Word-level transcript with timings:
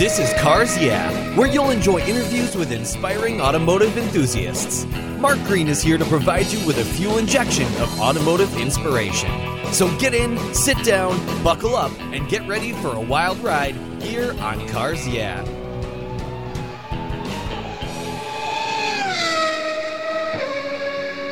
This 0.00 0.18
is 0.18 0.32
Cars 0.40 0.76
Yeah, 0.76 1.36
where 1.36 1.46
you'll 1.46 1.70
enjoy 1.70 2.00
interviews 2.00 2.56
with 2.56 2.72
inspiring 2.72 3.40
automotive 3.40 3.96
enthusiasts. 3.96 4.86
Mark 5.20 5.38
Green 5.44 5.68
is 5.68 5.80
here 5.80 5.98
to 5.98 6.04
provide 6.06 6.46
you 6.46 6.66
with 6.66 6.78
a 6.78 6.84
fuel 6.84 7.18
injection 7.18 7.68
of 7.80 8.00
automotive 8.00 8.56
inspiration. 8.56 9.30
So 9.72 9.96
get 9.98 10.14
in, 10.14 10.36
sit 10.52 10.78
down, 10.78 11.16
buckle 11.44 11.76
up, 11.76 11.92
and 12.00 12.28
get 12.28 12.44
ready 12.48 12.72
for 12.72 12.88
a 12.88 13.00
wild 13.00 13.38
ride 13.38 13.76
here 14.02 14.32
on 14.40 14.68
Cars 14.68 15.06
Yeah. 15.06 15.44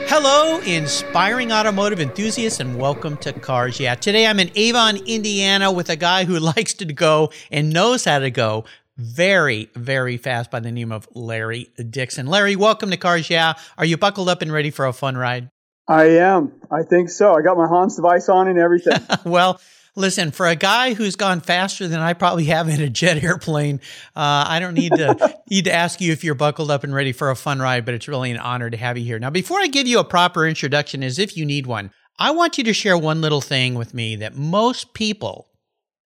Hello, 0.09 0.61
inspiring 0.61 1.53
automotive 1.53 2.01
enthusiasts, 2.01 2.61
and 2.61 2.79
welcome 2.79 3.17
to 3.19 3.33
Cars 3.33 3.81
Yeah. 3.81 3.95
Today 3.95 4.27
I'm 4.27 4.39
in 4.39 4.51
Avon, 4.55 4.97
Indiana 5.07 5.73
with 5.73 5.91
a 5.91 5.97
guy 5.97 6.25
who 6.25 6.39
likes 6.39 6.75
to 6.75 6.85
go 6.85 7.33
and 7.51 7.73
knows 7.73 8.05
how 8.05 8.21
to 8.21 8.31
go 8.31 8.65
very, 8.97 9.71
very 9.75 10.17
fast 10.17 10.51
by 10.51 10.61
the 10.61 10.71
name 10.71 10.93
of 10.93 11.09
Larry 11.15 11.71
Dixon. 11.91 12.27
Larry, 12.27 12.55
welcome 12.55 12.91
to 12.91 12.97
Cars 12.97 13.31
Yeah. 13.31 13.55
Are 13.79 13.85
you 13.85 13.97
buckled 13.97 14.29
up 14.29 14.43
and 14.43 14.53
ready 14.53 14.71
for 14.71 14.87
a 14.87 14.93
fun 14.93 15.17
ride? 15.17 15.51
I 15.89 16.05
am. 16.19 16.53
I 16.71 16.85
think 16.85 17.11
so. 17.11 17.35
I 17.35 17.43
got 17.43 17.57
my 17.57 17.67
Hans 17.67 17.97
device 17.97 18.29
on 18.29 18.47
and 18.47 18.59
everything. 18.61 19.01
well, 19.25 19.61
Listen, 19.97 20.31
for 20.31 20.47
a 20.47 20.55
guy 20.55 20.95
who's 20.95 21.17
gone 21.17 21.41
faster 21.41 21.89
than 21.89 22.01
I 22.01 22.13
probably 22.13 22.45
have 22.45 22.69
in 22.69 22.81
a 22.81 22.89
jet 22.89 23.23
airplane, 23.23 23.81
uh, 24.15 24.45
I 24.47 24.61
don't 24.61 24.75
need 24.75 24.93
to 24.93 25.37
need 25.51 25.65
to 25.65 25.73
ask 25.73 26.01
you 26.01 26.13
if 26.13 26.23
you're 26.23 26.35
buckled 26.35 26.71
up 26.71 26.85
and 26.85 26.95
ready 26.95 27.13
for 27.13 27.31
a 27.31 27.37
fun 27.37 27.59
ride. 27.59 27.85
But 27.85 27.95
it's 27.95 28.09
really 28.09 28.31
an 28.31 28.39
honor 28.39 28.71
to 28.71 28.77
have 28.77 28.97
you 28.97 29.05
here. 29.05 29.19
Now, 29.19 29.31
before 29.31 29.61
I 29.61 29.67
give 29.67 29.87
you 29.87 29.99
a 29.99 30.05
proper 30.05 30.47
introduction, 30.47 31.03
as 31.03 31.19
if 31.19 31.37
you 31.37 31.45
need 31.45 31.67
one, 31.67 31.91
I 32.19 32.31
want 32.31 32.59
you 32.59 32.65
to 32.65 32.73
share 32.73 32.97
one 32.97 33.21
little 33.21 33.41
thing 33.41 33.75
with 33.75 33.95
me 33.95 34.17
that 34.17 34.37
most 34.37 34.95
people 34.95 35.49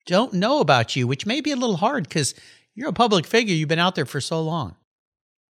don't 0.07 0.35
know 0.35 0.61
about 0.61 0.95
you, 0.95 1.07
which 1.07 1.27
may 1.27 1.41
be 1.41 1.53
a 1.53 1.57
little 1.57 1.77
hard 1.77 2.09
because 2.09 2.35
you're 2.75 2.89
a 2.89 2.93
public 2.93 3.27
figure. 3.27 3.55
You've 3.55 3.69
been 3.69 3.79
out 3.79 3.95
there 3.95 4.07
for 4.07 4.21
so 4.21 4.43
long. 4.43 4.77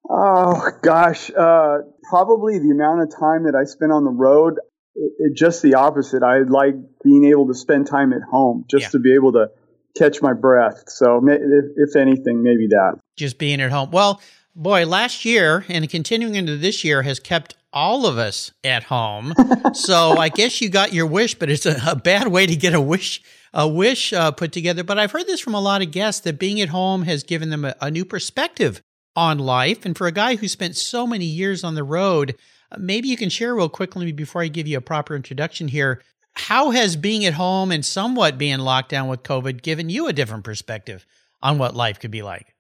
Oh 0.08 0.68
gosh, 0.82 1.30
uh, 1.30 1.78
probably 2.08 2.58
the 2.58 2.70
amount 2.70 3.02
of 3.02 3.10
time 3.18 3.44
that 3.44 3.54
I 3.54 3.64
spent 3.64 3.92
on 3.92 4.04
the 4.04 4.10
road 4.10 4.58
it, 4.94 5.12
it, 5.18 5.36
just 5.36 5.62
the 5.62 5.74
opposite. 5.74 6.22
I 6.22 6.38
like 6.40 6.74
being 7.02 7.24
able 7.26 7.48
to 7.48 7.54
spend 7.54 7.86
time 7.86 8.12
at 8.12 8.22
home 8.22 8.64
just 8.70 8.84
yeah. 8.84 8.88
to 8.90 8.98
be 8.98 9.14
able 9.14 9.32
to 9.32 9.50
catch 9.96 10.22
my 10.22 10.32
breath. 10.32 10.84
So, 10.88 11.20
if, 11.26 11.64
if 11.76 11.96
anything, 11.96 12.42
maybe 12.42 12.68
that. 12.68 12.98
Just 13.16 13.38
being 13.38 13.60
at 13.60 13.70
home. 13.70 13.90
Well, 13.90 14.20
boy, 14.54 14.86
last 14.86 15.24
year 15.24 15.64
and 15.68 15.88
continuing 15.88 16.34
into 16.34 16.56
this 16.56 16.84
year 16.84 17.02
has 17.02 17.20
kept 17.20 17.56
all 17.72 18.06
of 18.06 18.18
us 18.18 18.52
at 18.64 18.84
home. 18.84 19.34
so 19.74 20.16
I 20.18 20.28
guess 20.28 20.60
you 20.60 20.68
got 20.68 20.92
your 20.92 21.06
wish, 21.06 21.34
but 21.34 21.50
it's 21.50 21.66
a, 21.66 21.76
a 21.86 21.96
bad 21.96 22.28
way 22.28 22.46
to 22.46 22.56
get 22.56 22.74
a 22.74 22.80
wish 22.80 23.22
a 23.54 23.68
wish 23.68 24.12
uh, 24.12 24.30
put 24.30 24.52
together. 24.52 24.82
But 24.82 24.98
I've 24.98 25.12
heard 25.12 25.26
this 25.26 25.40
from 25.40 25.54
a 25.54 25.60
lot 25.60 25.82
of 25.82 25.90
guests 25.90 26.22
that 26.22 26.38
being 26.38 26.60
at 26.60 26.70
home 26.70 27.02
has 27.02 27.22
given 27.22 27.50
them 27.50 27.64
a, 27.64 27.74
a 27.80 27.90
new 27.90 28.04
perspective 28.04 28.82
on 29.14 29.38
life. 29.38 29.84
And 29.84 29.96
for 29.96 30.06
a 30.06 30.12
guy 30.12 30.36
who 30.36 30.48
spent 30.48 30.76
so 30.76 31.06
many 31.06 31.26
years 31.26 31.62
on 31.62 31.74
the 31.74 31.84
road, 31.84 32.34
Maybe 32.78 33.08
you 33.08 33.16
can 33.16 33.28
share 33.28 33.54
real 33.54 33.68
quickly 33.68 34.12
before 34.12 34.42
I 34.42 34.48
give 34.48 34.66
you 34.66 34.78
a 34.78 34.82
proper 34.82 35.14
introduction 35.14 35.68
here. 35.68 36.02
How 36.34 36.70
has 36.70 36.96
being 36.96 37.24
at 37.24 37.34
home 37.34 37.70
and 37.70 37.84
somewhat 37.84 38.38
being 38.38 38.58
locked 38.58 38.88
down 38.88 39.08
with 39.08 39.22
COVID 39.22 39.62
given 39.62 39.90
you 39.90 40.08
a 40.08 40.12
different 40.12 40.44
perspective 40.44 41.06
on 41.42 41.58
what 41.58 41.74
life 41.74 42.00
could 42.00 42.10
be 42.10 42.22
like? 42.22 42.54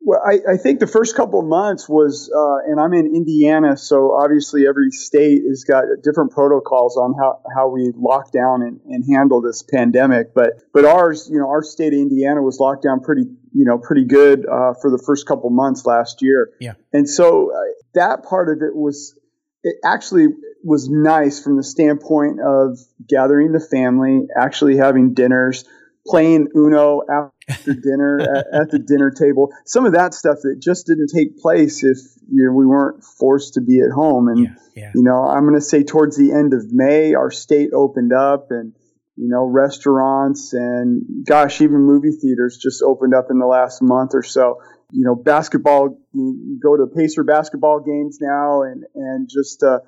Well, 0.00 0.22
I, 0.24 0.52
I 0.52 0.56
think 0.56 0.78
the 0.78 0.86
first 0.86 1.16
couple 1.16 1.40
of 1.40 1.46
months 1.46 1.88
was, 1.88 2.30
uh, 2.34 2.70
and 2.70 2.80
I'm 2.80 2.94
in 2.94 3.14
Indiana, 3.14 3.76
so 3.76 4.12
obviously 4.12 4.66
every 4.66 4.90
state 4.90 5.42
has 5.48 5.64
got 5.64 5.84
different 6.04 6.30
protocols 6.30 6.96
on 6.96 7.14
how, 7.20 7.40
how 7.54 7.68
we 7.68 7.92
lock 7.96 8.30
down 8.30 8.62
and, 8.62 8.80
and 8.86 9.04
handle 9.12 9.42
this 9.42 9.62
pandemic. 9.62 10.34
But 10.34 10.62
but 10.72 10.84
ours, 10.84 11.28
you 11.30 11.38
know, 11.38 11.48
our 11.48 11.62
state 11.62 11.92
of 11.92 11.98
Indiana 11.98 12.42
was 12.42 12.60
locked 12.60 12.84
down 12.84 13.00
pretty, 13.00 13.24
you 13.52 13.64
know, 13.64 13.76
pretty 13.76 14.04
good 14.04 14.46
uh, 14.46 14.74
for 14.80 14.90
the 14.90 15.02
first 15.04 15.26
couple 15.26 15.50
months 15.50 15.84
last 15.84 16.22
year. 16.22 16.50
Yeah. 16.60 16.74
And 16.92 17.10
so 17.10 17.52
uh, 17.52 17.60
that 17.94 18.24
part 18.24 18.48
of 18.48 18.62
it 18.62 18.74
was 18.74 19.18
it 19.62 19.76
actually 19.84 20.26
was 20.64 20.88
nice 20.88 21.42
from 21.42 21.56
the 21.56 21.62
standpoint 21.62 22.40
of 22.40 22.78
gathering 23.06 23.52
the 23.52 23.60
family, 23.60 24.26
actually 24.36 24.76
having 24.76 25.14
dinners, 25.14 25.64
playing 26.06 26.48
Uno 26.54 27.02
after 27.08 27.74
dinner 27.82 28.20
at, 28.20 28.46
at, 28.52 28.70
the 28.70 28.78
dinner 28.78 29.10
table. 29.10 29.50
Some 29.66 29.86
of 29.86 29.92
that 29.92 30.14
stuff 30.14 30.38
that 30.42 30.60
just 30.60 30.86
didn't 30.86 31.10
take 31.14 31.38
place 31.38 31.84
if 31.84 31.98
you 32.30 32.44
know, 32.44 32.52
we 32.52 32.66
weren't 32.66 33.04
forced 33.04 33.54
to 33.54 33.60
be 33.60 33.80
at 33.80 33.90
home. 33.90 34.28
And 34.28 34.38
yeah, 34.38 34.54
yeah. 34.74 34.92
you 34.94 35.02
know, 35.02 35.24
I'm 35.24 35.42
going 35.42 35.54
to 35.54 35.60
say 35.60 35.82
towards 35.82 36.16
the 36.16 36.32
end 36.32 36.54
of 36.54 36.72
May, 36.72 37.14
our 37.14 37.30
state 37.30 37.70
opened 37.72 38.12
up 38.12 38.48
and 38.50 38.74
you 39.16 39.28
know, 39.28 39.44
restaurants 39.44 40.52
and 40.52 41.26
gosh, 41.26 41.60
even 41.60 41.80
movie 41.80 42.12
theaters 42.12 42.56
just 42.56 42.82
opened 42.82 43.14
up 43.14 43.26
in 43.30 43.40
the 43.40 43.46
last 43.46 43.82
month 43.82 44.12
or 44.14 44.22
so 44.22 44.60
you 44.90 45.04
know, 45.04 45.14
basketball, 45.14 45.98
you 46.12 46.58
go 46.62 46.76
to 46.76 46.86
Pacer 46.86 47.24
basketball 47.24 47.80
games 47.80 48.18
now 48.20 48.62
and, 48.62 48.84
and 48.94 49.28
just, 49.28 49.62
uh, 49.62 49.80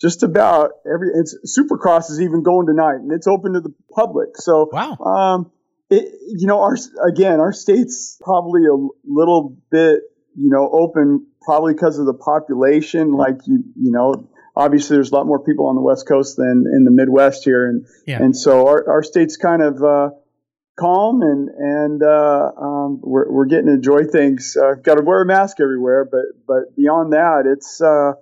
just 0.00 0.22
about 0.22 0.72
every, 0.86 1.08
it's 1.14 1.36
Supercross 1.58 2.10
is 2.10 2.20
even 2.20 2.42
going 2.42 2.66
tonight 2.66 2.96
and 2.96 3.12
it's 3.12 3.26
open 3.26 3.54
to 3.54 3.60
the 3.60 3.74
public. 3.94 4.36
So, 4.36 4.68
wow. 4.72 4.96
Um, 4.96 5.50
it, 5.90 6.12
you 6.28 6.46
know, 6.46 6.60
our, 6.60 6.76
again, 7.06 7.40
our 7.40 7.52
state's 7.52 8.18
probably 8.20 8.62
a 8.66 8.76
little 9.04 9.56
bit, 9.70 10.00
you 10.34 10.50
know, 10.50 10.68
open 10.70 11.26
probably 11.42 11.74
because 11.74 11.98
of 11.98 12.06
the 12.06 12.14
population. 12.14 13.12
Like 13.12 13.46
you, 13.46 13.62
you 13.76 13.92
know, 13.92 14.28
obviously 14.54 14.96
there's 14.96 15.12
a 15.12 15.14
lot 15.14 15.26
more 15.26 15.44
people 15.44 15.66
on 15.66 15.76
the 15.76 15.82
West 15.82 16.08
Coast 16.08 16.36
than 16.36 16.64
in 16.74 16.84
the 16.84 16.90
Midwest 16.90 17.44
here. 17.44 17.68
And, 17.68 17.86
yeah. 18.06 18.22
and 18.22 18.36
so 18.36 18.66
our, 18.66 18.88
our 18.88 19.02
state's 19.02 19.36
kind 19.36 19.62
of, 19.62 19.82
uh, 19.82 20.10
calm 20.76 21.22
and 21.22 21.48
and 21.48 22.02
uh, 22.02 22.52
um, 22.56 23.00
we're 23.02 23.30
we're 23.30 23.46
getting 23.46 23.66
to 23.66 23.72
enjoy 23.72 24.04
things. 24.04 24.56
Uh, 24.56 24.74
Got 24.74 24.96
to 24.96 25.02
wear 25.02 25.22
a 25.22 25.26
mask 25.26 25.60
everywhere, 25.60 26.04
but 26.04 26.24
but 26.46 26.76
beyond 26.76 27.12
that, 27.12 27.44
it's 27.46 27.80
uh, 27.80 28.12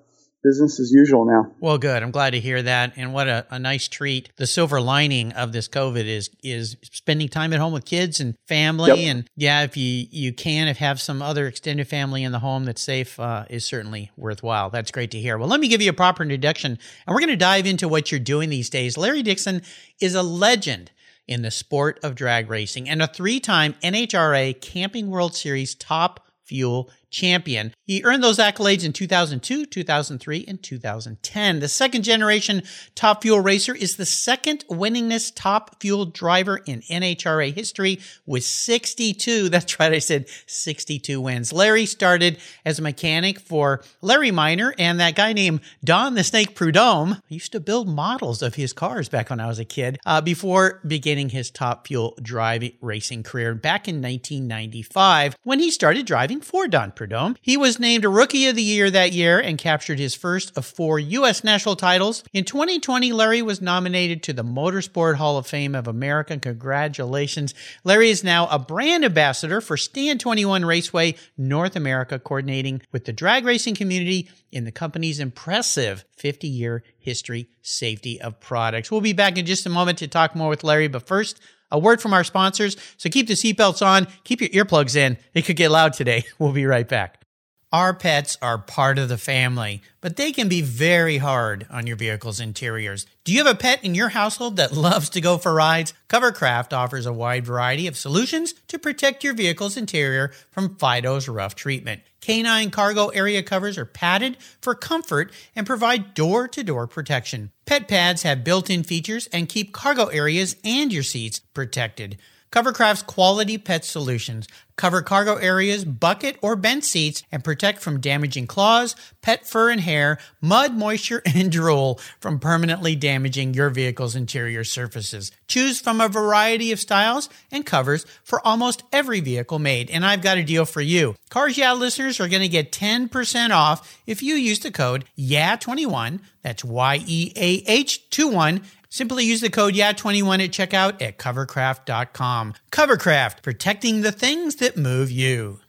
business 0.44 0.78
as 0.78 0.92
usual 0.92 1.24
now. 1.24 1.50
Well, 1.58 1.78
good. 1.78 2.02
I'm 2.02 2.10
glad 2.10 2.30
to 2.30 2.40
hear 2.40 2.62
that. 2.62 2.92
And 2.96 3.12
what 3.12 3.26
a, 3.26 3.46
a 3.50 3.58
nice 3.58 3.88
treat. 3.88 4.30
The 4.36 4.46
silver 4.46 4.80
lining 4.80 5.32
of 5.32 5.52
this 5.52 5.66
COVID 5.66 6.04
is 6.04 6.30
is 6.42 6.76
spending 6.84 7.28
time 7.28 7.52
at 7.52 7.58
home 7.58 7.72
with 7.72 7.84
kids 7.84 8.20
and 8.20 8.36
family. 8.46 8.90
Yep. 8.90 8.98
And 8.98 9.30
yeah, 9.36 9.62
if 9.62 9.76
you 9.76 10.06
you 10.10 10.32
can 10.32 10.68
if 10.68 10.78
have 10.78 11.00
some 11.00 11.22
other 11.22 11.48
extended 11.48 11.88
family 11.88 12.22
in 12.22 12.30
the 12.30 12.38
home 12.38 12.64
that's 12.64 12.82
safe, 12.82 13.18
uh, 13.18 13.46
is 13.50 13.64
certainly 13.64 14.12
worthwhile. 14.16 14.70
That's 14.70 14.92
great 14.92 15.10
to 15.12 15.18
hear. 15.18 15.38
Well, 15.38 15.48
let 15.48 15.60
me 15.60 15.68
give 15.68 15.82
you 15.82 15.90
a 15.90 15.94
proper 15.94 16.22
introduction, 16.22 16.78
and 17.06 17.14
we're 17.14 17.20
going 17.20 17.30
to 17.30 17.36
dive 17.36 17.66
into 17.66 17.88
what 17.88 18.12
you're 18.12 18.20
doing 18.20 18.50
these 18.50 18.70
days. 18.70 18.96
Larry 18.96 19.22
Dixon 19.22 19.62
is 20.00 20.14
a 20.14 20.22
legend 20.22 20.92
in 21.26 21.42
the 21.42 21.50
sport 21.50 21.98
of 22.02 22.14
drag 22.14 22.50
racing 22.50 22.88
and 22.88 23.02
a 23.02 23.06
three 23.06 23.40
time 23.40 23.74
NHRA 23.82 24.60
Camping 24.60 25.10
World 25.10 25.34
Series 25.34 25.74
top 25.74 26.26
fuel 26.42 26.90
champion. 27.14 27.72
He 27.84 28.02
earned 28.04 28.22
those 28.22 28.38
accolades 28.38 28.84
in 28.84 28.92
2002, 28.92 29.66
2003, 29.66 30.44
and 30.46 30.62
2010. 30.62 31.60
The 31.60 31.68
second 31.68 32.02
generation 32.02 32.62
Top 32.94 33.22
Fuel 33.22 33.40
racer 33.40 33.74
is 33.74 33.96
the 33.96 34.04
second 34.04 34.64
winningest 34.68 35.32
Top 35.36 35.80
Fuel 35.80 36.06
driver 36.06 36.58
in 36.66 36.80
NHRA 36.80 37.54
history 37.54 38.00
with 38.26 38.44
62. 38.44 39.48
That's 39.54 39.78
right, 39.78 39.92
I 39.92 40.00
said 40.00 40.26
62 40.46 41.20
wins. 41.20 41.52
Larry 41.52 41.86
started 41.86 42.38
as 42.64 42.78
a 42.78 42.82
mechanic 42.82 43.38
for 43.38 43.82
Larry 44.02 44.32
Minor 44.32 44.74
and 44.78 44.98
that 44.98 45.14
guy 45.14 45.32
named 45.32 45.60
Don 45.84 46.14
the 46.14 46.24
Snake 46.24 46.54
Prudhomme. 46.56 47.12
I 47.14 47.20
used 47.28 47.52
to 47.52 47.60
build 47.60 47.88
models 47.88 48.42
of 48.42 48.56
his 48.56 48.72
cars 48.72 49.08
back 49.08 49.30
when 49.30 49.40
I 49.40 49.46
was 49.46 49.60
a 49.60 49.64
kid 49.64 49.98
uh, 50.04 50.20
before 50.20 50.80
beginning 50.86 51.28
his 51.28 51.50
Top 51.50 51.86
Fuel 51.86 52.18
driving 52.20 52.72
racing 52.80 53.22
career 53.22 53.54
back 53.54 53.86
in 53.86 54.02
1995 54.02 55.36
when 55.44 55.60
he 55.60 55.70
started 55.70 56.06
driving 56.06 56.40
for 56.40 56.66
Don 56.66 56.90
Prudhomme. 56.90 57.03
Superdome. 57.04 57.36
He 57.40 57.56
was 57.56 57.78
named 57.78 58.04
Rookie 58.04 58.46
of 58.46 58.56
the 58.56 58.62
Year 58.62 58.90
that 58.90 59.12
year 59.12 59.38
and 59.38 59.58
captured 59.58 59.98
his 59.98 60.14
first 60.14 60.56
of 60.56 60.64
four 60.64 60.98
U.S. 60.98 61.44
national 61.44 61.76
titles. 61.76 62.24
In 62.32 62.44
2020, 62.44 63.12
Larry 63.12 63.42
was 63.42 63.60
nominated 63.60 64.22
to 64.24 64.32
the 64.32 64.44
Motorsport 64.44 65.16
Hall 65.16 65.36
of 65.36 65.46
Fame 65.46 65.74
of 65.74 65.86
America. 65.86 66.36
Congratulations. 66.38 67.54
Larry 67.84 68.10
is 68.10 68.24
now 68.24 68.46
a 68.48 68.58
brand 68.58 69.04
ambassador 69.04 69.60
for 69.60 69.76
Stand 69.76 70.20
21 70.20 70.64
Raceway 70.64 71.14
North 71.36 71.76
America, 71.76 72.18
coordinating 72.18 72.82
with 72.92 73.04
the 73.04 73.12
drag 73.12 73.44
racing 73.44 73.74
community 73.74 74.28
in 74.52 74.64
the 74.64 74.72
company's 74.72 75.20
impressive 75.20 76.04
50 76.16 76.46
year 76.46 76.82
history 76.98 77.48
safety 77.60 78.20
of 78.20 78.40
products. 78.40 78.90
We'll 78.90 79.00
be 79.00 79.12
back 79.12 79.36
in 79.36 79.46
just 79.46 79.66
a 79.66 79.70
moment 79.70 79.98
to 79.98 80.08
talk 80.08 80.34
more 80.34 80.48
with 80.48 80.64
Larry, 80.64 80.88
but 80.88 81.06
first, 81.06 81.40
a 81.74 81.78
word 81.78 82.00
from 82.00 82.14
our 82.14 82.24
sponsors. 82.24 82.76
So 82.96 83.10
keep 83.10 83.26
the 83.26 83.34
seatbelts 83.34 83.84
on, 83.84 84.06
keep 84.22 84.40
your 84.40 84.50
earplugs 84.50 84.96
in. 84.96 85.18
It 85.34 85.42
could 85.42 85.56
get 85.56 85.70
loud 85.70 85.92
today. 85.92 86.24
We'll 86.38 86.52
be 86.52 86.66
right 86.66 86.88
back. 86.88 87.24
Our 87.72 87.92
pets 87.92 88.38
are 88.40 88.58
part 88.58 88.98
of 88.98 89.08
the 89.08 89.18
family, 89.18 89.82
but 90.00 90.16
they 90.16 90.30
can 90.30 90.48
be 90.48 90.62
very 90.62 91.18
hard 91.18 91.66
on 91.70 91.88
your 91.88 91.96
vehicle's 91.96 92.38
interiors. 92.38 93.04
Do 93.24 93.32
you 93.32 93.44
have 93.44 93.52
a 93.52 93.58
pet 93.58 93.82
in 93.82 93.96
your 93.96 94.10
household 94.10 94.56
that 94.56 94.74
loves 94.74 95.08
to 95.10 95.20
go 95.20 95.38
for 95.38 95.52
rides? 95.52 95.92
Covercraft 96.08 96.72
offers 96.72 97.04
a 97.04 97.12
wide 97.12 97.44
variety 97.44 97.88
of 97.88 97.96
solutions 97.96 98.52
to 98.68 98.78
protect 98.78 99.24
your 99.24 99.34
vehicle's 99.34 99.76
interior 99.76 100.30
from 100.52 100.76
Fido's 100.76 101.28
rough 101.28 101.56
treatment. 101.56 102.02
Canine 102.24 102.70
cargo 102.70 103.08
area 103.08 103.42
covers 103.42 103.76
are 103.76 103.84
padded 103.84 104.38
for 104.62 104.74
comfort 104.74 105.30
and 105.54 105.66
provide 105.66 106.14
door 106.14 106.48
to 106.48 106.64
door 106.64 106.86
protection. 106.86 107.50
Pet 107.66 107.86
pads 107.86 108.22
have 108.22 108.42
built 108.42 108.70
in 108.70 108.82
features 108.82 109.26
and 109.26 109.46
keep 109.46 109.74
cargo 109.74 110.06
areas 110.06 110.56
and 110.64 110.90
your 110.90 111.02
seats 111.02 111.40
protected. 111.52 112.16
Covercraft's 112.50 113.02
quality 113.02 113.58
pet 113.58 113.84
solutions 113.84 114.48
cover 114.76 115.02
cargo 115.02 115.36
areas, 115.36 115.84
bucket 115.84 116.36
or 116.42 116.56
bench 116.56 116.84
seats, 116.84 117.22
and 117.30 117.44
protect 117.44 117.80
from 117.80 118.00
damaging 118.00 118.46
claws, 118.46 118.96
pet 119.22 119.46
fur 119.46 119.70
and 119.70 119.80
hair, 119.80 120.18
mud, 120.40 120.74
moisture, 120.74 121.22
and 121.34 121.50
drool 121.50 122.00
from 122.20 122.38
permanently 122.38 122.96
damaging 122.96 123.54
your 123.54 123.70
vehicle's 123.70 124.16
interior 124.16 124.64
surfaces. 124.64 125.30
Choose 125.46 125.80
from 125.80 126.00
a 126.00 126.08
variety 126.08 126.72
of 126.72 126.80
styles 126.80 127.28
and 127.50 127.66
covers 127.66 128.06
for 128.22 128.44
almost 128.46 128.82
every 128.92 129.20
vehicle 129.20 129.58
made. 129.58 129.90
And 129.90 130.04
I've 130.04 130.22
got 130.22 130.38
a 130.38 130.44
deal 130.44 130.64
for 130.64 130.80
you. 130.80 131.16
Cars 131.30 131.56
Yeah 131.56 131.72
listeners 131.72 132.20
are 132.20 132.28
going 132.28 132.42
to 132.42 132.48
get 132.48 132.72
10% 132.72 133.50
off 133.50 134.00
if 134.06 134.22
you 134.22 134.34
use 134.34 134.60
the 134.60 134.70
code 134.70 135.04
YEAH21. 135.18 136.20
That's 136.42 136.64
Y 136.64 137.04
E 137.06 137.32
A 137.36 137.64
H 137.66 138.10
21 138.10 138.62
Simply 138.94 139.24
use 139.24 139.40
the 139.40 139.50
code 139.50 139.74
YEAH21 139.74 140.44
at 140.44 140.50
checkout 140.52 141.02
at 141.02 141.18
covercraft.com. 141.18 142.54
Covercraft, 142.70 143.42
protecting 143.42 144.02
the 144.02 144.12
things 144.12 144.54
that 144.64 144.78
move 144.78 145.10
you. 145.10 145.60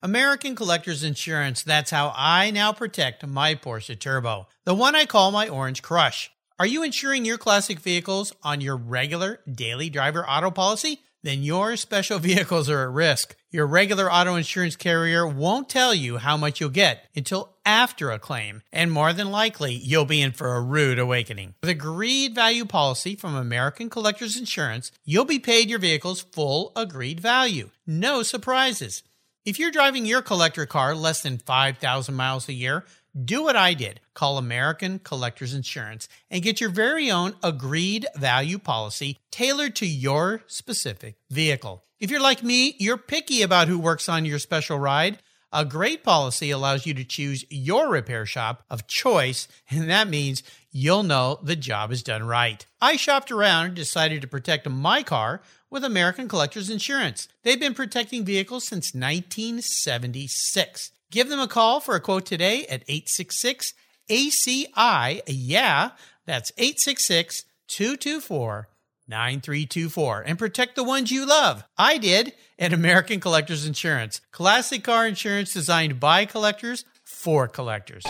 American 0.00 0.54
Collectors 0.54 1.02
Insurance, 1.02 1.64
that's 1.64 1.90
how 1.90 2.12
I 2.14 2.52
now 2.52 2.72
protect 2.72 3.26
my 3.26 3.56
Porsche 3.56 3.98
Turbo, 3.98 4.46
the 4.64 4.76
one 4.76 4.94
I 4.94 5.06
call 5.06 5.32
my 5.32 5.48
Orange 5.48 5.82
Crush. 5.82 6.30
Are 6.60 6.66
you 6.66 6.84
insuring 6.84 7.24
your 7.24 7.36
classic 7.36 7.80
vehicles 7.80 8.32
on 8.44 8.60
your 8.60 8.76
regular 8.76 9.40
daily 9.52 9.90
driver 9.90 10.24
auto 10.24 10.52
policy? 10.52 11.00
then 11.24 11.42
your 11.42 11.74
special 11.74 12.18
vehicles 12.20 12.70
are 12.70 12.82
at 12.82 12.90
risk. 12.90 13.34
Your 13.50 13.66
regular 13.66 14.12
auto 14.12 14.36
insurance 14.36 14.76
carrier 14.76 15.26
won't 15.26 15.68
tell 15.68 15.94
you 15.94 16.18
how 16.18 16.36
much 16.36 16.60
you'll 16.60 16.70
get 16.70 17.08
until 17.16 17.53
after 17.64 18.10
a 18.10 18.18
claim, 18.18 18.62
and 18.72 18.90
more 18.90 19.12
than 19.12 19.30
likely, 19.30 19.74
you'll 19.74 20.04
be 20.04 20.20
in 20.20 20.32
for 20.32 20.54
a 20.54 20.60
rude 20.60 20.98
awakening. 20.98 21.54
With 21.60 21.70
agreed 21.70 22.34
value 22.34 22.64
policy 22.64 23.16
from 23.16 23.34
American 23.34 23.90
Collectors 23.90 24.36
Insurance, 24.36 24.92
you'll 25.04 25.24
be 25.24 25.38
paid 25.38 25.70
your 25.70 25.78
vehicle's 25.78 26.22
full 26.22 26.72
agreed 26.76 27.20
value. 27.20 27.70
No 27.86 28.22
surprises. 28.22 29.02
If 29.44 29.58
you're 29.58 29.70
driving 29.70 30.06
your 30.06 30.22
collector 30.22 30.66
car 30.66 30.94
less 30.94 31.22
than 31.22 31.38
5,000 31.38 32.14
miles 32.14 32.48
a 32.48 32.52
year, 32.54 32.84
do 33.22 33.42
what 33.42 33.56
I 33.56 33.74
did. 33.74 34.00
Call 34.14 34.38
American 34.38 34.98
Collectors 34.98 35.54
Insurance 35.54 36.08
and 36.30 36.42
get 36.42 36.60
your 36.60 36.70
very 36.70 37.10
own 37.10 37.34
agreed 37.42 38.06
value 38.16 38.58
policy 38.58 39.18
tailored 39.30 39.76
to 39.76 39.86
your 39.86 40.42
specific 40.46 41.16
vehicle. 41.30 41.84
If 42.00 42.10
you're 42.10 42.20
like 42.20 42.42
me, 42.42 42.74
you're 42.78 42.96
picky 42.96 43.42
about 43.42 43.68
who 43.68 43.78
works 43.78 44.08
on 44.08 44.24
your 44.24 44.38
special 44.38 44.78
ride. 44.78 45.18
A 45.56 45.64
great 45.64 46.02
policy 46.02 46.50
allows 46.50 46.84
you 46.84 46.94
to 46.94 47.04
choose 47.04 47.44
your 47.48 47.88
repair 47.88 48.26
shop 48.26 48.64
of 48.68 48.88
choice, 48.88 49.46
and 49.70 49.88
that 49.88 50.08
means 50.08 50.42
you'll 50.72 51.04
know 51.04 51.38
the 51.44 51.54
job 51.54 51.92
is 51.92 52.02
done 52.02 52.24
right. 52.24 52.66
I 52.80 52.96
shopped 52.96 53.30
around 53.30 53.66
and 53.66 53.74
decided 53.76 54.20
to 54.22 54.26
protect 54.26 54.68
my 54.68 55.04
car 55.04 55.42
with 55.70 55.84
American 55.84 56.26
Collectors 56.26 56.70
Insurance. 56.70 57.28
They've 57.44 57.60
been 57.60 57.72
protecting 57.72 58.24
vehicles 58.24 58.66
since 58.66 58.94
1976. 58.94 60.90
Give 61.12 61.28
them 61.28 61.38
a 61.38 61.46
call 61.46 61.78
for 61.78 61.94
a 61.94 62.00
quote 62.00 62.26
today 62.26 62.66
at 62.66 62.82
866 62.88 63.74
ACI. 64.10 65.20
Yeah, 65.28 65.90
that's 66.26 66.50
866 66.58 67.44
224 67.68 68.68
9324 69.08 70.22
and 70.26 70.38
protect 70.38 70.76
the 70.76 70.84
ones 70.84 71.10
you 71.10 71.26
love. 71.26 71.64
I 71.76 71.98
did 71.98 72.32
at 72.58 72.72
American 72.72 73.20
Collectors 73.20 73.66
Insurance. 73.66 74.20
Classic 74.32 74.82
car 74.82 75.06
insurance 75.06 75.52
designed 75.52 76.00
by 76.00 76.24
collectors 76.24 76.84
for 77.04 77.48
collectors. 77.48 78.04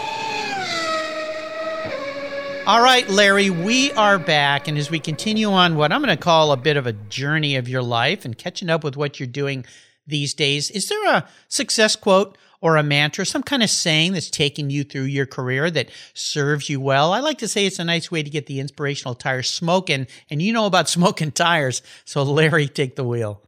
All 2.66 2.82
right, 2.82 3.06
Larry, 3.10 3.50
we 3.50 3.92
are 3.92 4.18
back. 4.18 4.68
And 4.68 4.78
as 4.78 4.90
we 4.90 4.98
continue 4.98 5.50
on 5.50 5.76
what 5.76 5.92
I'm 5.92 6.02
going 6.02 6.16
to 6.16 6.22
call 6.22 6.50
a 6.50 6.56
bit 6.56 6.78
of 6.78 6.86
a 6.86 6.94
journey 6.94 7.56
of 7.56 7.68
your 7.68 7.82
life 7.82 8.24
and 8.24 8.38
catching 8.38 8.70
up 8.70 8.82
with 8.82 8.96
what 8.96 9.20
you're 9.20 9.26
doing 9.26 9.66
these 10.06 10.32
days, 10.32 10.70
is 10.70 10.88
there 10.88 11.06
a 11.08 11.28
success 11.48 11.94
quote 11.94 12.38
or 12.64 12.78
a 12.78 12.82
mantra, 12.82 13.26
some 13.26 13.42
kind 13.42 13.62
of 13.62 13.68
saying 13.68 14.14
that's 14.14 14.30
taken 14.30 14.70
you 14.70 14.84
through 14.84 15.02
your 15.02 15.26
career 15.26 15.70
that 15.70 15.90
serves 16.14 16.70
you 16.70 16.80
well. 16.80 17.12
I 17.12 17.20
like 17.20 17.36
to 17.38 17.46
say 17.46 17.66
it's 17.66 17.78
a 17.78 17.84
nice 17.84 18.10
way 18.10 18.22
to 18.22 18.30
get 18.30 18.46
the 18.46 18.58
inspirational 18.58 19.14
tires 19.14 19.50
smoking, 19.50 20.06
and 20.30 20.40
you 20.40 20.50
know 20.50 20.64
about 20.64 20.88
smoking 20.96 21.30
tires. 21.30 21.82
So, 22.06 22.22
Larry, 22.22 22.66
take 22.66 22.96
the 22.96 23.04
wheel 23.04 23.42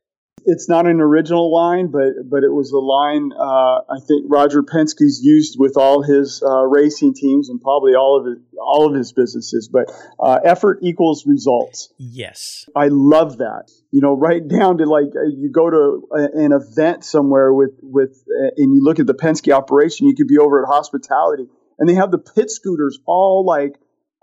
it's 0.47 0.69
not 0.69 0.87
an 0.87 1.01
original 1.01 1.53
line, 1.53 1.89
but 1.89 2.29
but 2.31 2.45
it 2.45 2.53
was 2.53 2.71
a 2.71 2.79
line 2.79 3.33
uh, 3.33 3.83
I 3.93 4.01
think 4.07 4.27
Roger 4.29 4.63
Penske's 4.63 5.21
used 5.23 5.57
with 5.59 5.77
all 5.77 6.03
his 6.03 6.43
uh, 6.43 6.65
racing 6.65 7.15
teams 7.15 7.49
and 7.49 7.61
probably 7.61 7.95
all 7.95 8.21
of 8.21 8.27
it, 8.33 8.39
all 8.59 8.89
of 8.89 8.95
his 8.95 9.13
businesses. 9.13 9.69
But 9.69 9.91
uh, 10.21 10.39
effort 10.45 10.79
equals 10.83 11.27
results. 11.27 11.93
Yes, 11.99 12.65
I 12.75 12.89
love 12.89 13.39
that. 13.39 13.71
You 13.91 14.01
know, 14.01 14.17
right 14.17 14.47
down 14.59 14.79
to 14.79 14.85
like 14.85 15.13
uh, 15.17 15.29
you 15.29 15.51
go 15.53 15.69
to 15.69 16.09
a, 16.13 16.45
an 16.45 16.53
event 16.53 17.05
somewhere 17.05 17.53
with 17.53 17.73
with 17.83 18.23
uh, 18.29 18.51
and 18.57 18.73
you 18.73 18.83
look 18.83 19.01
at 19.01 19.07
the 19.07 19.15
Penske 19.15 19.53
operation. 19.53 20.07
You 20.07 20.15
could 20.15 20.29
be 20.29 20.39
over 20.39 20.63
at 20.63 20.69
hospitality 20.69 21.49
and 21.79 21.89
they 21.89 21.95
have 21.95 22.11
the 22.11 22.19
pit 22.19 22.51
scooters 22.51 22.99
all 23.07 23.45
like 23.45 23.79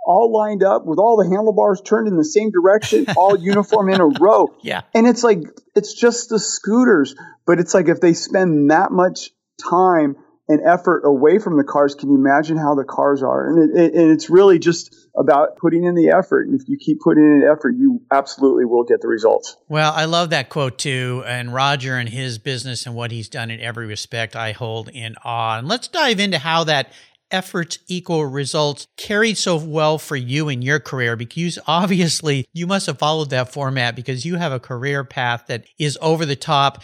all 0.05 0.31
lined 0.31 0.63
up 0.63 0.85
with 0.85 0.99
all 0.99 1.17
the 1.17 1.29
handlebars 1.29 1.81
turned 1.81 2.07
in 2.07 2.17
the 2.17 2.25
same 2.25 2.51
direction, 2.51 3.05
all 3.17 3.37
uniform 3.37 3.89
in 3.89 4.01
a 4.01 4.07
row. 4.07 4.53
Yeah. 4.61 4.81
And 4.93 5.07
it's 5.07 5.23
like, 5.23 5.39
it's 5.75 5.93
just 5.93 6.29
the 6.29 6.39
scooters. 6.39 7.15
But 7.45 7.59
it's 7.59 7.73
like 7.73 7.87
if 7.87 7.99
they 7.99 8.13
spend 8.13 8.71
that 8.71 8.91
much 8.91 9.31
time 9.69 10.15
and 10.49 10.59
effort 10.65 11.03
away 11.05 11.39
from 11.39 11.57
the 11.57 11.63
cars, 11.63 11.95
can 11.95 12.09
you 12.09 12.15
imagine 12.15 12.57
how 12.57 12.75
the 12.75 12.83
cars 12.83 13.23
are? 13.23 13.49
And, 13.49 13.77
it, 13.77 13.81
it, 13.81 13.93
and 13.95 14.11
it's 14.11 14.29
really 14.29 14.59
just 14.59 14.93
about 15.17 15.57
putting 15.57 15.83
in 15.83 15.95
the 15.95 16.09
effort. 16.09 16.47
And 16.47 16.59
if 16.59 16.67
you 16.67 16.77
keep 16.77 16.99
putting 17.01 17.23
in 17.23 17.43
effort, 17.49 17.75
you 17.77 18.01
absolutely 18.11 18.65
will 18.65 18.83
get 18.83 18.99
the 19.01 19.07
results. 19.07 19.55
Well, 19.69 19.93
I 19.93 20.05
love 20.05 20.31
that 20.31 20.49
quote 20.49 20.77
too. 20.77 21.23
And 21.25 21.53
Roger 21.53 21.95
and 21.95 22.09
his 22.09 22.39
business 22.39 22.85
and 22.85 22.95
what 22.95 23.11
he's 23.11 23.29
done 23.29 23.51
in 23.51 23.61
every 23.61 23.85
respect, 23.85 24.35
I 24.35 24.51
hold 24.51 24.89
in 24.89 25.15
awe. 25.23 25.59
And 25.59 25.67
let's 25.67 25.87
dive 25.87 26.19
into 26.19 26.39
how 26.39 26.65
that 26.65 26.91
efforts 27.33 27.79
equal 27.87 28.25
results 28.25 28.87
carried 28.95 29.37
so 29.37 29.57
well 29.57 29.97
for 29.97 30.15
you 30.15 30.47
in 30.47 30.61
your 30.61 30.79
career 30.79 31.17
because 31.17 31.59
obviously 31.67 32.45
you 32.53 32.67
must 32.67 32.85
have 32.85 32.99
followed 32.99 33.31
that 33.31 33.51
format 33.51 33.95
because 33.95 34.25
you 34.25 34.35
have 34.35 34.53
a 34.53 34.59
career 34.59 35.03
path 35.03 35.45
that 35.47 35.65
is 35.77 35.97
over 36.01 36.25
the 36.25 36.35
top. 36.35 36.83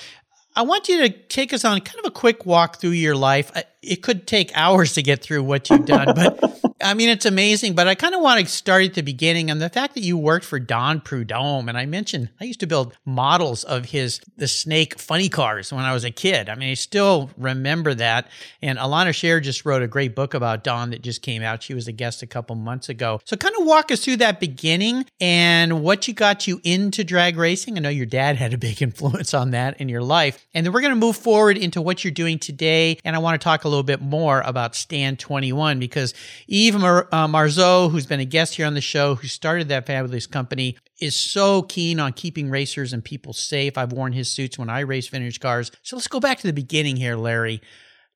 I 0.55 0.63
want 0.63 0.89
you 0.89 1.07
to 1.07 1.09
take 1.09 1.53
us 1.53 1.63
on 1.63 1.79
kind 1.81 1.99
of 1.99 2.05
a 2.05 2.11
quick 2.11 2.45
walk 2.45 2.81
through 2.81 2.89
your 2.91 3.15
life. 3.15 3.51
Uh, 3.55 3.61
it 3.81 3.97
could 3.97 4.27
take 4.27 4.51
hours 4.55 4.93
to 4.93 5.03
get 5.03 5.21
through 5.21 5.43
what 5.43 5.69
you've 5.69 5.85
done, 5.85 6.07
but 6.15 6.58
I 6.81 6.93
mean, 6.93 7.09
it's 7.09 7.25
amazing, 7.25 7.73
but 7.73 7.87
I 7.87 7.95
kind 7.95 8.15
of 8.15 8.21
want 8.21 8.39
to 8.39 8.45
start 8.45 8.83
at 8.83 8.93
the 8.93 9.01
beginning 9.01 9.51
and 9.51 9.61
the 9.61 9.69
fact 9.69 9.95
that 9.95 10.01
you 10.01 10.17
worked 10.17 10.45
for 10.45 10.59
Don 10.59 11.01
Prudhomme. 11.01 11.67
And 11.67 11.77
I 11.77 11.85
mentioned 11.85 12.29
I 12.39 12.45
used 12.45 12.61
to 12.61 12.67
build 12.67 12.97
models 13.05 13.65
of 13.65 13.85
his, 13.85 14.21
the 14.37 14.47
snake 14.47 14.97
funny 14.97 15.27
cars 15.27 15.73
when 15.73 15.83
I 15.83 15.93
was 15.93 16.05
a 16.05 16.11
kid. 16.11 16.47
I 16.47 16.55
mean, 16.55 16.71
I 16.71 16.75
still 16.75 17.31
remember 17.37 17.93
that. 17.95 18.29
And 18.61 18.79
Elana 18.79 19.09
Scherr 19.09 19.41
just 19.41 19.65
wrote 19.65 19.81
a 19.81 19.87
great 19.87 20.15
book 20.15 20.33
about 20.33 20.63
Don 20.63 20.91
that 20.91 21.01
just 21.01 21.21
came 21.21 21.41
out. 21.41 21.63
She 21.63 21.73
was 21.73 21.87
a 21.87 21.91
guest 21.91 22.23
a 22.23 22.27
couple 22.27 22.55
months 22.55 22.87
ago. 22.87 23.19
So 23.25 23.35
kind 23.35 23.55
of 23.59 23.65
walk 23.65 23.91
us 23.91 24.03
through 24.03 24.17
that 24.17 24.39
beginning 24.39 25.05
and 25.19 25.81
what 25.83 26.07
you 26.07 26.13
got 26.13 26.47
you 26.47 26.61
into 26.63 27.03
drag 27.03 27.37
racing. 27.37 27.77
I 27.77 27.81
know 27.81 27.89
your 27.89 28.05
dad 28.05 28.37
had 28.37 28.53
a 28.53 28.57
big 28.57 28.81
influence 28.81 29.33
on 29.33 29.51
that 29.51 29.81
in 29.81 29.89
your 29.89 30.03
life. 30.03 30.47
And 30.53 30.65
then 30.65 30.71
we're 30.71 30.81
going 30.81 30.93
to 30.93 30.99
move 30.99 31.17
forward 31.17 31.57
into 31.57 31.81
what 31.81 32.03
you're 32.05 32.11
doing 32.11 32.39
today. 32.39 32.97
And 33.03 33.15
I 33.15 33.19
want 33.19 33.39
to 33.39 33.43
talk 33.43 33.65
a 33.65 33.67
little 33.67 33.83
bit 33.83 34.01
more 34.01 34.41
about 34.41 34.75
Stand 34.75 35.19
21 35.19 35.79
because 35.79 36.13
even 36.47 36.68
Steve 36.69 36.81
Mar- 36.81 37.07
uh, 37.11 37.27
Marzeau, 37.27 37.89
who's 37.89 38.05
been 38.05 38.19
a 38.19 38.25
guest 38.25 38.53
here 38.53 38.67
on 38.67 38.75
the 38.75 38.81
show, 38.81 39.15
who 39.15 39.27
started 39.27 39.69
that 39.69 39.87
fabulous 39.87 40.27
company, 40.27 40.77
is 41.01 41.15
so 41.15 41.63
keen 41.63 41.99
on 41.99 42.13
keeping 42.13 42.51
racers 42.51 42.93
and 42.93 43.03
people 43.03 43.33
safe. 43.33 43.75
I've 43.75 43.91
worn 43.91 44.13
his 44.13 44.29
suits 44.29 44.59
when 44.59 44.69
I 44.69 44.81
race 44.81 45.07
vintage 45.07 45.39
cars. 45.39 45.71
So 45.81 45.95
let's 45.95 46.07
go 46.07 46.19
back 46.19 46.37
to 46.41 46.45
the 46.45 46.53
beginning 46.53 46.95
here, 46.95 47.15
Larry. 47.15 47.59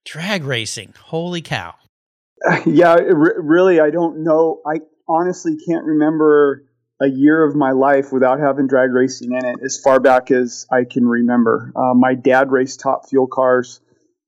Drag 0.06 0.44
racing. 0.44 0.94
Holy 1.00 1.42
cow. 1.42 1.74
Yeah, 2.68 2.94
really, 2.94 3.80
I 3.80 3.90
don't 3.90 4.24
know. 4.24 4.62
I 4.68 4.82
honestly 5.08 5.58
can't 5.68 5.86
remember 5.86 6.64
a 7.02 7.08
year 7.08 7.44
of 7.44 7.56
my 7.56 7.72
life 7.72 8.12
without 8.12 8.40
having 8.40 8.68
drag 8.68 8.92
racing 8.92 9.32
in 9.32 9.44
it 9.44 9.62
as 9.66 9.82
far 9.84 10.00
back 10.00 10.30
as 10.30 10.68
I 10.72 10.84
can 10.84 11.08
remember. 11.08 11.72
Uh, 11.76 11.96
my 11.96 12.14
dad 12.14 12.52
raced 12.52 12.82
top 12.82 13.10
fuel 13.10 13.26
cars 13.26 13.82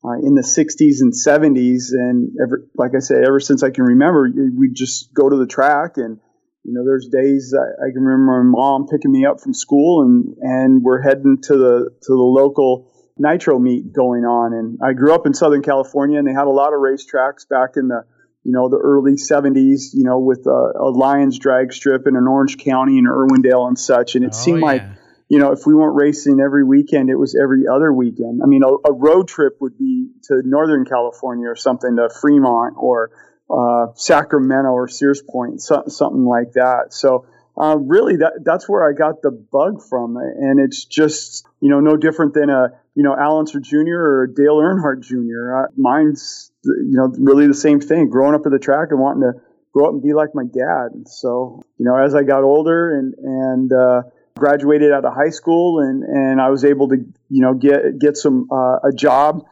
uh, 0.05 0.19
in 0.21 0.35
the 0.35 0.41
60s 0.41 1.01
and 1.01 1.13
70s. 1.13 1.91
And 1.91 2.31
ever, 2.41 2.67
like 2.75 2.91
I 2.95 3.00
said, 3.00 3.24
ever 3.25 3.39
since 3.39 3.63
I 3.63 3.71
can 3.71 3.83
remember, 3.83 4.29
we 4.55 4.71
just 4.71 5.13
go 5.13 5.29
to 5.29 5.35
the 5.35 5.47
track. 5.47 5.97
And, 5.97 6.19
you 6.63 6.74
know, 6.74 6.83
there's 6.85 7.07
days 7.07 7.55
I, 7.57 7.85
I, 7.85 7.91
can 7.91 8.03
remember 8.03 8.43
my 8.43 8.51
mom 8.57 8.88
picking 8.88 9.12
me 9.12 9.25
up 9.25 9.39
from 9.39 9.53
school 9.53 10.03
and, 10.03 10.35
and 10.41 10.83
we're 10.83 11.01
heading 11.01 11.39
to 11.43 11.57
the, 11.57 11.89
to 11.89 12.12
the 12.12 12.15
local 12.15 12.91
nitro 13.17 13.59
meet 13.59 13.93
going 13.93 14.24
on. 14.25 14.53
And 14.53 14.79
I 14.83 14.93
grew 14.93 15.13
up 15.13 15.25
in 15.25 15.33
Southern 15.33 15.62
California, 15.62 16.19
and 16.19 16.27
they 16.27 16.33
had 16.33 16.47
a 16.47 16.51
lot 16.51 16.74
of 16.74 16.79
racetracks 16.79 17.47
back 17.50 17.71
in 17.77 17.88
the 17.88 18.03
you 18.43 18.51
know 18.51 18.69
the 18.69 18.77
early 18.77 19.13
70s. 19.13 19.93
You 19.93 20.03
know, 20.03 20.19
with 20.19 20.45
a, 20.45 20.74
a 20.79 20.89
Lions 20.89 21.39
drag 21.39 21.74
strip 21.74 22.07
in 22.07 22.15
an 22.15 22.27
Orange 22.27 22.57
County 22.57 22.97
and 22.97 23.07
Irwindale 23.07 23.67
and 23.67 23.77
such. 23.77 24.15
And 24.15 24.24
it 24.24 24.31
oh, 24.33 24.38
seemed 24.38 24.59
yeah. 24.59 24.65
like 24.65 24.83
you 25.27 25.39
know, 25.39 25.51
if 25.51 25.65
we 25.65 25.74
weren't 25.74 25.96
racing 25.96 26.39
every 26.39 26.63
weekend, 26.63 27.10
it 27.10 27.15
was 27.15 27.36
every 27.41 27.67
other 27.67 27.91
weekend. 27.91 28.41
I 28.44 28.48
mean, 28.48 28.63
a, 28.63 28.89
a 28.89 28.94
road 28.94 29.27
trip 29.27 29.58
would 29.60 29.77
be 29.77 30.10
to 30.25 30.41
Northern 30.46 30.86
California 30.86 31.48
or 31.48 31.55
something, 31.55 31.96
to 31.96 32.10
Fremont 32.22 32.75
or 32.77 33.12
uh, 33.50 33.88
Sacramento 33.96 34.70
or 34.70 34.88
Sears 34.88 35.22
Point, 35.22 35.62
so, 35.62 35.84
something 35.88 36.25
like 36.25 36.53
that. 36.53 36.88
So 36.89 37.25
uh, 37.58 37.77
really, 37.77 38.17
that 38.17 38.41
that's 38.44 38.67
where 38.67 38.88
I 38.88 38.94
got 38.94 39.22
the 39.22 39.32
bug 39.32 39.82
from, 39.89 40.17
and 40.17 40.60
it's 40.60 40.84
just 40.86 41.48
you 41.62 41.70
know 41.70 41.79
no 41.79 41.96
different 41.96 42.34
than 42.34 42.50
a 42.50 42.70
you 42.96 43.03
know 43.03 43.15
Al 43.15 43.39
Unser 43.39 43.62
Jr. 43.62 43.96
or 43.96 44.27
Dale 44.27 44.58
Earnhardt 44.58 45.01
Jr. 45.01 45.55
Uh, 45.55 45.67
mine's 45.77 46.51
you 46.65 46.98
know 46.98 47.13
really 47.17 47.48
the 47.48 47.53
same 47.53 47.79
thing. 47.79 48.10
Growing 48.10 48.36
up 48.36 48.41
at 48.46 48.51
the 48.51 48.60
track 48.60 48.89
and 48.91 49.00
wanting 49.00 49.22
to 49.22 49.41
grow 49.74 49.88
up 49.88 49.94
and 49.94 50.03
be 50.03 50.13
like 50.13 50.29
my 50.34 50.44
dad. 50.44 51.08
So 51.08 51.63
you 51.77 51.86
know, 51.86 51.96
as 51.96 52.13
I 52.13 52.24
got 52.24 52.44
older 52.44 53.00
and 53.00 53.13
and 53.24 53.72
uh, 53.72 54.01
graduated 54.38 54.92
out 54.92 55.06
of 55.06 55.13
high 55.13 55.30
school, 55.30 55.80
and 55.80 56.04
and 56.04 56.42
I 56.42 56.50
was 56.50 56.65
able 56.65 56.89
to 56.89 56.98
you 57.30 57.42
know 57.42 57.54
get 57.54 58.00
get 58.00 58.18
some 58.18 58.48
uh, 58.51 58.88
a 58.88 58.92
job 58.96 59.46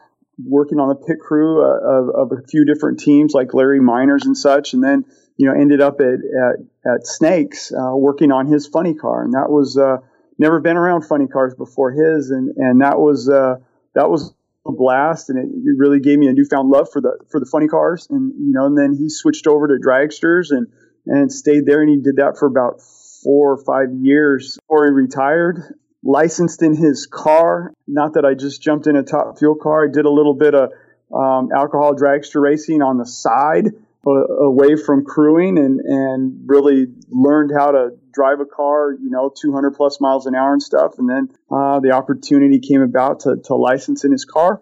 working 0.44 0.78
on 0.78 0.88
the 0.88 0.96
pit 0.96 1.18
crew 1.20 1.62
uh, 1.62 1.78
of, 1.78 2.32
of 2.32 2.38
a 2.38 2.46
few 2.48 2.64
different 2.64 2.98
teams 2.98 3.34
like 3.34 3.54
Larry 3.54 3.80
Minor's 3.80 4.26
and 4.26 4.36
such, 4.36 4.74
and 4.74 4.82
then 4.82 5.04
you 5.36 5.48
know, 5.48 5.54
ended 5.54 5.80
up 5.80 6.00
at 6.00 6.06
at, 6.06 6.92
at 6.94 7.06
Snakes 7.06 7.72
uh, 7.72 7.96
working 7.96 8.30
on 8.30 8.46
his 8.46 8.66
funny 8.66 8.94
car, 8.94 9.24
and 9.24 9.32
that 9.32 9.50
was 9.50 9.76
uh, 9.76 9.96
never 10.38 10.60
been 10.60 10.76
around 10.76 11.02
funny 11.02 11.26
cars 11.26 11.54
before 11.54 11.92
his, 11.92 12.30
and 12.30 12.50
and 12.56 12.80
that 12.80 12.98
was 12.98 13.28
uh, 13.28 13.56
that 13.94 14.10
was 14.10 14.34
a 14.66 14.72
blast, 14.72 15.30
and 15.30 15.38
it, 15.38 15.78
really 15.78 16.00
gave 16.00 16.18
me 16.18 16.28
a 16.28 16.32
newfound 16.32 16.70
love 16.70 16.88
for 16.92 17.00
the 17.00 17.18
for 17.30 17.40
the 17.40 17.46
funny 17.46 17.66
cars, 17.66 18.06
and 18.10 18.32
you 18.38 18.52
know, 18.52 18.66
and 18.66 18.78
then 18.78 18.94
he 18.94 19.08
switched 19.08 19.46
over 19.46 19.66
to 19.68 19.74
dragsters 19.84 20.50
and 20.50 20.68
and 21.06 21.32
stayed 21.32 21.66
there, 21.66 21.80
and 21.82 21.90
he 21.90 21.96
did 21.96 22.16
that 22.16 22.36
for 22.38 22.46
about 22.46 22.80
four 23.24 23.52
or 23.52 23.64
five 23.64 23.88
years 23.92 24.58
before 24.60 24.86
he 24.86 24.92
retired. 24.92 25.74
Licensed 26.04 26.62
in 26.62 26.76
his 26.76 27.06
car. 27.06 27.72
Not 27.88 28.14
that 28.14 28.24
I 28.24 28.34
just 28.34 28.62
jumped 28.62 28.86
in 28.86 28.94
a 28.94 29.02
top 29.02 29.38
fuel 29.38 29.56
car. 29.56 29.86
I 29.86 29.90
did 29.90 30.04
a 30.04 30.10
little 30.10 30.34
bit 30.34 30.54
of 30.54 30.70
um, 31.12 31.48
alcohol 31.56 31.94
dragster 31.94 32.42
racing 32.42 32.82
on 32.82 32.98
the 32.98 33.06
side 33.06 33.70
away 34.06 34.76
from 34.76 35.04
crewing 35.04 35.58
and, 35.58 35.80
and 35.80 36.42
really 36.46 36.86
learned 37.08 37.52
how 37.56 37.70
to 37.70 37.90
drive 38.12 38.40
a 38.40 38.44
car, 38.44 38.92
you 38.92 39.10
know, 39.10 39.32
200 39.40 39.72
plus 39.72 40.00
miles 40.00 40.26
an 40.26 40.34
hour 40.34 40.52
and 40.52 40.62
stuff. 40.62 40.94
And 40.98 41.08
then 41.08 41.28
uh, 41.50 41.80
the 41.80 41.92
opportunity 41.92 42.60
came 42.60 42.82
about 42.82 43.20
to, 43.20 43.36
to 43.44 43.54
license 43.54 44.04
in 44.04 44.12
his 44.12 44.24
car, 44.24 44.60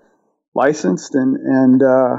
licensed 0.54 1.14
and, 1.14 1.36
and 1.36 1.82
uh, 1.82 2.16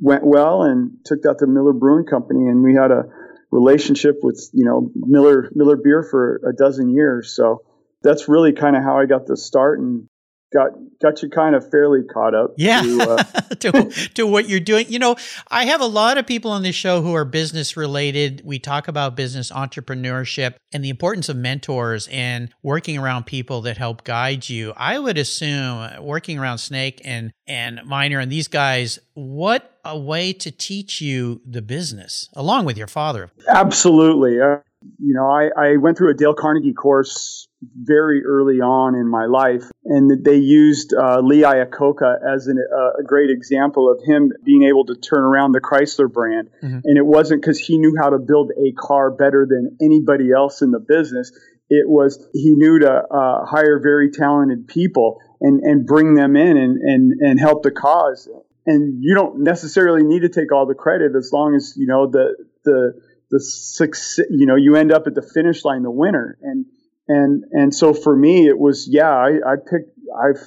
went 0.00 0.24
well 0.24 0.62
and 0.62 0.92
took 1.04 1.22
that 1.22 1.38
to 1.40 1.46
Miller 1.46 1.72
Brewing 1.72 2.06
Company. 2.06 2.46
And 2.46 2.62
we 2.62 2.74
had 2.74 2.90
a 2.90 3.04
relationship 3.50 4.18
with, 4.22 4.48
you 4.52 4.64
know, 4.64 4.90
Miller, 4.94 5.50
Miller 5.54 5.76
beer 5.76 6.02
for 6.02 6.40
a 6.48 6.54
dozen 6.54 6.90
years. 6.90 7.34
So 7.34 7.62
that's 8.02 8.28
really 8.28 8.52
kind 8.52 8.76
of 8.76 8.82
how 8.82 8.98
I 8.98 9.06
got 9.06 9.26
the 9.26 9.36
start 9.36 9.78
and 9.78 10.08
got 10.52 10.72
got 11.00 11.22
you 11.22 11.30
kind 11.30 11.54
of 11.54 11.70
fairly 11.70 12.02
caught 12.02 12.34
up. 12.34 12.54
Yeah, 12.56 12.82
to, 12.82 13.02
uh, 13.02 13.22
to, 13.60 13.90
to, 14.14 14.26
what 14.26 14.48
you're 14.48 14.60
doing. 14.60 14.86
You 14.88 14.98
know, 14.98 15.16
I 15.48 15.66
have 15.66 15.80
a 15.80 15.86
lot 15.86 16.18
of 16.18 16.26
people 16.26 16.50
on 16.50 16.62
this 16.62 16.74
show 16.74 17.02
who 17.02 17.14
are 17.14 17.24
business 17.24 17.76
related. 17.76 18.42
We 18.44 18.58
talk 18.58 18.88
about 18.88 19.16
business 19.16 19.50
entrepreneurship 19.50 20.54
and 20.72 20.84
the 20.84 20.90
importance 20.90 21.28
of 21.28 21.36
mentors 21.36 22.08
and 22.10 22.50
working 22.62 22.98
around 22.98 23.26
people 23.26 23.62
that 23.62 23.76
help 23.76 24.04
guide 24.04 24.48
you. 24.48 24.72
I 24.76 24.98
would 24.98 25.18
assume 25.18 26.02
working 26.02 26.38
around 26.38 26.58
Snake 26.58 27.00
and 27.04 27.32
and 27.46 27.80
Minor 27.84 28.18
and 28.18 28.30
these 28.30 28.48
guys, 28.48 28.98
what 29.14 29.69
a 29.84 29.98
way 29.98 30.32
to 30.34 30.50
teach 30.50 31.00
you 31.00 31.40
the 31.46 31.62
business 31.62 32.28
along 32.34 32.64
with 32.64 32.76
your 32.76 32.86
father. 32.86 33.30
Absolutely. 33.48 34.40
Uh, 34.40 34.58
you 34.98 35.14
know, 35.14 35.26
I, 35.26 35.50
I 35.56 35.76
went 35.76 35.98
through 35.98 36.10
a 36.10 36.14
Dale 36.14 36.34
Carnegie 36.34 36.72
course 36.72 37.48
very 37.74 38.24
early 38.24 38.60
on 38.60 38.94
in 38.94 39.06
my 39.08 39.26
life, 39.26 39.64
and 39.84 40.24
they 40.24 40.36
used 40.36 40.94
uh, 40.94 41.20
Lee 41.20 41.42
Iacocca 41.42 42.16
as 42.34 42.46
an, 42.46 42.56
uh, 42.58 43.00
a 43.00 43.04
great 43.04 43.28
example 43.28 43.90
of 43.90 44.00
him 44.06 44.32
being 44.42 44.62
able 44.62 44.86
to 44.86 44.94
turn 44.94 45.22
around 45.22 45.52
the 45.52 45.60
Chrysler 45.60 46.10
brand. 46.10 46.48
Mm-hmm. 46.62 46.78
And 46.84 46.96
it 46.96 47.04
wasn't 47.04 47.42
because 47.42 47.58
he 47.58 47.78
knew 47.78 47.94
how 48.00 48.10
to 48.10 48.18
build 48.18 48.52
a 48.52 48.72
car 48.72 49.10
better 49.10 49.46
than 49.48 49.76
anybody 49.82 50.32
else 50.32 50.62
in 50.62 50.70
the 50.70 50.80
business. 50.80 51.30
It 51.68 51.88
was 51.88 52.26
he 52.32 52.54
knew 52.56 52.80
to 52.80 52.90
uh, 52.90 53.44
hire 53.44 53.78
very 53.82 54.10
talented 54.10 54.66
people 54.66 55.18
and, 55.40 55.60
and 55.62 55.86
bring 55.86 56.14
them 56.14 56.36
in 56.36 56.56
and, 56.56 56.80
and, 56.80 57.20
and 57.20 57.38
help 57.38 57.62
the 57.62 57.70
cause. 57.70 58.28
And 58.66 59.02
you 59.02 59.14
don't 59.14 59.42
necessarily 59.42 60.02
need 60.02 60.20
to 60.20 60.28
take 60.28 60.52
all 60.52 60.66
the 60.66 60.74
credit 60.74 61.12
as 61.16 61.30
long 61.32 61.54
as 61.54 61.74
you 61.76 61.86
know 61.86 62.10
the 62.10 62.36
the 62.64 63.00
the 63.30 63.40
success, 63.40 64.26
you 64.30 64.46
know, 64.46 64.56
you 64.56 64.76
end 64.76 64.92
up 64.92 65.06
at 65.06 65.14
the 65.14 65.22
finish 65.22 65.64
line, 65.64 65.82
the 65.82 65.90
winner. 65.90 66.36
And, 66.42 66.66
and, 67.08 67.44
and 67.52 67.74
so 67.74 67.94
for 67.94 68.14
me, 68.14 68.46
it 68.46 68.58
was, 68.58 68.88
yeah, 68.90 69.10
I, 69.10 69.28
I 69.28 69.56
picked, 69.56 69.96
I've 70.20 70.40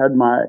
had 0.00 0.14
my 0.14 0.44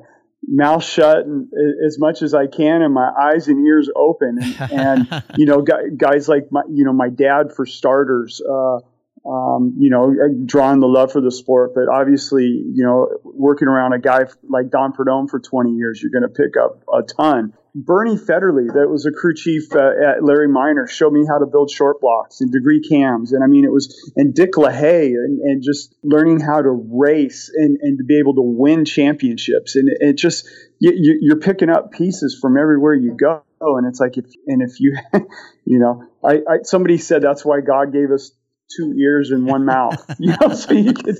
mouth 0.47 0.83
shut 0.83 1.25
and, 1.25 1.49
as 1.85 1.99
much 1.99 2.21
as 2.21 2.33
I 2.33 2.47
can 2.47 2.81
and 2.81 2.93
my 2.93 3.09
eyes 3.09 3.47
and 3.47 3.65
ears 3.65 3.89
open. 3.95 4.39
And, 4.41 4.71
and 4.71 5.23
you 5.37 5.45
know, 5.45 5.61
guys 5.61 6.29
like 6.29 6.47
my, 6.51 6.61
you 6.69 6.85
know, 6.85 6.93
my 6.93 7.09
dad 7.09 7.53
for 7.55 7.65
starters, 7.65 8.41
uh, 8.41 8.77
um, 9.25 9.75
you 9.77 9.89
know, 9.89 10.13
drawing 10.45 10.79
the 10.79 10.87
love 10.87 11.11
for 11.11 11.21
the 11.21 11.31
sport. 11.31 11.73
But 11.75 11.87
obviously, 11.87 12.45
you 12.45 12.83
know, 12.83 13.07
working 13.23 13.67
around 13.67 13.93
a 13.93 13.99
guy 13.99 14.25
like 14.49 14.69
Don 14.71 14.93
Prudhomme 14.93 15.27
for 15.27 15.39
20 15.39 15.71
years, 15.71 16.01
you're 16.01 16.11
going 16.11 16.29
to 16.29 16.35
pick 16.35 16.57
up 16.57 16.83
a 16.91 17.03
ton. 17.03 17.53
Bernie 17.73 18.17
Fedderly, 18.17 18.67
that 18.67 18.89
was 18.89 19.05
a 19.05 19.11
crew 19.11 19.33
chief 19.33 19.73
uh, 19.73 19.79
at 19.79 20.23
Larry 20.23 20.49
Minor, 20.49 20.87
showed 20.87 21.13
me 21.13 21.25
how 21.25 21.37
to 21.37 21.45
build 21.45 21.71
short 21.71 22.01
blocks 22.01 22.41
and 22.41 22.51
degree 22.51 22.81
cams. 22.81 23.31
And 23.31 23.43
I 23.43 23.47
mean, 23.47 23.63
it 23.63 23.71
was, 23.71 24.11
and 24.17 24.33
Dick 24.33 24.53
LaHaye, 24.53 25.13
and, 25.13 25.39
and 25.39 25.63
just 25.63 25.95
learning 26.03 26.41
how 26.41 26.61
to 26.61 26.69
race 26.69 27.49
and, 27.53 27.77
and 27.81 27.97
to 27.99 28.03
be 28.03 28.19
able 28.19 28.33
to 28.35 28.41
win 28.41 28.83
championships. 28.83 29.77
And 29.77 29.87
it, 30.01 30.17
just, 30.17 30.49
you, 30.79 31.17
you're 31.21 31.39
picking 31.39 31.69
up 31.69 31.91
pieces 31.91 32.37
from 32.41 32.57
everywhere 32.57 32.93
you 32.93 33.15
go. 33.17 33.43
And 33.61 33.87
it's 33.87 34.01
like, 34.01 34.17
if, 34.17 34.25
and 34.47 34.61
if 34.61 34.81
you, 34.81 34.97
you 35.65 35.79
know, 35.79 36.03
I, 36.23 36.39
I 36.49 36.57
somebody 36.63 36.97
said 36.97 37.21
that's 37.21 37.45
why 37.45 37.61
God 37.61 37.93
gave 37.93 38.11
us 38.11 38.31
two 38.75 38.93
ears 38.93 39.31
and 39.31 39.45
one 39.45 39.65
mouth. 39.65 40.05
You 40.19 40.35
know, 40.39 40.53
so 40.53 40.73
you 40.73 40.93
could. 40.93 41.17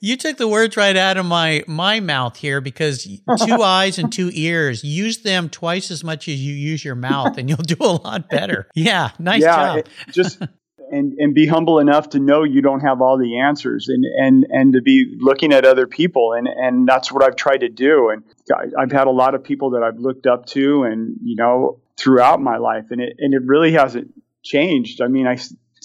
you 0.00 0.16
took 0.16 0.36
the 0.36 0.46
words 0.46 0.76
right 0.76 0.96
out 0.96 1.16
of 1.16 1.26
my 1.26 1.64
my 1.66 2.00
mouth 2.00 2.36
here 2.36 2.60
because 2.60 3.02
two 3.02 3.62
eyes 3.62 3.98
and 3.98 4.12
two 4.12 4.30
ears. 4.32 4.84
Use 4.84 5.18
them 5.18 5.48
twice 5.48 5.90
as 5.90 6.04
much 6.04 6.28
as 6.28 6.40
you 6.40 6.54
use 6.54 6.84
your 6.84 6.94
mouth, 6.94 7.38
and 7.38 7.48
you'll 7.48 7.58
do 7.58 7.76
a 7.80 7.98
lot 8.04 8.28
better. 8.28 8.68
Yeah, 8.74 9.10
nice 9.18 9.42
yeah, 9.42 9.76
job. 9.76 9.86
just 10.10 10.40
and 10.90 11.14
and 11.18 11.34
be 11.34 11.46
humble 11.46 11.78
enough 11.78 12.10
to 12.10 12.20
know 12.20 12.44
you 12.44 12.62
don't 12.62 12.80
have 12.80 13.00
all 13.00 13.18
the 13.18 13.40
answers, 13.40 13.88
and 13.88 14.04
and 14.04 14.46
and 14.48 14.72
to 14.74 14.82
be 14.82 15.16
looking 15.18 15.52
at 15.52 15.64
other 15.64 15.86
people, 15.86 16.32
and 16.34 16.46
and 16.46 16.86
that's 16.86 17.10
what 17.10 17.24
I've 17.24 17.36
tried 17.36 17.58
to 17.58 17.68
do. 17.68 18.10
And 18.10 18.22
I've 18.78 18.92
had 18.92 19.06
a 19.06 19.10
lot 19.12 19.34
of 19.34 19.42
people 19.42 19.70
that 19.70 19.82
I've 19.82 19.98
looked 19.98 20.26
up 20.26 20.46
to, 20.46 20.84
and 20.84 21.16
you 21.22 21.36
know, 21.36 21.80
throughout 21.98 22.40
my 22.40 22.58
life, 22.58 22.86
and 22.90 23.00
it 23.00 23.16
and 23.18 23.34
it 23.34 23.42
really 23.44 23.72
hasn't 23.72 24.12
changed. 24.42 25.00
I 25.00 25.08
mean, 25.08 25.26
I 25.26 25.36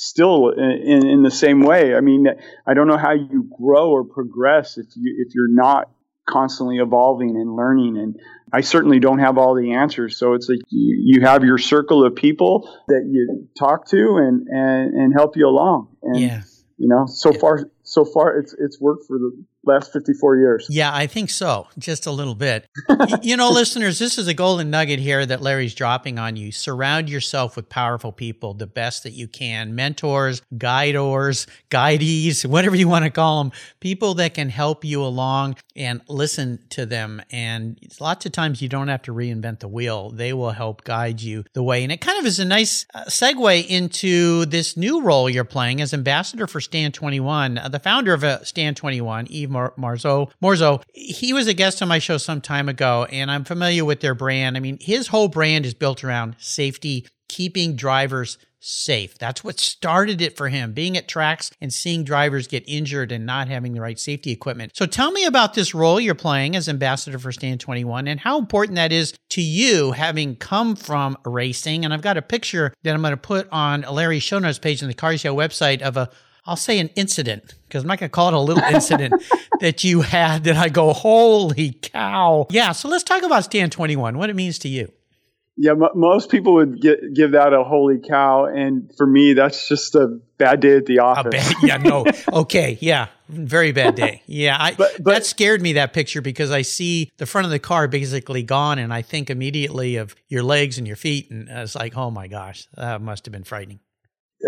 still 0.08 0.50
in, 0.50 1.08
in 1.08 1.24
the 1.24 1.32
same 1.32 1.62
way. 1.62 1.96
I 1.96 2.01
mean, 2.01 2.25
I 2.65 2.74
don't 2.74 2.88
know 2.88 2.98
how 2.98 3.13
you 3.13 3.50
grow 3.58 3.91
or 3.91 4.03
progress 4.03 4.77
if 4.77 4.88
you 4.96 5.25
if 5.25 5.34
you're 5.36 5.53
not 5.53 5.89
constantly 6.27 6.77
evolving 6.77 7.32
and 7.32 7.56
learning 7.56 7.98
and 7.98 8.15
I 8.51 8.62
certainly 8.62 9.00
don't 9.00 9.20
have 9.20 9.38
all 9.38 9.56
the 9.56 9.74
answers. 9.74 10.18
So 10.18 10.34
it's 10.34 10.50
like 10.50 10.60
you, 10.70 11.18
you 11.18 11.25
have 11.25 11.44
your 11.44 11.58
circle 11.58 12.06
of 12.06 12.15
people 12.15 12.70
that 12.88 13.08
you 13.10 13.48
talk 13.58 13.88
to 13.89 14.18
and, 14.18 14.48
and, 14.48 14.94
and 14.94 15.13
help 15.13 15.38
you 15.38 15.48
along. 15.48 15.96
And, 16.01 16.20
yeah. 16.20 16.41
you 16.77 16.88
know, 16.88 17.06
so 17.08 17.32
yeah. 17.32 17.39
far, 17.39 17.72
so 17.84 18.06
far 18.06 18.39
it's, 18.39 18.56
it's 18.58 18.79
worked 18.79 19.06
for 19.08 19.18
the 19.18 19.44
last 19.63 19.92
54 19.92 20.38
years. 20.38 20.68
Yeah, 20.70 20.94
I 20.94 21.08
think 21.08 21.30
so. 21.30 21.68
Just 21.78 22.06
a 22.06 22.12
little 22.12 22.36
bit. 22.36 22.68
you 23.22 23.36
know, 23.36 23.50
listeners, 23.50 24.00
this 24.00 24.18
is 24.18 24.28
a 24.28 24.34
golden 24.34 24.70
nugget 24.70 25.00
here 25.00 25.25
that 25.25 25.42
Larry's 25.42 25.75
dropping 25.75 26.18
on 26.18 26.36
you. 26.36 26.51
Surround 26.51 27.10
yourself 27.10 27.56
with 27.56 27.70
powerful 27.70 28.12
people, 28.12 28.54
the 28.54 28.68
best 28.68 29.04
that 29.04 29.12
you 29.12 29.28
can 29.28 29.75
mentors, 29.75 30.42
guidors, 30.58 31.46
guidees, 31.70 32.46
whatever 32.50 32.75
you 32.75 32.88
want 32.88 33.06
to 33.06 33.12
call 33.12 33.44
them, 33.44 33.51
people 33.80 34.13
that 34.16 34.34
can 34.34 34.50
help 34.50 34.86
you 34.86 35.04
along 35.04 35.56
and 35.75 36.01
listen 36.08 36.60
to 36.70 36.86
them. 36.86 37.22
And 37.32 37.80
lots 38.00 38.25
of 38.25 38.32
times 38.32 38.62
you 38.62 38.70
don't 38.70 38.88
have 38.88 39.01
to 39.04 39.13
reinvent 39.13 39.60
the 39.60 39.68
wheel, 39.68 40.10
they 40.12 40.34
will 40.34 40.51
help 40.51 40.84
guide 40.84 41.22
you 41.22 41.44
the 41.54 41.63
way. 41.63 41.84
And 41.84 41.92
it 41.92 42.01
kind 42.01 42.18
of 42.20 42.25
is 42.25 42.39
a 42.39 42.46
nice 42.46 42.86
uh, 42.94 43.06
segue 43.06 43.68
into 43.68 44.46
this 44.46 44.78
new 44.78 45.01
role 45.01 45.30
you're 45.30 45.44
playing 45.44 45.82
as 45.82 45.94
ambassador 45.94 46.48
for 46.48 46.62
Stand 46.62 46.94
21, 46.94 47.58
uh, 47.58 47.68
the 47.70 47.80
founder 47.80 48.13
of 48.13 48.24
uh, 48.24 48.44
Stand 48.44 48.78
21, 48.78 49.28
Yves 49.30 49.49
Mar- 49.50 49.74
Marzo. 49.77 50.29
Morzo, 50.41 50.82
he 50.94 51.34
was 51.34 51.48
a 51.48 51.53
guest 51.53 51.82
on 51.82 51.88
my 51.88 52.00
show 52.00 52.18
some 52.18 52.41
time 52.41 52.70
ago, 52.70 53.06
and 53.12 53.29
I'm 53.29 53.44
familiar 53.44 53.86
with 53.86 54.01
their 54.01 54.15
brand. 54.15 54.58
I 54.58 54.60
mean, 54.60 54.77
his 54.79 55.08
whole 55.08 55.27
brand 55.27 55.65
is 55.65 55.74
built 55.74 56.03
around 56.03 56.36
safety 56.39 57.08
keeping 57.27 57.75
drivers 57.75 58.38
safe. 58.60 59.18
That's 59.18 59.44
what 59.44 59.60
started 59.60 60.22
it 60.22 60.36
for 60.36 60.50
him, 60.50 60.74
being 60.74 60.98
at 60.98 61.08
tracks 61.08 61.50
and 61.62 61.74
seeing 61.74 62.03
drivers 62.03 62.48
get 62.48 62.63
injured 62.68 63.12
and 63.12 63.25
not 63.25 63.48
having 63.48 63.74
the 63.74 63.82
right 63.82 63.98
safety 63.98 64.32
equipment. 64.32 64.75
So 64.75 64.86
tell 64.86 65.12
me 65.12 65.25
about 65.25 65.53
this 65.53 65.74
role 65.74 66.00
you're 66.00 66.15
playing 66.15 66.56
as 66.56 66.68
ambassador 66.68 67.20
for 67.20 67.32
Stand 67.32 67.62
21 67.62 68.08
and 68.08 68.20
how 68.20 68.38
important 68.38 68.75
that 68.75 68.91
is 68.91 69.13
to 69.29 69.41
you 69.41 69.91
having 69.91 70.36
come 70.36 70.75
from 70.75 71.18
racing. 71.25 71.86
And 71.86 71.94
I've 71.94 72.01
got 72.01 72.18
a 72.18 72.22
picture 72.22 72.74
that 72.84 72.94
I'm 72.94 73.01
going 73.01 73.12
to 73.12 73.18
put 73.18 73.48
on 73.51 73.82
Larry's 73.82 74.24
show 74.24 74.39
notes 74.39 74.60
page 74.60 74.84
on 74.84 74.89
the 74.89 74.96
Cars 74.96 75.24
Yeah 75.24 75.32
website 75.32 75.82
of 75.82 75.96
a 75.96 76.10
I'll 76.50 76.56
say 76.56 76.79
an 76.79 76.89
incident 76.96 77.53
because 77.68 77.84
I'm 77.84 77.88
not 77.88 78.00
going 78.00 78.10
to 78.10 78.13
call 78.13 78.29
it 78.29 78.34
a 78.34 78.39
little 78.39 78.63
incident 78.63 79.24
that 79.60 79.84
you 79.84 80.01
had 80.01 80.46
that 80.46 80.58
I 80.58 80.70
go, 80.70 80.94
holy 80.94 81.74
cow. 81.74 82.48
Yeah. 82.50 82.72
So 82.72 82.89
let's 82.89 83.03
talk 83.03 83.22
about 83.22 83.44
Stand 83.44 83.72
21, 83.72 84.18
what 84.18 84.32
it 84.32 84.36
means 84.36 84.58
to 84.60 84.68
you. 84.68 84.91
Yeah, 85.62 85.72
m- 85.72 85.89
most 85.94 86.32
people 86.32 86.56
would 86.56 86.82
get, 86.82 87.13
give 87.13 87.34
that 87.34 87.53
a 87.53 87.65
holy 87.65 88.00
cow, 88.00 88.46
and 88.46 88.89
for 88.96 89.06
me, 89.06 89.34
that's 89.34 89.68
just 89.68 89.94
a 89.94 90.20
bad 90.38 90.62
day 90.62 90.77
at 90.77 90.86
the 90.86 91.00
office. 91.00 91.32
Bad, 91.32 91.56
yeah, 91.62 91.75
no, 91.75 92.06
okay, 92.32 92.77
yeah, 92.79 93.08
very 93.27 93.74
bad 93.74 93.96
day. 93.96 94.24
Yeah, 94.25 94.56
I, 94.58 94.74
but, 94.75 95.03
but, 95.03 95.15
that 95.15 95.25
scared 95.25 95.62
me 95.62 95.74
that 95.74 95.91
picture 95.91 96.22
because 96.22 96.50
I 96.50 96.62
see 96.62 97.12
the 97.18 97.25
front 97.25 97.44
of 97.44 97.51
the 97.51 97.60
car 97.60 97.89
basically 97.89 98.41
gone, 98.41 98.79
and 98.79 98.94
I 98.94 99.01
think 99.01 99.29
immediately 99.29 99.98
of 99.98 100.15
your 100.29 100.44
legs 100.44 100.77
and 100.77 100.88
your 100.88 100.96
feet, 100.96 101.29
and 101.29 101.50
it's 101.50 101.75
like, 101.75 101.98
oh 101.98 102.10
my 102.10 102.29
gosh, 102.29 102.65
that 102.77 103.01
must 103.01 103.25
have 103.25 103.34
been 103.34 103.44
frightening. 103.44 103.82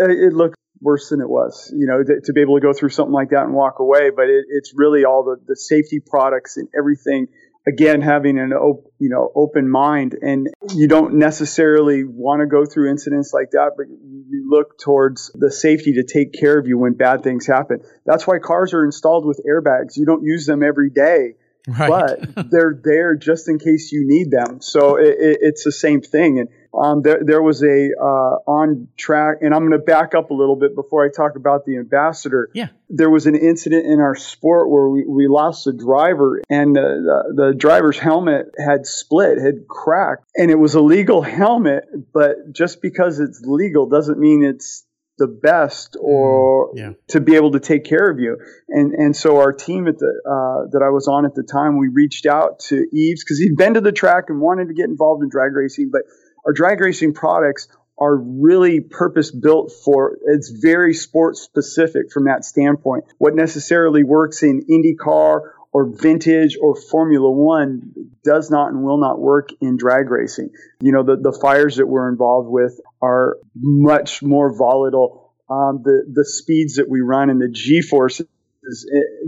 Uh, 0.00 0.08
it 0.08 0.32
looked 0.32 0.56
worse 0.82 1.08
than 1.10 1.20
it 1.20 1.28
was, 1.28 1.72
you 1.74 1.86
know, 1.86 2.02
th- 2.02 2.24
to 2.24 2.32
be 2.32 2.40
able 2.40 2.56
to 2.56 2.60
go 2.60 2.72
through 2.72 2.90
something 2.90 3.12
like 3.12 3.30
that 3.30 3.44
and 3.44 3.54
walk 3.54 3.78
away. 3.78 4.10
But 4.10 4.24
it, 4.28 4.44
it's 4.48 4.72
really 4.74 5.04
all 5.04 5.24
the, 5.24 5.36
the 5.46 5.56
safety 5.56 6.00
products 6.04 6.56
and 6.56 6.68
everything 6.76 7.28
again 7.66 8.00
having 8.00 8.40
an 8.40 8.52
op- 8.52 8.92
you 8.98 9.08
know 9.08 9.30
open 9.34 9.70
mind. 9.70 10.16
And 10.20 10.48
you 10.74 10.88
don't 10.88 11.14
necessarily 11.14 12.04
want 12.04 12.40
to 12.40 12.46
go 12.46 12.66
through 12.66 12.90
incidents 12.90 13.32
like 13.32 13.52
that 13.52 13.72
but 13.76 13.86
you 13.88 14.48
look 14.50 14.78
towards 14.78 15.30
the 15.34 15.50
safety 15.50 15.94
to 15.94 16.04
take 16.04 16.32
care 16.32 16.58
of 16.58 16.66
you 16.66 16.78
when 16.78 16.94
bad 16.94 17.22
things 17.22 17.46
happen. 17.46 17.80
That's 18.04 18.26
why 18.26 18.38
cars 18.38 18.74
are 18.74 18.84
installed 18.84 19.24
with 19.24 19.40
airbags. 19.48 19.96
You 19.96 20.06
don't 20.06 20.24
use 20.24 20.46
them 20.46 20.62
every 20.62 20.90
day 20.90 21.34
right. 21.66 21.88
but 22.34 22.50
they're 22.50 22.78
there 22.82 23.14
just 23.14 23.48
in 23.48 23.58
case 23.58 23.92
you 23.92 24.04
need 24.06 24.30
them 24.30 24.60
so 24.60 24.96
it, 24.96 25.16
it, 25.18 25.38
it's 25.42 25.64
the 25.64 25.72
same 25.72 26.00
thing 26.00 26.38
and 26.38 26.48
um, 26.74 27.02
there, 27.02 27.20
there 27.22 27.42
was 27.42 27.62
a 27.62 27.90
uh, 28.00 28.50
on 28.50 28.88
track, 28.96 29.38
and 29.42 29.54
I'm 29.54 29.60
going 29.68 29.78
to 29.78 29.84
back 29.84 30.14
up 30.14 30.30
a 30.30 30.34
little 30.34 30.56
bit 30.56 30.74
before 30.74 31.04
I 31.04 31.08
talk 31.14 31.36
about 31.36 31.66
the 31.66 31.76
ambassador. 31.76 32.48
Yeah, 32.54 32.68
there 32.88 33.10
was 33.10 33.26
an 33.26 33.34
incident 33.34 33.86
in 33.86 34.00
our 34.00 34.14
sport 34.14 34.70
where 34.70 34.88
we, 34.88 35.04
we 35.06 35.28
lost 35.28 35.66
a 35.66 35.72
driver, 35.72 36.40
and 36.48 36.74
the, 36.74 36.80
the, 36.80 37.42
the 37.42 37.54
driver's 37.54 37.98
helmet 37.98 38.54
had 38.58 38.86
split, 38.86 39.38
had 39.38 39.68
cracked, 39.68 40.24
and 40.34 40.50
it 40.50 40.58
was 40.58 40.74
a 40.74 40.80
legal 40.80 41.20
helmet. 41.20 41.84
But 42.12 42.52
just 42.52 42.80
because 42.80 43.20
it's 43.20 43.42
legal 43.44 43.86
doesn't 43.86 44.18
mean 44.18 44.42
it's 44.42 44.86
the 45.18 45.28
best 45.28 45.96
or 46.00 46.72
mm, 46.72 46.78
yeah. 46.78 46.90
to 47.08 47.20
be 47.20 47.36
able 47.36 47.52
to 47.52 47.60
take 47.60 47.84
care 47.84 48.10
of 48.10 48.18
you. 48.18 48.36
And 48.68 48.92
and 48.94 49.16
so 49.16 49.38
our 49.38 49.52
team 49.52 49.86
at 49.86 49.98
the 49.98 50.06
uh, 50.06 50.70
that 50.72 50.82
I 50.84 50.90
was 50.90 51.08
on 51.08 51.26
at 51.26 51.34
the 51.34 51.42
time, 51.42 51.78
we 51.78 51.88
reached 51.88 52.26
out 52.26 52.60
to 52.68 52.76
Yves 52.76 53.24
because 53.24 53.38
he'd 53.38 53.56
been 53.56 53.74
to 53.74 53.80
the 53.80 53.92
track 53.92 54.24
and 54.28 54.40
wanted 54.40 54.68
to 54.68 54.74
get 54.74 54.86
involved 54.86 55.22
in 55.22 55.28
drag 55.28 55.54
racing, 55.54 55.90
but 55.92 56.02
our 56.46 56.52
drag 56.52 56.80
racing 56.80 57.14
products 57.14 57.68
are 57.98 58.16
really 58.16 58.80
purpose 58.80 59.30
built 59.30 59.72
for 59.84 60.18
it's 60.24 60.50
very 60.50 60.94
sport 60.94 61.36
specific 61.36 62.10
from 62.12 62.24
that 62.24 62.44
standpoint 62.44 63.04
what 63.18 63.34
necessarily 63.34 64.02
works 64.02 64.42
in 64.42 64.64
indycar 64.68 65.40
or 65.72 65.92
vintage 66.00 66.56
or 66.60 66.74
formula 66.74 67.30
one 67.30 67.92
does 68.24 68.50
not 68.50 68.72
and 68.72 68.82
will 68.82 68.98
not 68.98 69.20
work 69.20 69.50
in 69.60 69.76
drag 69.76 70.10
racing 70.10 70.50
you 70.80 70.90
know 70.90 71.02
the, 71.02 71.16
the 71.16 71.38
fires 71.38 71.76
that 71.76 71.86
we're 71.86 72.08
involved 72.08 72.48
with 72.48 72.80
are 73.02 73.36
much 73.54 74.22
more 74.22 74.56
volatile 74.56 75.34
um, 75.50 75.82
the, 75.84 76.04
the 76.10 76.24
speeds 76.24 76.76
that 76.76 76.88
we 76.88 77.00
run 77.00 77.28
and 77.28 77.40
the 77.40 77.48
g 77.48 77.82
forces 77.82 78.26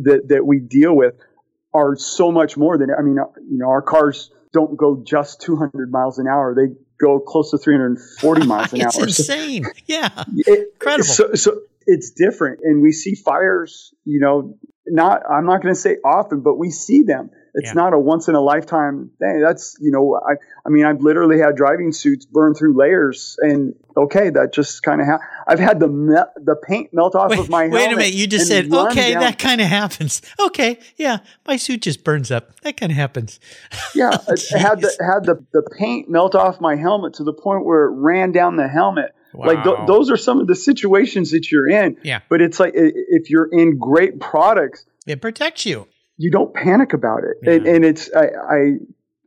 that, 0.05 0.23
that 0.29 0.47
we 0.47 0.61
deal 0.61 0.97
with 0.97 1.15
are 1.75 1.97
so 1.97 2.31
much 2.33 2.57
more 2.57 2.79
than 2.79 2.89
i 2.97 3.03
mean 3.03 3.17
you 3.51 3.59
know 3.59 3.69
our 3.69 3.83
cars 3.83 4.31
don't 4.53 4.77
go 4.77 5.03
just 5.05 5.41
200 5.43 5.91
miles 5.91 6.19
an 6.19 6.27
hour 6.29 6.55
they 6.55 6.75
go 7.01 7.21
close 7.21 7.51
to 7.51 7.59
340 7.59 8.47
miles 8.47 8.73
an 8.73 8.81
it's 8.81 8.99
hour. 8.99 9.05
It's 9.05 9.19
insane. 9.29 9.65
Yeah. 9.87 10.25
It, 10.37 10.69
Incredible. 10.75 11.05
So, 11.05 11.35
so 11.35 11.61
it's 11.87 12.11
different. 12.11 12.61
And 12.63 12.83
we 12.83 12.93
see 12.93 13.15
fires, 13.15 13.93
you 14.05 14.21
know, 14.21 14.59
not, 14.87 15.23
I'm 15.29 15.47
not 15.47 15.63
going 15.63 15.75
to 15.75 15.81
say 15.81 15.97
often, 16.05 16.41
but 16.41 16.57
we 16.57 16.71
see 16.71 17.03
them. 17.03 17.31
It's 17.55 17.69
yeah. 17.69 17.75
not 17.75 17.93
a 17.93 17.99
once 17.99 18.27
in 18.27 18.35
a 18.35 18.41
lifetime 18.41 19.11
thing. 19.21 19.41
That's, 19.41 19.77
you 19.81 19.93
know, 19.93 20.17
I, 20.17 20.35
I 20.67 20.71
mean, 20.71 20.85
I've 20.85 21.01
literally 21.01 21.39
had 21.39 21.55
driving 21.55 21.93
suits 21.93 22.27
burn 22.27 22.55
through 22.55 22.77
layers 22.77 23.37
and 23.41 23.77
okay, 23.97 24.31
that 24.31 24.53
just 24.53 24.83
kind 24.83 25.01
of, 25.01 25.07
ha- 25.07 25.21
I've 25.47 25.61
had 25.61 25.79
the, 25.79 25.87
me- 25.87 26.17
the 26.37 26.57
paint 26.57 26.93
melt 26.93 27.15
off 27.15 27.31
wait, 27.31 27.39
of 27.39 27.49
my 27.49 27.63
helmet. 27.63 27.81
Wait 27.81 27.93
a 27.93 27.97
minute. 27.97 28.15
You 28.15 28.27
just 28.27 28.49
said, 28.49 28.73
okay, 28.73 29.13
down. 29.13 29.23
that 29.23 29.39
kind 29.39 29.61
of 29.61 29.69
happens. 29.69 30.21
Okay. 30.41 30.81
Yeah. 30.97 31.19
My 31.47 31.57
suit 31.57 31.83
just 31.83 32.03
burns 32.03 32.33
up. 32.33 32.61
That 32.63 32.77
kind 32.77 32.91
of 32.91 32.97
happens. 32.97 33.39
Yeah. 33.95 34.11
I 34.11 34.59
had 34.59 34.81
the, 34.81 34.97
had 34.99 35.25
the, 35.25 35.45
the 35.53 35.63
paint 35.79 36.11
melt 36.11 36.35
off 36.35 36.61
my 36.61 36.75
helmet 36.75 37.15
to 37.15 37.25
the 37.25 37.33
point 37.33 37.65
where 37.65 37.85
it 37.85 37.93
ran 37.93 38.33
down 38.33 38.57
the 38.57 38.67
helmet. 38.67 39.15
Wow. 39.33 39.47
Like 39.47 39.63
th- 39.63 39.77
those 39.87 40.11
are 40.11 40.17
some 40.17 40.41
of 40.41 40.49
the 40.49 40.57
situations 40.57 41.31
that 41.31 41.53
you're 41.53 41.69
in. 41.69 41.99
Yeah. 42.03 42.21
But 42.29 42.41
it's 42.41 42.59
like 42.59 42.73
if 42.75 43.31
you're 43.31 43.49
in 43.53 43.79
great 43.79 44.21
products, 44.21 44.85
it 45.07 45.21
protects 45.21 45.67
you 45.67 45.87
you 46.17 46.31
don't 46.31 46.55
panic 46.55 46.93
about 46.93 47.25
it. 47.25 47.37
Yeah. 47.43 47.53
And, 47.55 47.67
and, 47.67 47.85
it's, 47.85 48.11
I, 48.15 48.27
I, 48.27 48.59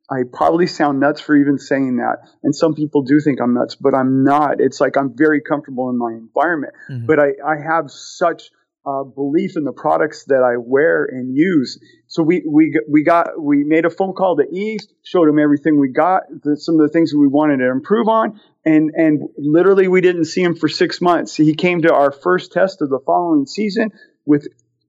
I 0.10 0.24
probably 0.32 0.68
sound 0.68 1.00
nuts 1.00 1.20
for 1.20 1.36
even 1.36 1.58
saying 1.58 1.98
that. 1.98 2.20
And 2.44 2.56
some 2.56 2.76
people 2.76 3.04
do 3.04 3.20
think 3.20 3.40
I'm 3.42 3.54
nuts, 3.54 3.76
but 3.76 3.94
I'm 3.94 4.24
not. 4.24 4.62
It's 4.62 4.80
like 4.80 4.96
I'm 4.98 5.16
very 5.16 5.42
comfortable 5.42 5.90
in 5.90 5.98
my 5.98 6.14
environment, 6.14 6.74
mm-hmm. 6.90 7.06
but 7.06 7.20
I, 7.20 7.34
I 7.46 7.56
have 7.58 7.92
such 7.92 8.50
uh, 8.86 9.04
belief 9.04 9.58
in 9.58 9.66
the 9.66 9.74
products 9.74 10.24
that 10.26 10.44
I 10.44 10.56
wear 10.58 11.04
and 11.04 11.36
use. 11.36 11.78
So 12.08 12.24
we, 12.24 12.46
we, 12.48 12.80
we 12.90 13.04
got, 13.04 13.38
we 13.38 13.66
made 13.66 13.84
a 13.84 13.90
phone 13.90 14.14
call 14.14 14.38
to 14.38 14.46
Yves, 14.50 14.88
showed 15.04 15.28
him 15.28 15.40
everything 15.40 15.78
we 15.78 15.90
got, 15.90 16.22
the, 16.44 16.56
some 16.56 16.76
of 16.76 16.88
the 16.88 16.94
things 16.94 17.14
we 17.14 17.28
wanted 17.28 17.58
to 17.58 17.70
improve 17.70 18.08
on. 18.08 18.40
And, 18.64 18.92
and 18.96 19.28
literally 19.38 19.90
we 19.90 20.00
didn't 20.00 20.26
see 20.26 20.42
him 20.42 20.56
for 20.56 20.70
six 20.70 21.02
months. 21.02 21.36
He 21.36 21.54
came 21.54 21.82
to 21.82 21.94
our 21.94 22.14
first 22.14 22.54
test 22.54 22.82
of 22.82 22.90
the 22.90 23.00
following 23.06 23.46
season 23.46 23.92
with 24.26 24.48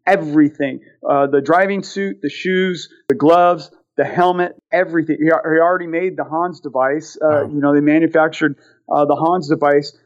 everything 0.09 0.81
uh, 1.09 1.27
the 1.27 1.41
driving 1.41 1.83
suit, 1.83 2.19
the 2.23 2.31
shoes, 2.31 2.89
the 3.09 3.15
gloves, 3.15 3.71
the 3.97 4.05
helmet, 4.05 4.53
everything. 4.73 5.17
He, 5.21 5.27
he 5.27 5.31
already 5.33 5.87
made 5.87 6.17
the 6.17 6.25
Hans 6.25 6.61
device. 6.61 7.17
Uh, 7.17 7.29
wow. 7.29 7.47
You 7.47 7.61
know, 7.61 7.75
they 7.75 7.81
manufactured 7.81 8.57
uh, 8.91 9.05
the 9.05 9.17
Hans 9.17 9.49
device 9.49 9.97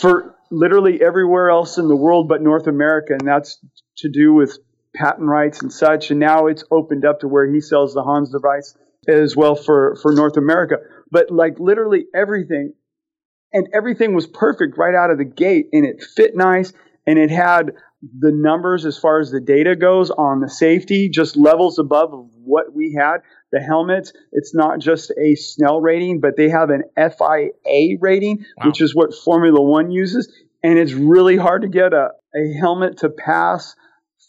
for 0.00 0.34
literally 0.50 1.02
everywhere 1.02 1.50
else 1.50 1.78
in 1.78 1.88
the 1.88 1.96
world 1.96 2.28
but 2.28 2.42
North 2.42 2.66
America, 2.66 3.12
and 3.12 3.26
that's 3.26 3.58
to 3.98 4.08
do 4.10 4.32
with 4.32 4.58
patent 4.94 5.26
rights 5.28 5.62
and 5.62 5.72
such. 5.72 6.10
And 6.10 6.20
now 6.20 6.46
it's 6.46 6.64
opened 6.70 7.04
up 7.04 7.20
to 7.20 7.28
where 7.28 7.50
he 7.50 7.60
sells 7.60 7.94
the 7.94 8.02
Hans 8.02 8.30
device 8.30 8.74
as 9.08 9.34
well 9.36 9.56
for, 9.56 9.96
for 10.02 10.12
North 10.12 10.36
America. 10.36 10.76
But 11.10 11.30
like 11.30 11.58
literally 11.58 12.06
everything, 12.14 12.74
and 13.52 13.68
everything 13.74 14.14
was 14.14 14.26
perfect 14.26 14.78
right 14.78 14.94
out 14.94 15.10
of 15.10 15.18
the 15.18 15.24
gate, 15.24 15.66
and 15.72 15.84
it 15.84 16.02
fit 16.02 16.34
nice, 16.34 16.72
and 17.06 17.18
it 17.18 17.30
had 17.30 17.72
the 18.02 18.32
numbers 18.32 18.84
as 18.84 18.98
far 18.98 19.20
as 19.20 19.30
the 19.30 19.40
data 19.40 19.76
goes 19.76 20.10
on 20.10 20.40
the 20.40 20.48
safety 20.48 21.08
just 21.08 21.36
levels 21.36 21.78
above 21.78 22.12
of 22.12 22.26
what 22.44 22.74
we 22.74 22.96
had 22.98 23.18
the 23.52 23.60
helmets 23.60 24.12
it's 24.32 24.54
not 24.54 24.80
just 24.80 25.12
a 25.12 25.36
snell 25.36 25.80
rating 25.80 26.20
but 26.20 26.36
they 26.36 26.48
have 26.48 26.70
an 26.70 26.82
fia 26.96 27.96
rating 28.00 28.44
wow. 28.58 28.66
which 28.66 28.80
is 28.80 28.94
what 28.94 29.14
formula 29.14 29.62
one 29.62 29.90
uses 29.90 30.32
and 30.64 30.78
it's 30.78 30.92
really 30.92 31.36
hard 31.36 31.62
to 31.62 31.68
get 31.68 31.92
a, 31.92 32.08
a 32.34 32.52
helmet 32.58 32.98
to 32.98 33.08
pass 33.08 33.76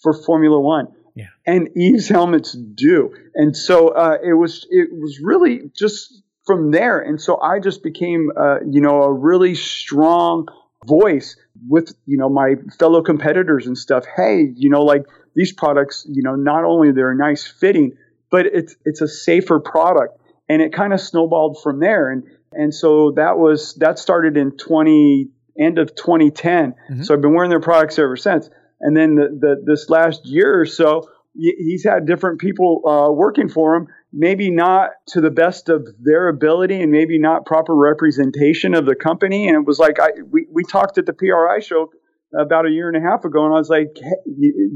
for 0.04 0.14
formula 0.14 0.60
one 0.60 0.88
yeah. 1.16 1.26
and 1.48 1.70
Yves's 1.76 2.10
helmets 2.10 2.56
do 2.76 3.16
and 3.34 3.58
so 3.58 3.88
uh, 3.88 4.18
it 4.24 4.34
was 4.34 4.68
it 4.70 4.90
was 4.92 5.20
really 5.24 5.72
just 5.76 6.22
from 6.46 6.70
there 6.70 7.00
and 7.00 7.20
so 7.20 7.40
i 7.42 7.60
just 7.60 7.82
became 7.82 8.30
uh, 8.38 8.58
you 8.70 8.82
know 8.82 9.02
a 9.02 9.12
really 9.12 9.56
strong 9.56 10.48
voice 10.88 11.36
with 11.68 11.94
you 12.06 12.18
know 12.18 12.30
my 12.30 12.56
fellow 12.78 13.02
competitors 13.02 13.68
and 13.68 13.78
stuff 13.78 14.06
hey 14.16 14.52
you 14.56 14.70
know 14.70 14.82
like 14.82 15.04
these 15.36 15.54
products 15.54 16.06
you 16.10 16.22
know 16.24 16.36
not 16.36 16.64
only 16.64 16.92
they're 16.92 17.14
nice 17.14 17.46
fitting 17.46 17.94
but 18.34 18.48
it's 18.48 18.76
it's 18.84 19.00
a 19.00 19.08
safer 19.08 19.60
product. 19.60 20.20
And 20.50 20.62
it 20.62 20.74
kind 20.74 20.92
of 20.92 21.00
snowballed 21.00 21.62
from 21.62 21.80
there. 21.80 22.12
And 22.12 22.24
and 22.52 22.74
so 22.74 23.12
that 23.12 23.38
was 23.38 23.76
that 23.76 24.00
started 24.00 24.36
in 24.36 24.58
20 24.58 25.30
end 25.58 25.78
of 25.78 25.96
2010 25.96 26.72
mm-hmm. 26.72 27.04
so 27.04 27.14
i've 27.14 27.22
been 27.22 27.36
wearing 27.36 27.52
their 27.52 27.60
products 27.60 28.00
ever 28.00 28.18
since. 28.18 28.50
And 28.82 28.98
then 28.98 29.16
the, 29.16 29.28
the 29.40 29.64
this 29.64 29.88
last 29.88 30.26
year 30.26 30.60
or 30.60 30.66
so 30.66 31.08
he's 31.36 31.84
had 31.84 32.06
different 32.06 32.40
people 32.40 32.82
uh, 32.88 33.12
working 33.12 33.50
for 33.50 33.76
him 33.76 33.88
maybe 34.14 34.52
not 34.52 34.92
to 35.08 35.20
the 35.20 35.32
best 35.32 35.70
of 35.70 35.88
their 36.00 36.28
ability 36.28 36.80
and 36.82 36.92
maybe 36.92 37.18
not 37.18 37.46
proper 37.46 37.76
representation 37.76 38.76
of 38.76 38.86
the 38.86 38.96
company. 38.96 39.48
And 39.48 39.58
it 39.58 39.66
was 39.66 39.80
like, 39.80 40.00
I, 40.00 40.12
we, 40.30 40.46
we 40.52 40.64
talked 40.64 41.00
at 41.00 41.08
the 41.08 41.14
PRI 41.14 41.60
show 41.60 41.90
about 42.40 42.68
a 42.68 42.70
year 42.70 42.88
and 42.88 42.98
a 42.98 43.02
half 43.02 43.26
ago, 43.26 43.44
and 43.46 43.54
I 43.54 43.58
was 43.58 43.70
like, 43.70 43.96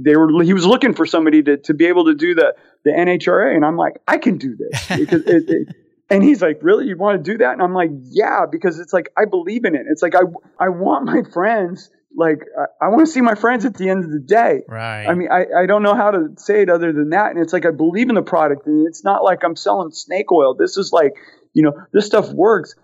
they 0.03 0.15
were, 0.15 0.43
he 0.43 0.53
was 0.53 0.65
looking 0.65 0.93
for 0.93 1.05
somebody 1.05 1.43
to, 1.43 1.57
to 1.57 1.73
be 1.73 1.85
able 1.85 2.05
to 2.05 2.15
do 2.15 2.33
the, 2.33 2.55
the 2.83 2.91
NHRA. 2.91 3.55
And 3.55 3.63
I'm 3.63 3.77
like, 3.77 4.01
I 4.07 4.17
can 4.17 4.37
do 4.37 4.55
this 4.55 4.87
because 4.97 5.21
it, 5.23 5.43
it, 5.47 5.75
And 6.09 6.23
he's 6.23 6.41
like, 6.41 6.59
really? 6.61 6.87
You 6.87 6.97
want 6.97 7.23
to 7.23 7.31
do 7.31 7.37
that? 7.39 7.53
And 7.53 7.61
I'm 7.61 7.73
like, 7.73 7.91
yeah, 8.09 8.45
because 8.49 8.79
it's 8.79 8.93
like, 8.93 9.09
I 9.17 9.25
believe 9.25 9.65
in 9.65 9.75
it. 9.75 9.85
It's 9.89 10.01
like, 10.01 10.15
I, 10.15 10.21
I 10.59 10.69
want 10.69 11.05
my 11.05 11.21
friends, 11.33 11.91
like, 12.17 12.39
I, 12.59 12.85
I 12.85 12.89
want 12.89 13.05
to 13.05 13.11
see 13.11 13.21
my 13.21 13.35
friends 13.35 13.63
at 13.63 13.75
the 13.75 13.89
end 13.89 14.03
of 14.03 14.11
the 14.11 14.19
day. 14.19 14.63
Right. 14.67 15.05
I 15.05 15.13
mean, 15.13 15.29
I, 15.31 15.45
I 15.63 15.65
don't 15.67 15.83
know 15.83 15.95
how 15.95 16.11
to 16.11 16.29
say 16.37 16.63
it 16.63 16.69
other 16.69 16.91
than 16.91 17.11
that. 17.11 17.31
And 17.31 17.39
it's 17.39 17.53
like, 17.53 17.65
I 17.65 17.71
believe 17.71 18.09
in 18.09 18.15
the 18.15 18.21
product 18.23 18.67
and 18.67 18.87
it's 18.87 19.03
not 19.03 19.23
like 19.23 19.43
I'm 19.45 19.55
selling 19.55 19.91
snake 19.91 20.31
oil. 20.31 20.55
This 20.57 20.75
is 20.75 20.91
like, 20.91 21.13
you 21.53 21.63
know, 21.63 21.73
this 21.93 22.05
stuff 22.05 22.29
works. 22.33 22.75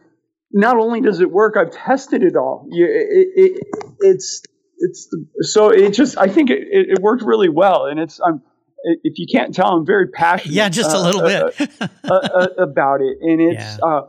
Not 0.51 0.77
only 0.77 1.01
does 1.01 1.19
it 1.19 1.31
work, 1.31 1.57
I've 1.57 1.71
tested 1.71 2.23
it 2.23 2.35
all. 2.37 2.67
You, 2.69 2.85
it, 2.85 3.27
it, 3.35 3.67
it's, 3.99 4.43
it's, 4.77 5.09
so 5.41 5.69
it 5.69 5.91
just, 5.91 6.17
I 6.17 6.27
think 6.27 6.49
it, 6.49 6.61
it 6.69 6.99
worked 7.01 7.23
really 7.23 7.49
well. 7.49 7.87
And 7.87 7.99
it's, 7.99 8.19
I'm, 8.25 8.41
if 8.85 9.17
you 9.17 9.25
can't 9.31 9.55
tell, 9.55 9.67
I'm 9.67 9.85
very 9.85 10.09
passionate. 10.09 10.55
Yeah, 10.55 10.67
just 10.67 10.93
a 10.93 10.99
little 11.01 11.21
uh, 11.21 11.51
bit 11.57 11.71
uh, 11.81 11.87
uh, 12.09 12.47
about 12.57 12.99
it, 12.99 13.17
and 13.21 13.39
it's 13.39 13.79
uh, 13.81 14.01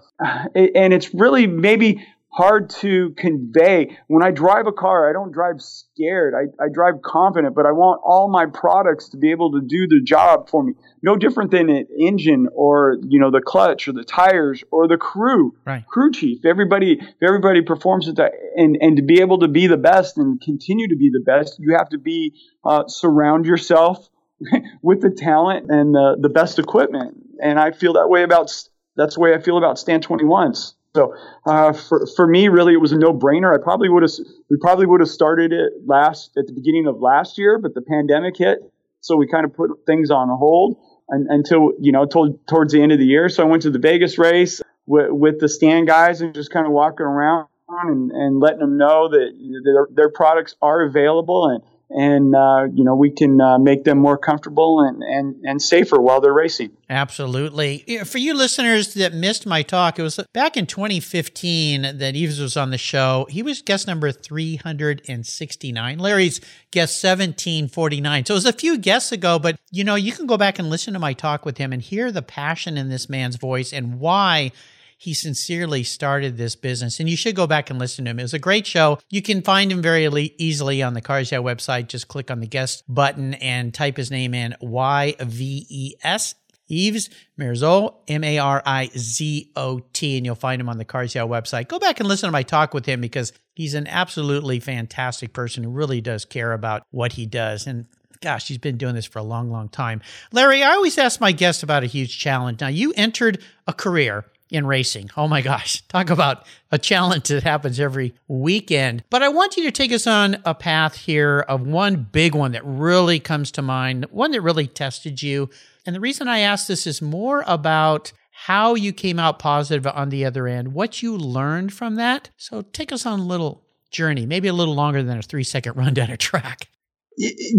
and 0.57 0.93
it's 0.93 1.15
really 1.15 1.47
maybe 1.47 2.05
hard 2.35 2.69
to 2.69 3.11
convey. 3.17 3.97
When 4.09 4.25
I 4.25 4.33
drive 4.33 4.67
a 4.67 4.73
car, 4.73 5.09
I 5.09 5.13
don't 5.13 5.31
drive 5.31 5.61
scared. 5.61 6.35
I, 6.35 6.63
I 6.63 6.67
drive 6.73 7.01
confident, 7.03 7.55
but 7.55 7.65
I 7.65 7.71
want 7.71 8.01
all 8.05 8.29
my 8.29 8.47
products 8.47 9.11
to 9.11 9.17
be 9.17 9.31
able 9.31 9.53
to 9.53 9.61
do 9.61 9.87
the 9.87 10.03
job 10.05 10.49
for 10.49 10.65
me. 10.65 10.73
No 11.01 11.17
different 11.17 11.53
than 11.53 11.71
an 11.71 11.87
engine 11.99 12.49
or 12.53 12.99
you 13.07 13.21
know 13.21 13.31
the 13.31 13.41
clutch 13.41 13.87
or 13.87 13.93
the 13.93 14.03
tires 14.03 14.65
or 14.73 14.89
the 14.89 14.97
crew, 14.97 15.55
right. 15.65 15.87
crew 15.87 16.11
chief. 16.11 16.45
Everybody, 16.45 17.01
everybody 17.23 17.63
performs 17.63 18.09
at 18.09 18.17
that, 18.17 18.33
and 18.57 18.77
and 18.81 18.97
to 18.97 19.03
be 19.03 19.21
able 19.21 19.39
to 19.41 19.49
be 19.49 19.69
the 19.69 19.77
best 19.77 20.19
and 20.19 20.41
continue 20.41 20.89
to 20.89 20.97
be 20.97 21.11
the 21.11 21.23
best, 21.25 21.59
you 21.61 21.77
have 21.79 21.89
to 21.91 21.99
be 21.99 22.35
uh, 22.65 22.89
surround 22.89 23.47
yourself 23.47 24.09
with 24.83 25.01
the 25.01 25.11
talent 25.11 25.71
and 25.71 25.95
the, 25.95 26.17
the 26.21 26.29
best 26.29 26.59
equipment. 26.59 27.17
And 27.41 27.61
I 27.61 27.71
feel 27.71 27.93
that 27.93 28.09
way 28.09 28.25
about 28.25 28.51
that's 28.97 29.15
the 29.15 29.21
way 29.21 29.35
I 29.35 29.41
feel 29.41 29.59
about 29.59 29.79
Stand 29.79 30.07
21s. 30.07 30.75
So 30.95 31.13
uh, 31.45 31.73
for 31.73 32.07
for 32.15 32.27
me, 32.27 32.49
really, 32.49 32.73
it 32.73 32.81
was 32.81 32.93
a 32.93 32.99
no 32.99 33.13
brainer. 33.13 33.53
I 33.53 33.63
probably 33.63 33.89
would 33.89 34.03
have 34.03 34.13
we 34.49 34.57
probably 34.61 34.87
would 34.87 35.01
have 35.01 35.09
started 35.09 35.53
it 35.53 35.73
last 35.87 36.37
at 36.37 36.47
the 36.47 36.53
beginning 36.53 36.87
of 36.87 37.01
last 37.01 37.37
year, 37.37 37.59
but 37.59 37.75
the 37.75 37.83
pandemic 37.83 38.37
hit, 38.37 38.59
so 39.01 39.17
we 39.17 39.27
kind 39.27 39.45
of 39.45 39.55
put 39.55 39.71
things 39.87 40.11
on 40.11 40.29
hold 40.29 40.79
and, 41.09 41.27
until 41.29 41.73
you 41.81 41.91
know 41.91 42.07
towards 42.07 42.73
the 42.73 42.81
end 42.81 42.93
of 42.93 42.99
the 42.99 43.07
year. 43.07 43.29
So 43.29 43.43
I 43.43 43.47
went 43.47 43.63
to 43.63 43.71
the 43.71 43.81
Vegas 43.81 44.19
race 44.19 44.63
with, 44.87 45.11
with 45.11 45.41
the 45.41 45.49
stand 45.49 45.89
guys 45.89 46.21
and 46.21 46.33
just 46.33 46.51
kind 46.51 46.67
of 46.67 46.73
walking 46.73 47.07
around 47.07 47.49
and, 47.69 48.13
and 48.13 48.41
letting 48.41 48.61
them 48.61 48.77
know 48.77 49.09
that 49.09 49.33
their, 49.65 49.89
their 49.91 50.11
products 50.11 50.55
are 50.63 50.83
available 50.83 51.49
and 51.49 51.63
and 51.91 52.35
uh, 52.35 52.65
you 52.73 52.85
know 52.85 52.95
we 52.95 53.11
can 53.11 53.41
uh, 53.41 53.59
make 53.59 53.85
them 53.85 53.99
more 53.99 54.19
comfortable 54.19 54.81
and, 54.81 55.03
and, 55.03 55.37
and 55.45 55.63
safer 55.63 56.01
while 56.01 56.21
they're 56.21 56.33
racing. 56.33 56.71
Absolutely. 56.89 57.79
For 58.05 58.19
you 58.19 58.35
listeners 58.35 58.95
that 58.95 59.15
missed 59.15 59.47
my 59.47 59.63
talk, 59.63 59.99
it 59.99 60.03
was 60.03 60.19
back 60.33 60.57
in 60.57 60.67
2015 60.67 61.99
that 61.99 62.15
Yves 62.17 62.41
was 62.41 62.57
on 62.57 62.71
the 62.71 62.79
show. 62.79 63.27
He 63.31 63.43
was 63.43 63.63
guest 63.63 63.87
number 63.87 64.11
369. 64.13 65.99
Larry's 65.99 66.41
guest 66.71 67.03
1749. 67.05 68.27
So 68.27 68.35
it 68.35 68.37
was 68.37 68.47
a 68.47 68.53
few 68.53 68.79
guests 68.79 69.13
ago, 69.13 69.39
but 69.39 69.57
you 69.71 69.85
know, 69.85 69.95
you 69.95 70.13
can 70.13 70.27
go 70.27 70.37
back 70.37 70.59
and 70.59 70.71
listen 70.71 70.95
to 70.95 71.01
my 71.01 71.13
talk 71.13 71.45
with 71.45 71.59
him 71.59 71.73
and 71.73 71.81
hear 71.83 72.11
the 72.13 72.23
passion 72.23 72.77
in 72.77 72.89
this 72.89 73.09
man's 73.09 73.37
voice 73.37 73.73
and 73.73 74.01
why 74.01 74.53
he 74.99 75.15
sincerely 75.15 75.83
started 75.83 76.37
this 76.37 76.57
business. 76.57 77.01
And 77.01 77.09
you 77.09 77.17
should 77.17 77.37
go 77.37 77.47
back 77.47 77.71
and 77.71 77.79
listen 77.79 78.05
to 78.05 78.11
him. 78.11 78.19
It 78.19 78.23
was 78.23 78.35
a 78.35 78.39
great 78.39 78.67
show. 78.67 78.99
You 79.11 79.23
can 79.23 79.43
find 79.43 79.71
him 79.71 79.83
very 79.83 80.07
easily 80.39 80.83
on 80.83 80.95
the 80.95 81.01
Cars 81.01 81.31
Yeah 81.31 81.39
website. 81.39 81.89
Just 81.89 82.09
click 82.09 82.31
on 82.31 82.41
the 82.41 82.47
guest 82.47 82.85
button 82.89 83.35
and 83.35 83.73
type 83.73 83.97
his 83.97 84.11
name 84.11 84.35
in 84.35 84.57
Y 84.61 85.15
V 85.21 85.67
E 85.69 85.95
S. 86.03 86.35
Yves 86.71 87.11
Marizot, 87.37 87.95
M 88.09 88.25
A 88.25 88.39
R 88.39 88.63
I 88.65 88.91
Z 88.97 89.53
O 89.55 89.81
T, 89.93 90.17
and 90.17 90.25
you'll 90.25 90.35
find 90.35 90.61
him 90.61 90.69
on 90.69 90.79
the 90.79 90.85
Cars 90.85 91.13
website. 91.13 91.69
Go 91.69 91.79
back 91.79 92.01
and 92.01 92.09
listen 92.09 92.27
to 92.27 92.33
my 92.33 92.43
talk 92.43 92.73
with 92.73 92.87
him 92.87 93.03
because 93.03 93.33
he's 93.55 93.75
an 93.75 93.87
absolutely 93.87 94.61
fantastic 94.61 95.35
person 95.35 95.63
who 95.63 95.71
really 95.71 96.01
does 96.01 96.25
care 96.25 96.53
about 96.53 96.83
what 96.91 97.13
he 97.13 97.27
does. 97.27 97.67
And 97.67 97.87
gosh, 98.23 98.49
he's 98.49 98.59
been 98.59 98.79
doing 98.79 98.95
this 98.95 99.05
for 99.05 99.19
a 99.19 99.23
long, 99.23 99.51
long 99.51 99.69
time. 99.69 100.01
Larry, 100.33 100.63
I 100.63 100.73
always 100.73 100.97
ask 100.97 101.21
my 101.21 101.33
guests 101.33 101.63
about 101.63 101.83
a 101.83 101.87
huge 101.87 102.19
challenge. 102.19 102.61
Now, 102.61 102.69
you 102.69 102.95
entered 102.97 103.43
a 103.67 103.75
career 103.75 104.25
in 104.51 104.67
racing. 104.67 105.11
Oh 105.17 105.29
my 105.29 105.43
gosh, 105.43 105.83
talk 105.89 106.11
about 106.11 106.47
a 106.71 106.79
challenge 106.79 107.29
that 107.29 107.43
happens 107.43 107.81
every 107.81 108.15
weekend. 108.29 109.05
But 109.11 109.23
I 109.23 109.29
want 109.29 109.57
you 109.57 109.65
to 109.65 109.71
take 109.71 109.93
us 109.93 110.07
on 110.07 110.39
a 110.45 110.55
path 110.55 110.97
here 110.97 111.41
of 111.41 111.67
one 111.67 112.09
big 112.11 112.35
one 112.35 112.53
that 112.53 112.65
really 112.65 113.21
comes 113.21 113.51
to 113.53 113.63
mind, 113.63 114.07
one 114.11 114.33
that 114.33 114.41
really 114.41 114.67
tested 114.67 115.23
you. 115.23 115.51
And 115.87 115.95
the 115.95 116.01
reason 116.01 116.29
I 116.29 116.41
ask 116.41 116.67
this 116.67 116.87
is 116.87 117.03
more 117.03 117.45
about 117.47 118.13
how 118.31 118.75
you 118.75 118.93
came 118.93 119.19
out 119.19 119.39
positive 119.39 119.87
on 119.87 120.09
the 120.09 120.25
other 120.25 120.47
end, 120.47 120.75
what 120.75 121.03
you 121.03 121.17
learned 121.17 121.73
from 121.73 121.95
that. 121.95 122.31
So 122.37 122.63
take 122.63 122.93
us 122.93 123.07
on 123.07 123.21
a 123.21 123.25
little 123.25 123.65
journey, 123.91 124.27
maybe 124.27 124.49
a 124.49 124.53
little 124.53 124.75
longer 124.75 125.03
than 125.03 125.19
a 125.19 125.23
three 125.23 125.45
second 125.45 125.77
run 125.77 125.95
down 125.95 126.11
a 126.11 126.17
track. 126.17 126.69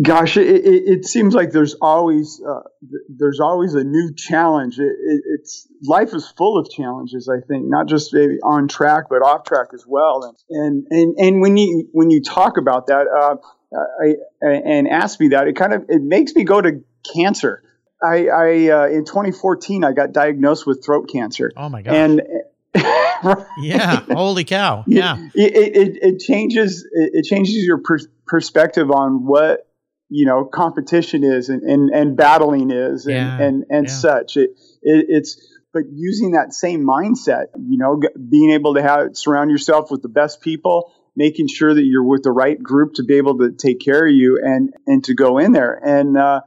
Gosh, 0.02 0.36
it, 0.36 0.48
it, 0.48 0.84
it, 0.86 1.06
seems 1.06 1.34
like 1.34 1.52
there's 1.52 1.76
always 1.76 2.42
uh, 2.46 2.62
there's 3.08 3.40
always 3.40 3.74
a 3.74 3.86
new 3.86 4.14
challenge. 4.14 4.80
It, 4.80 4.92
it's 5.00 5.68
life 5.84 6.14
is 6.14 6.28
full 6.28 6.58
of 6.58 6.70
challenges. 6.70 7.30
I 7.30 7.40
think 7.48 7.66
not 7.68 7.88
just 7.88 8.14
maybe 8.14 8.38
on 8.44 8.68
track, 8.68 9.06
but 9.10 9.18
off 9.18 9.46
track 9.46 9.68
as 9.74 9.86
well. 9.88 10.36
And 10.50 10.86
and 10.90 11.16
and 11.18 11.42
when 11.42 11.56
you 11.56 11.88
when 11.94 12.10
you 12.10 12.22
talk 12.22 12.58
about 12.58 12.88
that 12.88 13.08
uh, 13.08 13.38
I, 14.02 14.16
and 14.48 14.88
ask 14.88 15.20
me 15.20 15.30
that, 15.30 15.48
it 15.48 15.56
kind 15.56 15.74
of 15.74 15.86
it 15.90 16.02
makes 16.02 16.36
me 16.36 16.44
go 16.44 16.60
to 16.62 16.84
cancer. 17.14 17.64
I, 18.04 18.28
I 18.28 18.70
uh, 18.70 18.88
in 18.88 19.06
2014 19.06 19.84
I 19.84 19.94
got 19.94 20.12
diagnosed 20.12 20.68
with 20.68 20.84
throat 20.86 21.10
cancer. 21.12 21.52
Oh 21.56 21.70
my 21.70 21.82
god! 21.82 21.96
And 21.96 22.22
yeah, 23.60 24.02
holy 24.12 24.44
cow! 24.44 24.84
Yeah, 24.88 25.18
it, 25.34 25.78
it, 25.78 25.98
it 26.02 26.20
changes 26.20 26.88
it 26.92 27.26
changes 27.26 27.66
your 27.66 27.80
per- 27.80 28.00
perspective 28.28 28.92
on 28.92 29.26
what 29.26 29.68
you 30.10 30.26
know 30.26 30.46
competition 30.46 31.24
is 31.24 31.50
and, 31.50 31.64
and, 31.64 31.90
and 31.90 32.18
battling 32.18 32.72
is 32.72 33.06
and 33.06 33.16
yeah. 33.16 33.42
and, 33.42 33.66
and 33.70 33.88
yeah. 33.88 33.94
such. 33.94 34.38
It, 34.38 34.52
it 34.82 35.06
it's 35.10 35.42
but 35.74 35.84
using 35.92 36.32
that 36.32 36.54
same 36.54 36.86
mindset, 36.86 37.48
you 37.58 37.78
know, 37.78 38.00
being 38.30 38.52
able 38.52 38.76
to 38.76 38.82
have 38.82 39.18
surround 39.18 39.52
yourself 39.52 39.92
with 39.92 40.02
the 40.02 40.08
best 40.08 40.40
people, 40.40 40.94
making 41.18 41.48
sure 41.50 41.74
that 41.74 41.84
you're 41.84 42.06
with 42.08 42.24
the 42.24 42.32
right 42.32 42.62
group 42.62 42.94
to 42.94 43.04
be 43.04 43.16
able 43.16 43.38
to 43.40 43.52
take 43.52 43.82
care 43.82 44.08
of 44.08 44.14
you 44.14 44.40
and 44.42 44.74
and 44.88 45.04
to 45.06 45.14
go 45.14 45.38
in 45.38 45.52
there 45.52 45.74
and 45.84 46.18
uh, 46.18 46.42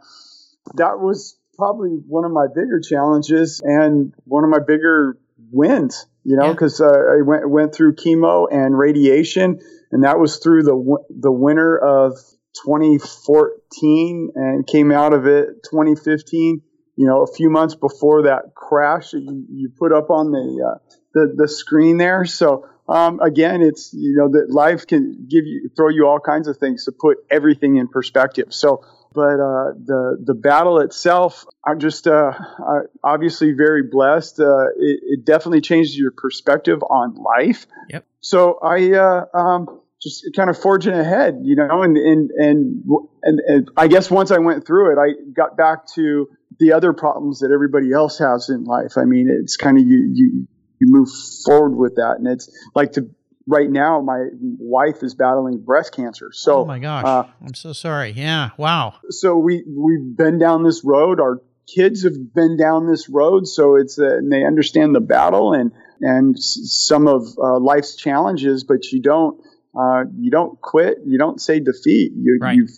that 0.75 1.01
was 1.01 1.39
probably 1.57 1.91
one 1.91 2.25
of 2.25 2.31
my 2.31 2.47
bigger 2.55 2.81
challenges 2.81 3.61
and 3.65 4.15
one 4.25 4.45
of 4.45 4.51
my 4.51 4.61
bigger 4.65 5.19
wins 5.51 6.07
you 6.29 6.37
know, 6.37 6.53
because 6.53 6.79
yeah. 6.79 6.89
uh, 6.89 6.91
I 6.91 7.23
went 7.23 7.49
went 7.49 7.75
through 7.75 7.95
chemo 7.95 8.49
and 8.51 8.79
radiation, 8.79 9.61
and 9.91 10.05
that 10.05 10.19
was 10.19 10.37
through 10.37 10.63
the 10.63 10.99
the 11.09 11.33
winter 11.33 11.79
of 11.79 12.19
2014, 12.67 14.33
and 14.35 14.67
came 14.67 14.93
out 14.93 15.15
of 15.15 15.27
it 15.27 15.63
2015. 15.65 16.61
You 16.97 17.07
know, 17.07 17.23
a 17.23 17.33
few 17.35 17.49
months 17.49 17.77
before 17.77 18.25
that 18.25 18.55
crash 18.55 19.13
that 19.13 19.21
you, 19.21 19.47
you 19.51 19.71
put 19.79 19.91
up 19.91 20.11
on 20.11 20.31
the 20.31 20.67
uh, 20.69 20.79
the, 21.15 21.33
the 21.35 21.49
screen 21.49 21.97
there. 21.97 22.27
So 22.27 22.69
um, 22.91 23.21
again, 23.21 23.63
it's 23.63 23.95
you 23.95 24.15
know 24.19 24.29
that 24.33 24.53
life 24.53 24.87
can 24.87 25.27
give 25.31 25.47
you 25.47 25.71
throw 25.75 25.89
you 25.89 26.07
all 26.07 26.21
kinds 26.21 26.47
of 26.47 26.59
things 26.59 26.85
to 26.85 26.93
put 26.93 27.17
everything 27.31 27.77
in 27.79 27.89
perspective. 27.89 28.49
So 28.51 28.85
but 29.13 29.41
uh, 29.41 29.73
the 29.85 30.19
the 30.23 30.35
battle 30.35 30.81
itself, 30.81 31.45
I'm 31.65 31.81
just 31.81 32.07
uh, 32.07 32.33
obviously 33.03 33.53
very 33.53 33.83
blessed. 33.91 34.41
Uh, 34.41 34.67
it, 34.77 35.01
it, 35.03 35.25
definitely 35.25 35.61
changes 35.61 35.97
your 35.97 36.11
perspective 36.11 36.83
on 36.83 37.15
life. 37.15 37.67
Yep. 37.91 38.07
So 38.21 38.59
I 38.63 38.93
uh, 38.93 39.25
um, 39.35 39.81
just 40.01 40.27
kind 40.37 40.51
of 40.51 40.59
forging 40.59 40.95
ahead, 40.95 41.41
you 41.43 41.57
know, 41.57 41.83
and 41.83 41.97
and, 41.97 42.31
and 42.31 42.85
and 43.23 43.41
and 43.47 43.71
I 43.77 43.89
guess 43.89 44.11
once 44.11 44.31
I 44.31 44.39
went 44.39 44.67
through 44.67 44.93
it, 44.93 44.99
I 44.99 45.15
got 45.33 45.57
back 45.57 45.87
to 45.95 46.29
the 46.59 46.73
other 46.73 46.93
problems 46.93 47.41
that 47.41 47.51
everybody 47.53 47.93
else 47.93 48.19
has 48.19 48.51
in 48.51 48.65
life. 48.65 48.93
I 48.97 49.05
mean, 49.05 49.29
it's 49.31 49.57
kind 49.57 49.79
of 49.79 49.85
you 49.85 50.11
you 50.13 50.47
you 50.81 50.87
move 50.91 51.09
forward 51.45 51.77
with 51.77 51.97
that, 51.97 52.17
and 52.19 52.29
it's 52.29 52.51
like 52.75 52.93
to 52.93 53.09
right 53.49 53.69
now 53.69 54.01
my 54.01 54.27
wife 54.41 55.03
is 55.03 55.15
battling 55.15 55.59
breast 55.59 55.95
cancer. 55.95 56.31
So 56.33 56.61
Oh 56.61 56.65
my 56.65 56.79
gosh. 56.79 57.05
Uh, 57.05 57.25
I'm 57.45 57.55
so 57.55 57.73
sorry. 57.73 58.11
Yeah. 58.11 58.51
Wow. 58.57 58.95
So 59.11 59.37
we 59.37 59.65
we've 59.67 60.17
been 60.17 60.39
down 60.39 60.63
this 60.63 60.85
road. 60.85 61.19
Our 61.19 61.41
kids 61.75 62.05
have 62.05 62.35
been 62.35 62.57
down 62.57 62.87
this 62.87 63.09
road, 63.09 63.49
so 63.49 63.77
it's 63.77 63.99
uh, 63.99 64.19
and 64.19 64.31
they 64.31 64.45
understand 64.45 64.95
the 64.95 65.01
battle 65.01 65.55
and 65.55 65.73
and 66.01 66.39
some 66.39 67.09
of 67.09 67.27
uh, 67.43 67.59
life's 67.59 67.97
challenges, 67.97 68.65
but 68.65 68.85
you 68.93 69.01
don't 69.01 69.41
uh, 69.79 70.05
you 70.17 70.31
don't 70.31 70.61
quit, 70.61 70.99
you 71.07 71.19
don't 71.19 71.41
say 71.41 71.59
defeat. 71.59 72.13
You 72.15 72.39
right. 72.41 72.55
you 72.55 72.69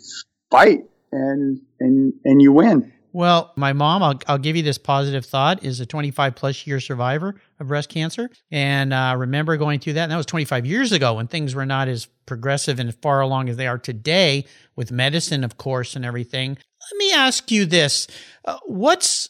fight 0.50 0.84
and 1.12 1.60
and 1.80 2.14
and 2.24 2.40
you 2.40 2.52
win. 2.52 2.92
Well, 3.12 3.52
my 3.56 3.72
mom, 3.72 4.02
I'll, 4.02 4.20
I'll 4.26 4.38
give 4.38 4.56
you 4.56 4.62
this 4.62 4.78
positive 4.78 5.26
thought, 5.26 5.64
is 5.64 5.80
a 5.80 5.86
25 5.86 6.34
plus 6.34 6.66
year 6.66 6.80
survivor 6.80 7.34
of 7.58 7.68
breast 7.68 7.88
cancer. 7.88 8.30
And 8.50 8.92
uh, 8.92 9.14
remember 9.18 9.56
going 9.56 9.80
through 9.80 9.94
that. 9.94 10.04
And 10.04 10.12
that 10.12 10.16
was 10.16 10.26
25 10.26 10.64
years 10.66 10.92
ago 10.92 11.14
when 11.14 11.26
things 11.26 11.54
were 11.54 11.66
not 11.66 11.88
as 11.88 12.06
progressive 12.26 12.78
and 12.78 12.94
far 13.02 13.20
along 13.20 13.48
as 13.48 13.56
they 13.56 13.66
are 13.66 13.78
today 13.78 14.44
with 14.76 14.92
medicine, 14.92 15.42
of 15.44 15.56
course, 15.56 15.96
and 15.96 16.04
everything. 16.04 16.50
Let 16.50 16.98
me 16.98 17.12
ask 17.12 17.50
you 17.50 17.66
this 17.66 18.06
uh, 18.44 18.58
What's 18.66 19.28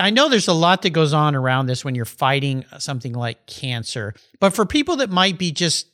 I 0.00 0.10
know 0.10 0.28
there's 0.28 0.48
a 0.48 0.52
lot 0.52 0.82
that 0.82 0.90
goes 0.90 1.12
on 1.12 1.36
around 1.36 1.66
this 1.66 1.84
when 1.84 1.94
you're 1.94 2.04
fighting 2.04 2.64
something 2.78 3.12
like 3.12 3.46
cancer, 3.46 4.12
but 4.40 4.52
for 4.52 4.66
people 4.66 4.96
that 4.96 5.10
might 5.10 5.38
be 5.38 5.52
just 5.52 5.86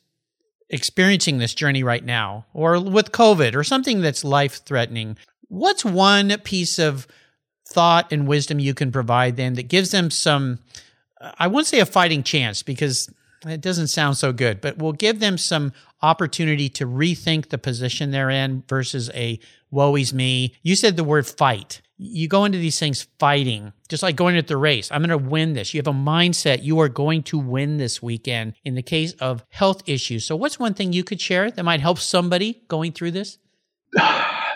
experiencing 0.71 1.37
this 1.37 1.53
journey 1.53 1.83
right 1.83 2.03
now, 2.03 2.45
or 2.53 2.79
with 2.79 3.11
COVID, 3.11 3.55
or 3.55 3.63
something 3.63 4.01
that's 4.01 4.23
life 4.23 4.65
threatening, 4.65 5.17
what's 5.51 5.83
one 5.83 6.35
piece 6.43 6.79
of 6.79 7.05
thought 7.67 8.11
and 8.11 8.27
wisdom 8.27 8.59
you 8.59 8.73
can 8.73 8.91
provide 8.91 9.35
them 9.35 9.55
that 9.55 9.63
gives 9.63 9.91
them 9.91 10.09
some, 10.09 10.59
I 11.37 11.47
won't 11.47 11.67
say 11.67 11.79
a 11.79 11.85
fighting 11.85 12.23
chance 12.23 12.63
because 12.63 13.09
it 13.45 13.59
doesn't 13.59 13.87
sound 13.87 14.17
so 14.17 14.31
good, 14.31 14.61
but 14.61 14.77
will 14.77 14.93
give 14.93 15.19
them 15.19 15.37
some 15.37 15.73
opportunity 16.01 16.69
to 16.69 16.87
rethink 16.87 17.49
the 17.49 17.57
position 17.57 18.11
they're 18.11 18.29
in 18.29 18.63
versus 18.67 19.09
a 19.13 19.39
woe 19.71 19.95
is 19.95 20.13
me. 20.13 20.55
You 20.63 20.75
said 20.75 20.95
the 20.95 21.03
word 21.03 21.27
fight. 21.27 21.81
You 21.97 22.27
go 22.27 22.45
into 22.45 22.57
these 22.57 22.79
things 22.79 23.07
fighting, 23.19 23.73
just 23.89 24.03
like 24.03 24.15
going 24.15 24.37
at 24.37 24.47
the 24.47 24.57
race. 24.57 24.89
I'm 24.89 25.03
going 25.03 25.09
to 25.09 25.29
win 25.29 25.53
this. 25.53 25.73
You 25.73 25.79
have 25.79 25.87
a 25.87 25.91
mindset. 25.91 26.63
You 26.63 26.79
are 26.79 26.89
going 26.89 27.23
to 27.23 27.37
win 27.37 27.77
this 27.77 28.01
weekend 28.01 28.53
in 28.63 28.73
the 28.75 28.81
case 28.81 29.13
of 29.13 29.45
health 29.49 29.83
issues. 29.85 30.25
So, 30.25 30.35
what's 30.35 30.57
one 30.57 30.73
thing 30.73 30.93
you 30.93 31.03
could 31.03 31.21
share 31.21 31.51
that 31.51 31.63
might 31.63 31.81
help 31.81 31.99
somebody 31.99 32.63
going 32.67 32.93
through 32.93 33.11
this? 33.11 33.37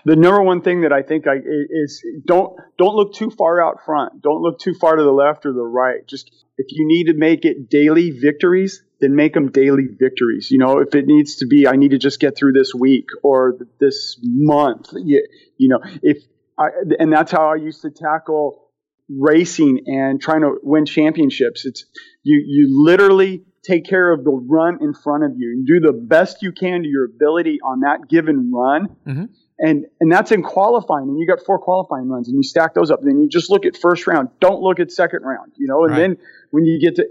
The 0.05 0.15
number 0.15 0.41
one 0.41 0.61
thing 0.61 0.81
that 0.81 0.93
I 0.93 1.01
think 1.01 1.27
I, 1.27 1.35
is 1.35 2.03
don't 2.25 2.57
don't 2.77 2.95
look 2.95 3.13
too 3.13 3.31
far 3.31 3.61
out 3.61 3.79
front. 3.85 4.21
Don't 4.21 4.41
look 4.41 4.59
too 4.59 4.75
far 4.75 4.95
to 4.95 5.03
the 5.03 5.11
left 5.11 5.45
or 5.45 5.53
the 5.53 5.63
right. 5.63 6.07
Just 6.07 6.31
if 6.57 6.67
you 6.69 6.87
need 6.87 7.05
to 7.05 7.13
make 7.13 7.43
it 7.43 7.69
daily 7.69 8.11
victories, 8.11 8.83
then 9.01 9.15
make 9.15 9.33
them 9.33 9.51
daily 9.51 9.87
victories. 9.99 10.51
You 10.51 10.59
know, 10.59 10.79
if 10.79 10.93
it 10.95 11.07
needs 11.07 11.37
to 11.37 11.47
be, 11.47 11.67
I 11.67 11.75
need 11.75 11.91
to 11.91 11.97
just 11.97 12.19
get 12.19 12.37
through 12.37 12.53
this 12.53 12.73
week 12.73 13.05
or 13.23 13.57
this 13.79 14.19
month. 14.21 14.89
You, 14.93 15.25
you 15.57 15.69
know, 15.69 15.79
if 16.01 16.23
I, 16.57 16.67
and 16.99 17.11
that's 17.11 17.31
how 17.31 17.51
I 17.51 17.55
used 17.55 17.81
to 17.81 17.89
tackle 17.89 18.65
racing 19.09 19.81
and 19.87 20.21
trying 20.21 20.41
to 20.41 20.55
win 20.61 20.85
championships. 20.85 21.65
It's 21.65 21.85
you 22.23 22.43
you 22.45 22.83
literally 22.85 23.43
take 23.63 23.85
care 23.85 24.11
of 24.13 24.23
the 24.23 24.31
run 24.31 24.77
in 24.81 24.93
front 24.93 25.23
of 25.23 25.31
you 25.35 25.49
and 25.49 25.65
do 25.65 25.79
the 25.79 25.93
best 25.93 26.43
you 26.43 26.51
can 26.51 26.83
to 26.83 26.87
your 26.87 27.05
ability 27.05 27.59
on 27.63 27.81
that 27.81 28.07
given 28.07 28.51
run. 28.53 28.95
Mm-hmm. 29.07 29.25
And 29.57 29.85
and 29.99 30.11
that's 30.11 30.31
in 30.31 30.43
qualifying. 30.43 31.07
And 31.07 31.17
you 31.17 31.27
got 31.27 31.45
four 31.45 31.59
qualifying 31.59 32.09
runs 32.09 32.27
and 32.27 32.35
you 32.35 32.43
stack 32.43 32.73
those 32.73 32.91
up. 32.91 32.99
And 32.99 33.09
then 33.09 33.21
you 33.21 33.29
just 33.29 33.49
look 33.49 33.65
at 33.65 33.77
first 33.77 34.05
round. 34.05 34.29
Don't 34.39 34.61
look 34.61 34.79
at 34.79 34.91
second 34.91 35.23
round, 35.23 35.53
you 35.55 35.67
know, 35.67 35.83
and 35.83 35.91
right. 35.91 35.99
then 35.99 36.17
when 36.51 36.65
you 36.65 36.79
get 36.79 36.95
to 36.95 37.05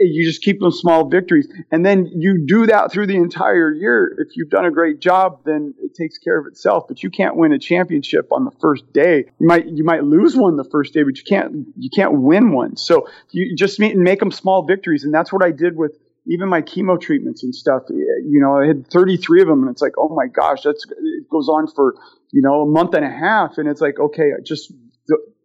you 0.00 0.24
just 0.28 0.42
keep 0.42 0.60
them 0.60 0.70
small 0.70 1.08
victories. 1.08 1.48
And 1.70 1.84
then 1.84 2.06
you 2.06 2.44
do 2.46 2.66
that 2.66 2.92
through 2.92 3.06
the 3.06 3.16
entire 3.16 3.72
year. 3.72 4.14
If 4.18 4.36
you've 4.36 4.50
done 4.50 4.64
a 4.64 4.70
great 4.70 5.00
job, 5.00 5.40
then 5.44 5.74
it 5.82 5.94
takes 5.94 6.18
care 6.18 6.38
of 6.38 6.46
itself. 6.46 6.84
But 6.88 7.02
you 7.02 7.10
can't 7.10 7.36
win 7.36 7.52
a 7.52 7.58
championship 7.58 8.28
on 8.32 8.44
the 8.44 8.50
first 8.60 8.92
day. 8.92 9.24
You 9.38 9.46
might 9.46 9.66
you 9.66 9.84
might 9.84 10.04
lose 10.04 10.36
one 10.36 10.56
the 10.56 10.64
first 10.64 10.92
day, 10.92 11.02
but 11.02 11.16
you 11.16 11.24
can't 11.24 11.66
you 11.76 11.90
can't 11.94 12.20
win 12.20 12.52
one. 12.52 12.76
So 12.76 13.08
you 13.30 13.56
just 13.56 13.78
make, 13.78 13.96
make 13.96 14.20
them 14.20 14.30
small 14.30 14.64
victories. 14.64 15.04
And 15.04 15.12
that's 15.12 15.32
what 15.32 15.42
I 15.42 15.50
did 15.50 15.76
with 15.76 15.92
even 16.26 16.48
my 16.48 16.62
chemo 16.62 17.00
treatments 17.00 17.42
and 17.42 17.54
stuff. 17.54 17.82
You 17.88 18.40
know, 18.40 18.58
I 18.58 18.66
had 18.66 18.90
33 18.90 19.42
of 19.42 19.48
them, 19.48 19.62
and 19.62 19.70
it's 19.70 19.82
like, 19.82 19.92
oh 19.98 20.08
my 20.14 20.26
gosh, 20.26 20.62
that's 20.62 20.84
it 20.84 21.28
goes 21.30 21.48
on 21.48 21.66
for 21.68 21.94
you 22.32 22.42
know 22.42 22.62
a 22.62 22.66
month 22.66 22.94
and 22.94 23.04
a 23.04 23.10
half, 23.10 23.58
and 23.58 23.68
it's 23.68 23.80
like, 23.80 23.98
okay, 23.98 24.30
just 24.44 24.72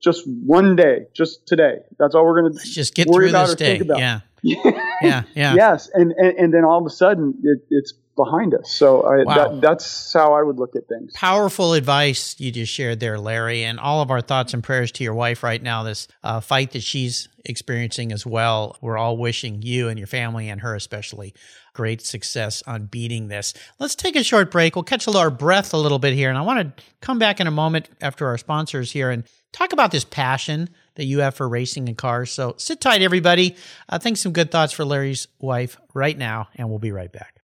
just 0.02 0.24
one 0.28 0.76
day, 0.76 1.06
just 1.16 1.46
today. 1.48 1.78
That's 2.00 2.16
all 2.16 2.26
we're 2.26 2.42
going 2.42 2.54
to 2.54 2.60
just 2.60 2.96
get 2.96 3.08
through 3.12 3.32
this 3.32 3.56
day. 3.56 3.82
Yeah. 3.86 4.22
Yeah, 4.44 5.24
yeah. 5.36 5.56
Yes, 5.56 5.90
and, 5.94 6.12
and 6.14 6.38
and 6.38 6.54
then 6.54 6.66
all 6.66 6.80
of 6.80 6.86
a 6.86 6.90
sudden 6.90 7.36
it, 7.44 7.60
it's 7.70 7.94
behind 8.16 8.54
us. 8.54 8.72
So 8.72 9.02
I, 9.02 9.24
wow. 9.24 9.36
that, 9.36 9.62
that's 9.62 10.14
how 10.14 10.34
I 10.34 10.44
would 10.44 10.58
look 10.58 10.76
at 10.76 10.88
things. 10.88 11.14
Powerful 11.16 11.74
advice 11.74 12.36
you 12.40 12.52
just 12.52 12.72
shared 12.72 13.00
there, 13.00 13.18
Larry, 13.18 13.64
and 13.64 13.80
all 13.80 14.02
of 14.02 14.12
our 14.12 14.22
thoughts 14.22 14.54
and 14.54 14.64
prayers 14.64 14.92
to 14.94 15.04
your 15.04 15.14
wife 15.14 15.44
right 15.44 15.62
now. 15.62 15.84
This 15.84 16.08
uh, 16.24 16.40
fight 16.40 16.72
that 16.72 16.84
she's 16.84 17.30
experiencing 17.46 18.12
as 18.12 18.26
well. 18.26 18.78
We're 18.82 18.98
all 18.98 19.18
wishing 19.18 19.62
you 19.62 19.90
and 19.90 19.98
your 19.98 20.08
family 20.08 20.50
and 20.50 20.62
her 20.62 20.76
especially 20.76 21.34
great 21.74 22.02
success 22.02 22.62
on 22.68 22.86
beating 22.86 23.30
this. 23.30 23.54
Let's 23.80 23.96
take 23.96 24.16
a 24.16 24.24
short 24.24 24.52
break. 24.52 24.76
We'll 24.76 24.84
catch 24.84 25.08
our 25.08 25.30
breath 25.30 25.74
a 25.74 25.78
little 25.78 26.00
bit 26.00 26.14
here, 26.14 26.30
and 26.30 26.38
I 26.38 26.42
want 26.42 26.78
to 26.78 26.84
come 27.02 27.18
back 27.18 27.40
in 27.40 27.48
a 27.48 27.52
moment 27.52 27.90
after 28.02 28.28
our 28.28 28.38
sponsors 28.38 28.92
here 28.92 29.10
and 29.10 29.24
talk 29.52 29.74
about 29.74 29.92
this 29.92 30.04
passion 30.04 30.70
that 30.96 31.06
you 31.06 31.20
have 31.20 31.36
for 31.36 31.48
racing 31.48 31.88
and 31.88 31.98
cars. 31.98 32.32
So 32.32 32.56
sit 32.58 32.82
tight, 32.82 33.02
everybody. 33.02 33.56
I 33.90 33.98
think 33.98 34.18
some 34.18 34.34
good 34.34 34.52
thoughts 34.52 34.74
for 34.74 34.86
Larry's 34.86 35.28
wife 35.40 35.78
right 35.94 36.18
now, 36.18 36.50
and 36.56 36.70
we'll 36.70 36.80
be 36.80 36.92
right 36.92 37.12
back. 37.12 37.42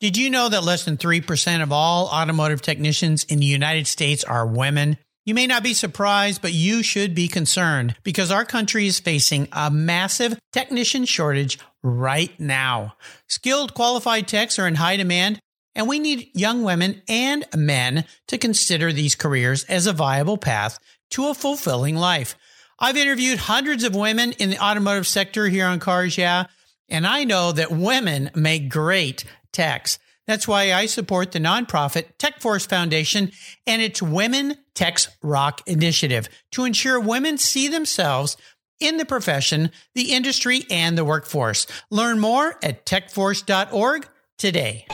Did 0.00 0.16
you 0.16 0.30
know 0.30 0.48
that 0.48 0.64
less 0.64 0.84
than 0.84 0.96
3% 0.96 1.62
of 1.62 1.70
all 1.70 2.06
automotive 2.08 2.60
technicians 2.60 3.22
in 3.24 3.38
the 3.38 3.46
United 3.46 3.86
States 3.86 4.24
are 4.24 4.46
women? 4.46 4.98
You 5.24 5.34
may 5.34 5.46
not 5.46 5.62
be 5.62 5.74
surprised, 5.74 6.42
but 6.42 6.52
you 6.52 6.82
should 6.82 7.14
be 7.14 7.28
concerned 7.28 7.94
because 8.02 8.32
our 8.32 8.44
country 8.44 8.88
is 8.88 8.98
facing 8.98 9.46
a 9.52 9.70
massive 9.70 10.36
technician 10.52 11.04
shortage 11.04 11.60
right 11.84 12.38
now. 12.40 12.94
Skilled 13.28 13.74
qualified 13.74 14.26
techs 14.26 14.58
are 14.58 14.66
in 14.66 14.74
high 14.74 14.96
demand, 14.96 15.38
and 15.76 15.88
we 15.88 16.00
need 16.00 16.30
young 16.34 16.64
women 16.64 17.02
and 17.06 17.44
men 17.56 18.04
to 18.26 18.38
consider 18.38 18.92
these 18.92 19.14
careers 19.14 19.62
as 19.64 19.86
a 19.86 19.92
viable 19.92 20.36
path 20.36 20.80
to 21.10 21.28
a 21.28 21.34
fulfilling 21.34 21.94
life. 21.94 22.34
I've 22.82 22.96
interviewed 22.96 23.38
hundreds 23.38 23.84
of 23.84 23.94
women 23.94 24.32
in 24.32 24.50
the 24.50 24.58
automotive 24.58 25.06
sector 25.06 25.46
here 25.46 25.66
on 25.66 25.78
Cars 25.78 26.18
Yeah, 26.18 26.46
and 26.88 27.06
I 27.06 27.22
know 27.22 27.52
that 27.52 27.70
women 27.70 28.28
make 28.34 28.68
great 28.68 29.24
techs. 29.52 30.00
That's 30.26 30.48
why 30.48 30.72
I 30.72 30.86
support 30.86 31.30
the 31.30 31.38
nonprofit 31.38 32.16
TechForce 32.18 32.68
Foundation 32.68 33.30
and 33.68 33.80
its 33.80 34.02
Women 34.02 34.56
Techs 34.74 35.08
Rock 35.22 35.62
initiative 35.68 36.28
to 36.50 36.64
ensure 36.64 36.98
women 36.98 37.38
see 37.38 37.68
themselves 37.68 38.36
in 38.80 38.96
the 38.96 39.04
profession, 39.04 39.70
the 39.94 40.12
industry, 40.12 40.64
and 40.68 40.98
the 40.98 41.04
workforce. 41.04 41.68
Learn 41.88 42.18
more 42.18 42.58
at 42.64 42.84
techforce.org 42.84 44.08
today. 44.38 44.86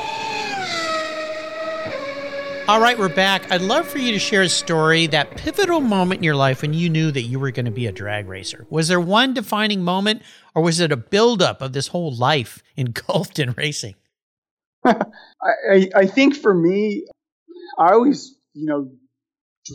All 2.69 2.83
right, 2.83 2.99
we're 2.99 3.09
back. 3.09 3.51
I'd 3.51 3.63
love 3.63 3.89
for 3.89 3.97
you 3.97 4.13
to 4.13 4.19
share 4.19 4.43
a 4.43 4.49
story, 4.49 5.07
that 5.07 5.39
pivotal 5.39 5.81
moment 5.81 6.19
in 6.19 6.25
your 6.25 6.37
life 6.37 6.61
when 6.61 6.75
you 6.75 6.91
knew 6.91 7.11
that 7.11 7.23
you 7.23 7.39
were 7.39 7.51
going 7.51 7.65
to 7.65 7.71
be 7.71 7.87
a 7.87 7.93
drag 7.93 8.29
racer. 8.29 8.67
Was 8.69 8.89
there 8.89 9.01
one 9.01 9.33
defining 9.33 9.83
moment, 9.83 10.21
or 10.55 10.63
was 10.63 10.79
it 10.79 10.93
a 10.93 10.97
buildup 10.99 11.63
of 11.63 11.73
this 11.73 11.87
whole 11.89 12.15
life 12.15 12.63
engulfed 12.77 13.39
in 13.39 13.53
racing? 13.53 13.95
I, 14.85 15.89
I 15.97 16.05
think 16.05 16.37
for 16.37 16.53
me, 16.53 17.07
I 17.79 17.93
always, 17.93 18.37
you 18.53 18.67
know, 18.67 18.91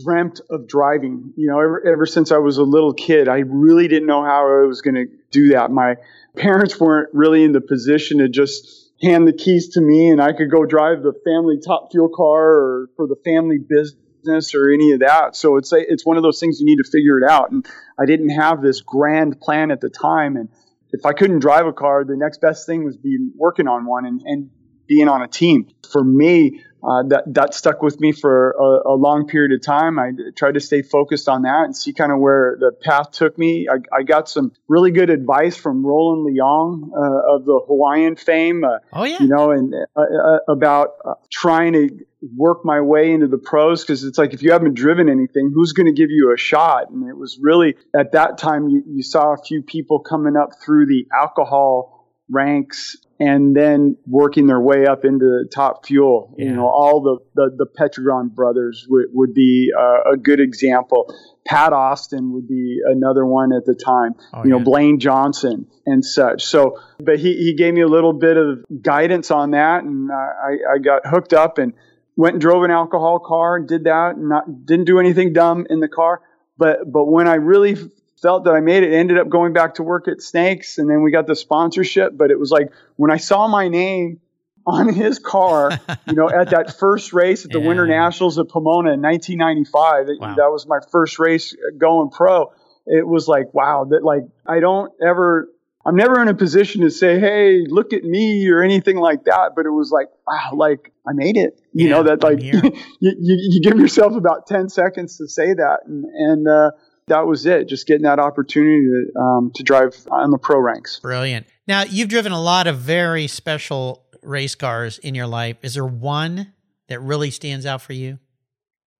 dreamt 0.04 0.40
of 0.48 0.68
driving. 0.68 1.32
You 1.36 1.48
know, 1.48 1.58
ever, 1.58 1.84
ever 1.84 2.06
since 2.06 2.30
I 2.30 2.38
was 2.38 2.58
a 2.58 2.62
little 2.62 2.94
kid, 2.94 3.28
I 3.28 3.38
really 3.38 3.88
didn't 3.88 4.06
know 4.06 4.22
how 4.22 4.46
I 4.46 4.68
was 4.68 4.82
going 4.82 4.94
to 4.94 5.06
do 5.32 5.48
that. 5.48 5.72
My 5.72 5.96
parents 6.36 6.78
weren't 6.78 7.08
really 7.12 7.42
in 7.42 7.50
the 7.50 7.60
position 7.60 8.18
to 8.18 8.28
just 8.28 8.83
hand 9.02 9.26
the 9.26 9.32
keys 9.32 9.70
to 9.70 9.80
me 9.80 10.08
and 10.08 10.20
I 10.20 10.32
could 10.32 10.50
go 10.50 10.64
drive 10.64 11.02
the 11.02 11.12
family 11.24 11.58
top 11.64 11.90
fuel 11.90 12.08
car 12.08 12.42
or 12.42 12.88
for 12.96 13.06
the 13.06 13.16
family 13.24 13.58
business 13.58 14.54
or 14.54 14.72
any 14.72 14.92
of 14.92 15.00
that. 15.00 15.36
So 15.36 15.56
it's 15.56 15.72
a, 15.72 15.78
it's 15.78 16.06
one 16.06 16.16
of 16.16 16.22
those 16.22 16.40
things 16.40 16.60
you 16.60 16.66
need 16.66 16.82
to 16.82 16.90
figure 16.90 17.18
it 17.18 17.28
out. 17.28 17.50
And 17.50 17.66
I 17.98 18.06
didn't 18.06 18.30
have 18.30 18.62
this 18.62 18.80
grand 18.80 19.40
plan 19.40 19.70
at 19.70 19.80
the 19.80 19.90
time. 19.90 20.36
And 20.36 20.48
if 20.90 21.04
I 21.04 21.12
couldn't 21.12 21.40
drive 21.40 21.66
a 21.66 21.72
car, 21.72 22.04
the 22.04 22.16
next 22.16 22.40
best 22.40 22.66
thing 22.66 22.84
was 22.84 22.96
being 22.96 23.32
working 23.36 23.68
on 23.68 23.84
one 23.84 24.06
and, 24.06 24.22
and 24.24 24.50
being 24.86 25.08
on 25.08 25.22
a 25.22 25.28
team. 25.28 25.68
For 25.90 26.02
me, 26.02 26.62
uh, 26.84 27.02
that 27.04 27.24
that 27.26 27.54
stuck 27.54 27.82
with 27.82 27.98
me 27.98 28.12
for 28.12 28.50
a, 28.50 28.92
a, 28.92 28.96
long 28.96 29.26
period 29.26 29.52
of 29.52 29.62
time. 29.62 29.98
I 29.98 30.10
tried 30.36 30.54
to 30.54 30.60
stay 30.60 30.82
focused 30.82 31.28
on 31.28 31.42
that 31.42 31.64
and 31.64 31.74
see 31.74 31.94
kind 31.94 32.12
of 32.12 32.18
where 32.18 32.56
the 32.60 32.72
path 32.72 33.12
took 33.12 33.38
me. 33.38 33.66
I, 33.70 33.76
I 33.96 34.02
got 34.02 34.28
some 34.28 34.52
really 34.68 34.90
good 34.90 35.08
advice 35.08 35.56
from 35.56 35.84
Roland 35.84 36.26
Leong 36.26 36.90
uh, 36.92 37.36
of 37.36 37.46
the 37.46 37.60
Hawaiian 37.66 38.16
fame. 38.16 38.64
Uh, 38.64 38.78
oh 38.92 39.04
yeah, 39.04 39.18
you 39.20 39.28
know, 39.28 39.50
and 39.50 39.74
uh, 39.96 40.00
uh, 40.00 40.52
about 40.52 40.88
uh, 41.04 41.14
trying 41.32 41.72
to 41.72 41.88
work 42.36 42.64
my 42.64 42.80
way 42.80 43.12
into 43.12 43.28
the 43.28 43.38
pros 43.38 43.82
because 43.82 44.04
it's 44.04 44.18
like 44.18 44.34
if 44.34 44.42
you 44.42 44.52
haven't 44.52 44.74
driven 44.74 45.08
anything, 45.08 45.52
who's 45.54 45.72
going 45.72 45.86
to 45.86 45.92
give 45.92 46.10
you 46.10 46.34
a 46.34 46.38
shot? 46.38 46.90
And 46.90 47.08
it 47.08 47.16
was 47.16 47.38
really 47.40 47.76
at 47.98 48.12
that 48.12 48.36
time 48.36 48.68
you, 48.68 48.82
you 48.86 49.02
saw 49.02 49.32
a 49.32 49.38
few 49.38 49.62
people 49.62 50.00
coming 50.00 50.36
up 50.36 50.50
through 50.62 50.86
the 50.86 51.06
alcohol 51.18 52.10
ranks 52.30 52.96
and 53.20 53.54
then 53.54 53.96
working 54.06 54.46
their 54.46 54.60
way 54.60 54.86
up 54.86 55.04
into 55.04 55.24
the 55.24 55.48
top 55.52 55.86
fuel. 55.86 56.34
Yeah. 56.36 56.46
You 56.46 56.56
know, 56.56 56.66
all 56.66 57.00
the, 57.00 57.18
the, 57.34 57.64
the 57.64 58.28
brothers 58.34 58.86
would, 58.88 59.06
would 59.12 59.34
be 59.34 59.70
uh, 59.76 60.12
a 60.12 60.16
good 60.16 60.40
example. 60.40 61.14
Pat 61.46 61.72
Austin 61.72 62.32
would 62.32 62.48
be 62.48 62.78
another 62.84 63.24
one 63.24 63.52
at 63.52 63.64
the 63.64 63.74
time, 63.74 64.14
oh, 64.32 64.44
you 64.44 64.50
know, 64.50 64.58
Blaine 64.58 64.98
Johnson 64.98 65.66
and 65.86 66.04
such. 66.04 66.44
So, 66.44 66.80
but 66.98 67.18
he, 67.18 67.34
he 67.36 67.54
gave 67.54 67.74
me 67.74 67.82
a 67.82 67.88
little 67.88 68.14
bit 68.14 68.36
of 68.36 68.64
guidance 68.82 69.30
on 69.30 69.52
that 69.52 69.84
and 69.84 70.10
I, 70.10 70.74
I 70.74 70.78
got 70.78 71.06
hooked 71.06 71.32
up 71.32 71.58
and 71.58 71.74
went 72.16 72.34
and 72.34 72.40
drove 72.40 72.64
an 72.64 72.70
alcohol 72.70 73.20
car 73.20 73.56
and 73.56 73.68
did 73.68 73.84
that 73.84 74.16
and 74.16 74.28
not, 74.28 74.66
didn't 74.66 74.86
do 74.86 74.98
anything 74.98 75.32
dumb 75.32 75.66
in 75.68 75.80
the 75.80 75.88
car. 75.88 76.20
But, 76.56 76.90
but 76.90 77.04
when 77.04 77.28
I 77.28 77.34
really 77.34 77.76
felt 78.24 78.44
that 78.44 78.52
I 78.52 78.60
made 78.60 78.82
it. 78.82 78.94
Ended 78.94 79.18
up 79.18 79.28
going 79.28 79.52
back 79.52 79.74
to 79.74 79.82
work 79.82 80.08
at 80.08 80.22
Snakes, 80.22 80.78
and 80.78 80.88
then 80.88 81.02
we 81.02 81.12
got 81.12 81.26
the 81.26 81.36
sponsorship. 81.36 82.16
But 82.16 82.30
it 82.30 82.38
was 82.40 82.50
like 82.50 82.70
when 82.96 83.10
I 83.10 83.18
saw 83.18 83.46
my 83.46 83.68
name 83.68 84.20
on 84.66 84.92
his 84.92 85.18
car, 85.18 85.70
you 86.06 86.14
know, 86.14 86.30
at 86.30 86.50
that 86.50 86.78
first 86.78 87.12
race 87.12 87.44
at 87.44 87.52
the 87.52 87.60
yeah. 87.60 87.68
Winter 87.68 87.86
Nationals 87.86 88.38
of 88.38 88.48
Pomona 88.48 88.94
in 88.94 89.02
1995. 89.02 90.06
Wow. 90.18 90.34
That 90.36 90.50
was 90.50 90.66
my 90.66 90.78
first 90.90 91.18
race 91.18 91.54
going 91.76 92.10
pro. 92.10 92.52
it 92.86 93.06
was 93.06 93.28
like, 93.28 93.52
wow, 93.52 93.86
that 93.90 94.02
like 94.02 94.22
I 94.46 94.60
don't 94.60 94.90
ever 95.06 95.48
I'm 95.86 95.96
never 95.96 96.22
in 96.22 96.28
a 96.28 96.34
position 96.34 96.80
to 96.80 96.90
say, 96.90 97.20
"Hey, 97.20 97.66
look 97.68 97.92
at 97.92 98.04
me" 98.04 98.48
or 98.48 98.62
anything 98.62 98.96
like 98.96 99.24
that. 99.24 99.52
But 99.54 99.66
it 99.66 99.70
was 99.70 99.90
like, 99.90 100.08
wow, 100.26 100.52
like 100.54 100.92
I 101.06 101.12
made 101.12 101.36
it. 101.36 101.60
You 101.74 101.88
Yeah, 101.88 101.96
know 101.96 102.02
that 102.04 102.22
like 102.22 102.40
you, 102.42 102.60
you 103.00 103.14
you 103.20 103.60
give 103.62 103.78
yourself 103.78 104.14
about 104.14 104.46
ten 104.46 104.70
seconds 104.70 105.18
to 105.18 105.28
say 105.28 105.52
that, 105.52 105.80
and, 105.84 106.04
and 106.06 106.48
uh, 106.48 106.70
that 107.08 107.26
was 107.26 107.46
it. 107.46 107.68
Just 107.68 107.86
getting 107.86 108.04
that 108.04 108.18
opportunity 108.18 108.82
to 108.82 109.20
um, 109.20 109.52
to 109.54 109.62
drive 109.62 109.94
on 110.10 110.30
the 110.30 110.38
pro 110.38 110.58
ranks. 110.58 111.00
Brilliant. 111.00 111.46
Now, 111.66 111.82
you've 111.82 112.08
driven 112.08 112.32
a 112.32 112.40
lot 112.40 112.66
of 112.66 112.78
very 112.78 113.26
special 113.26 114.04
race 114.22 114.54
cars 114.54 114.98
in 114.98 115.14
your 115.14 115.26
life. 115.26 115.56
Is 115.62 115.74
there 115.74 115.84
one 115.84 116.52
that 116.88 117.00
really 117.00 117.30
stands 117.30 117.66
out 117.66 117.82
for 117.82 117.92
you? 117.92 118.18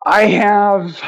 I 0.07 0.27
have 0.27 1.01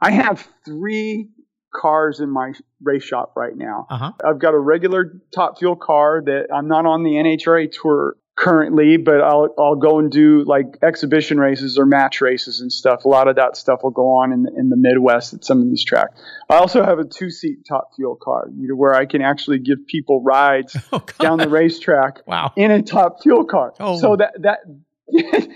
I 0.00 0.10
have 0.10 0.46
three 0.64 1.28
cars 1.74 2.20
in 2.20 2.30
my 2.30 2.52
race 2.82 3.04
shop 3.04 3.34
right 3.36 3.56
now. 3.56 3.86
Uh 3.90 3.96
huh. 3.96 4.12
I've 4.24 4.38
got 4.38 4.54
a 4.54 4.58
regular 4.58 5.20
top 5.34 5.58
fuel 5.58 5.76
car 5.76 6.22
that 6.24 6.46
I'm 6.52 6.68
not 6.68 6.86
on 6.86 7.02
the 7.04 7.10
NHRA 7.10 7.70
tour 7.70 8.16
currently, 8.38 8.96
but 8.96 9.20
I'll 9.20 9.52
I'll 9.58 9.74
go 9.74 9.98
and 9.98 10.10
do 10.10 10.44
like 10.44 10.78
exhibition 10.82 11.38
races 11.38 11.76
or 11.78 11.86
match 11.86 12.20
races 12.20 12.60
and 12.60 12.72
stuff. 12.72 13.04
A 13.04 13.08
lot 13.08 13.26
of 13.26 13.36
that 13.36 13.56
stuff 13.56 13.80
will 13.82 13.90
go 13.90 14.18
on 14.18 14.32
in 14.32 14.42
the, 14.44 14.52
in 14.56 14.68
the 14.68 14.76
Midwest 14.78 15.34
at 15.34 15.44
some 15.44 15.60
of 15.60 15.68
these 15.68 15.84
tracks. 15.84 16.20
I 16.48 16.56
also 16.56 16.84
have 16.84 16.98
a 16.98 17.04
two 17.04 17.30
seat 17.30 17.58
top 17.68 17.90
fuel 17.96 18.16
car, 18.16 18.48
you 18.56 18.68
know, 18.68 18.76
where 18.76 18.94
I 18.94 19.06
can 19.06 19.22
actually 19.22 19.58
give 19.58 19.86
people 19.86 20.22
rides 20.22 20.76
Oh, 20.92 21.04
down 21.18 21.38
the 21.38 21.48
racetrack 21.48 22.26
Wow. 22.26 22.52
in 22.56 22.70
a 22.70 22.82
top 22.82 23.22
fuel 23.22 23.44
car. 23.44 23.74
Oh. 23.80 23.98
So 23.98 24.16
that 24.16 24.34
that 24.42 24.58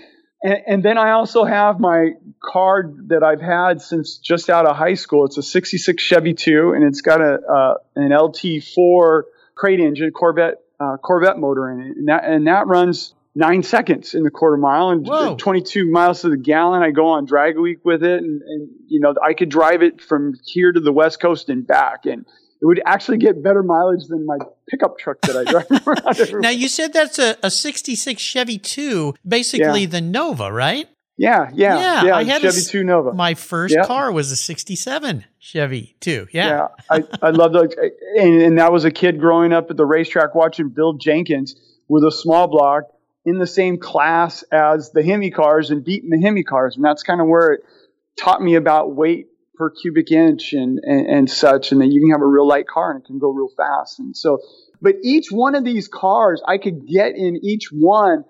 and, 0.43 0.57
and 0.67 0.83
then 0.83 0.97
I 0.97 1.11
also 1.11 1.45
have 1.45 1.79
my 1.79 2.11
car 2.43 2.91
that 3.07 3.23
I've 3.23 3.41
had 3.41 3.81
since 3.81 4.17
just 4.17 4.49
out 4.49 4.65
of 4.65 4.75
high 4.75 4.95
school. 4.95 5.25
It's 5.25 5.37
a 5.37 5.43
66 5.43 6.03
Chevy 6.03 6.33
2 6.33 6.73
and 6.75 6.83
it's 6.83 7.01
got 7.01 7.21
a 7.21 7.35
uh, 7.39 7.73
an 7.95 8.09
LT4 8.11 9.21
crate 9.55 9.79
engine 9.79 10.11
Corvette 10.11 10.55
uh, 10.83 10.97
Corvette 10.97 11.37
motor 11.39 11.69
in 11.71 11.79
it. 11.81 11.97
And 11.97 12.07
that 12.07 12.23
and 12.25 12.47
that 12.47 12.67
runs 12.67 13.13
9 13.35 13.63
seconds 13.63 14.13
in 14.13 14.23
the 14.23 14.29
quarter 14.29 14.57
mile 14.57 14.89
and 14.89 15.07
Whoa. 15.07 15.35
22 15.35 15.89
miles 15.89 16.21
to 16.21 16.29
the 16.29 16.37
gallon. 16.37 16.83
I 16.83 16.91
go 16.91 17.07
on 17.07 17.25
drag 17.25 17.57
week 17.57 17.79
with 17.83 18.03
it 18.03 18.21
and, 18.21 18.41
and 18.41 18.69
you 18.87 18.99
know 18.99 19.13
I 19.23 19.33
could 19.33 19.49
drive 19.49 19.81
it 19.81 20.01
from 20.01 20.33
here 20.45 20.71
to 20.71 20.79
the 20.79 20.91
west 20.91 21.19
coast 21.19 21.49
and 21.49 21.65
back 21.65 22.05
and 22.05 22.25
it 22.63 22.65
would 22.65 22.81
actually 22.85 23.17
get 23.17 23.43
better 23.43 23.61
mileage 23.61 24.07
than 24.07 24.25
my 24.25 24.37
pickup 24.69 24.97
truck 24.97 25.19
that 25.23 25.35
I 25.35 25.43
drive 25.43 25.87
around. 26.31 26.41
Now, 26.41 26.49
you 26.49 26.69
said 26.69 26.93
that's 26.93 27.19
a, 27.19 27.35
a 27.43 27.51
66 27.51 28.21
Chevy 28.21 28.57
2, 28.57 29.15
basically 29.27 29.81
Yeah. 29.81 29.87
the 29.87 29.99
Nova, 29.99 30.49
right? 30.49 30.87
Yeah, 31.17 31.51
yeah, 31.53 31.77
Yeah, 31.79 32.03
yeah. 32.05 32.15
I 32.15 32.23
had 32.23 32.41
Chevy 32.41 32.57
s- 32.57 32.67
2 32.67 32.83
Nova. 32.83 33.13
My 33.13 33.35
first 33.35 33.75
Yep. 33.75 33.85
car 33.85 34.11
was 34.11 34.31
a 34.31 34.35
67 34.35 35.25
Chevy 35.39 35.95
2. 35.99 36.27
Yeah. 36.31 36.47
yeah, 36.47 36.67
I, 36.89 37.03
I 37.21 37.29
love 37.29 37.53
those. 37.53 37.73
And, 38.17 38.41
and 38.41 38.57
that 38.57 38.71
was 38.71 38.83
a 38.85 38.91
kid 38.91 39.19
growing 39.19 39.53
up 39.53 39.69
at 39.69 39.77
the 39.77 39.85
racetrack 39.85 40.33
watching 40.33 40.69
Bill 40.69 40.93
Jenkins 40.93 41.55
with 41.87 42.03
a 42.03 42.11
small 42.11 42.47
block 42.47 42.83
in 43.25 43.37
the 43.37 43.45
same 43.47 43.77
class 43.77 44.43
as 44.51 44.91
the 44.91 45.03
Hemi 45.03 45.29
cars 45.29 45.69
and 45.69 45.83
beating 45.85 46.09
the 46.09 46.19
Hemi 46.19 46.43
cars. 46.43 46.75
And 46.75 46.83
that's 46.83 47.03
kind 47.03 47.21
of 47.21 47.27
where 47.27 47.53
it 47.53 47.61
taught 48.19 48.41
me 48.41 48.55
about 48.55 48.95
weight 48.95 49.27
per 49.55 49.69
cubic 49.69 50.11
inch 50.11 50.53
and, 50.53 50.79
and, 50.79 51.05
and 51.07 51.29
such, 51.29 51.71
and 51.71 51.79
that 51.81 51.87
you 51.87 52.01
can 52.01 52.09
have 52.09 52.21
a 52.21 52.25
real 52.27 52.47
light 52.47 52.65
car 52.67 52.89
and 52.91 53.01
it 53.03 53.05
can 53.05 53.19
go 53.19 53.29
real 53.29 53.49
fast. 53.55 53.99
And 53.99 54.17
so, 54.17 54.39
but 54.81 54.95
each 55.03 55.27
one 55.31 55.53
of 55.53 55.63
these 55.63 55.87
cars, 55.87 56.41
I 56.47 56.57
could 56.57 56.87
get 56.87 57.15
in 57.15 57.39
each 57.43 57.67
one 57.71 58.25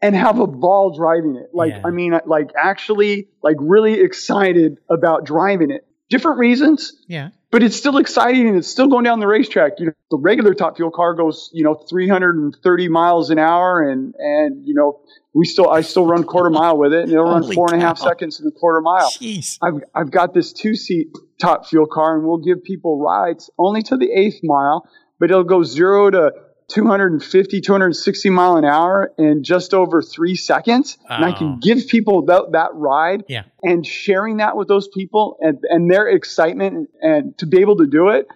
and 0.00 0.14
have 0.14 0.38
a 0.38 0.46
ball 0.46 0.96
driving 0.96 1.36
it. 1.36 1.50
Like, 1.52 1.72
Yeah. 1.72 1.82
I 1.84 1.90
mean, 1.90 2.18
like 2.26 2.50
actually, 2.56 3.28
like 3.42 3.56
really 3.58 3.94
excited 4.00 4.78
about 4.88 5.24
driving 5.26 5.70
it. 5.70 5.84
Different 6.10 6.38
reasons, 6.38 6.94
Yeah. 7.06 7.30
but 7.50 7.62
it's 7.62 7.76
still 7.76 7.98
exciting 7.98 8.48
and 8.48 8.56
it's 8.56 8.68
still 8.68 8.86
going 8.88 9.04
down 9.04 9.20
the 9.20 9.26
racetrack. 9.26 9.72
You 9.78 9.86
know, 9.86 9.92
the 10.10 10.16
regular 10.18 10.54
top 10.54 10.76
fuel 10.76 10.90
car 10.90 11.12
goes, 11.14 11.50
you 11.52 11.64
know, 11.64 11.74
330 11.74 12.88
miles 12.88 13.28
an 13.30 13.38
hour 13.38 13.82
and, 13.88 14.14
and, 14.18 14.66
you 14.66 14.72
know, 14.74 15.00
we 15.34 15.44
still, 15.44 15.68
I 15.68 15.82
still 15.82 16.06
run 16.06 16.24
quarter 16.24 16.48
mile 16.50 16.78
with 16.78 16.92
it 16.94 17.02
and 17.04 17.12
it'll 17.12 17.24
run 17.24 17.42
Holy 17.42 17.54
four 17.54 17.72
and 17.72 17.82
a 17.82 17.84
half 17.86 17.98
cow. 17.98 18.06
seconds 18.08 18.40
in 18.40 18.46
a 18.46 18.50
quarter 18.52 18.80
mile. 18.80 19.10
Jeez. 19.10 19.58
I've, 19.60 19.82
I've 19.94 20.10
got 20.10 20.32
this 20.32 20.52
two 20.52 20.74
seat 20.74 21.08
top 21.40 21.66
fuel 21.66 21.86
car 21.86 22.16
and 22.16 22.26
we'll 22.26 22.38
give 22.38 22.64
people 22.64 22.98
rides 22.98 23.50
only 23.58 23.82
to 23.82 23.96
the 23.98 24.10
eighth 24.10 24.40
mile, 24.42 24.88
but 25.20 25.30
it'll 25.30 25.44
go 25.44 25.62
zero 25.62 26.10
to 26.10 26.32
250, 26.68 27.60
260 27.60 28.30
mile 28.30 28.56
an 28.56 28.64
hour 28.64 29.12
in 29.18 29.42
just 29.42 29.74
over 29.74 30.02
three 30.02 30.34
seconds. 30.36 30.98
And 31.08 31.24
I 31.24 31.30
Oh. 31.30 31.34
can 31.34 31.58
give 31.60 31.86
people 31.88 32.26
that, 32.26 32.52
that 32.52 32.70
ride 32.74 33.24
Yeah. 33.28 33.44
and 33.62 33.86
sharing 33.86 34.36
that 34.38 34.56
with 34.56 34.68
those 34.68 34.88
people 34.88 35.36
and, 35.40 35.58
and 35.70 35.90
their 35.90 36.06
excitement 36.08 36.76
and, 36.76 36.88
and 37.00 37.38
to 37.38 37.46
be 37.46 37.60
able 37.60 37.76
to 37.76 37.86
do 37.86 38.08
it. 38.08 38.26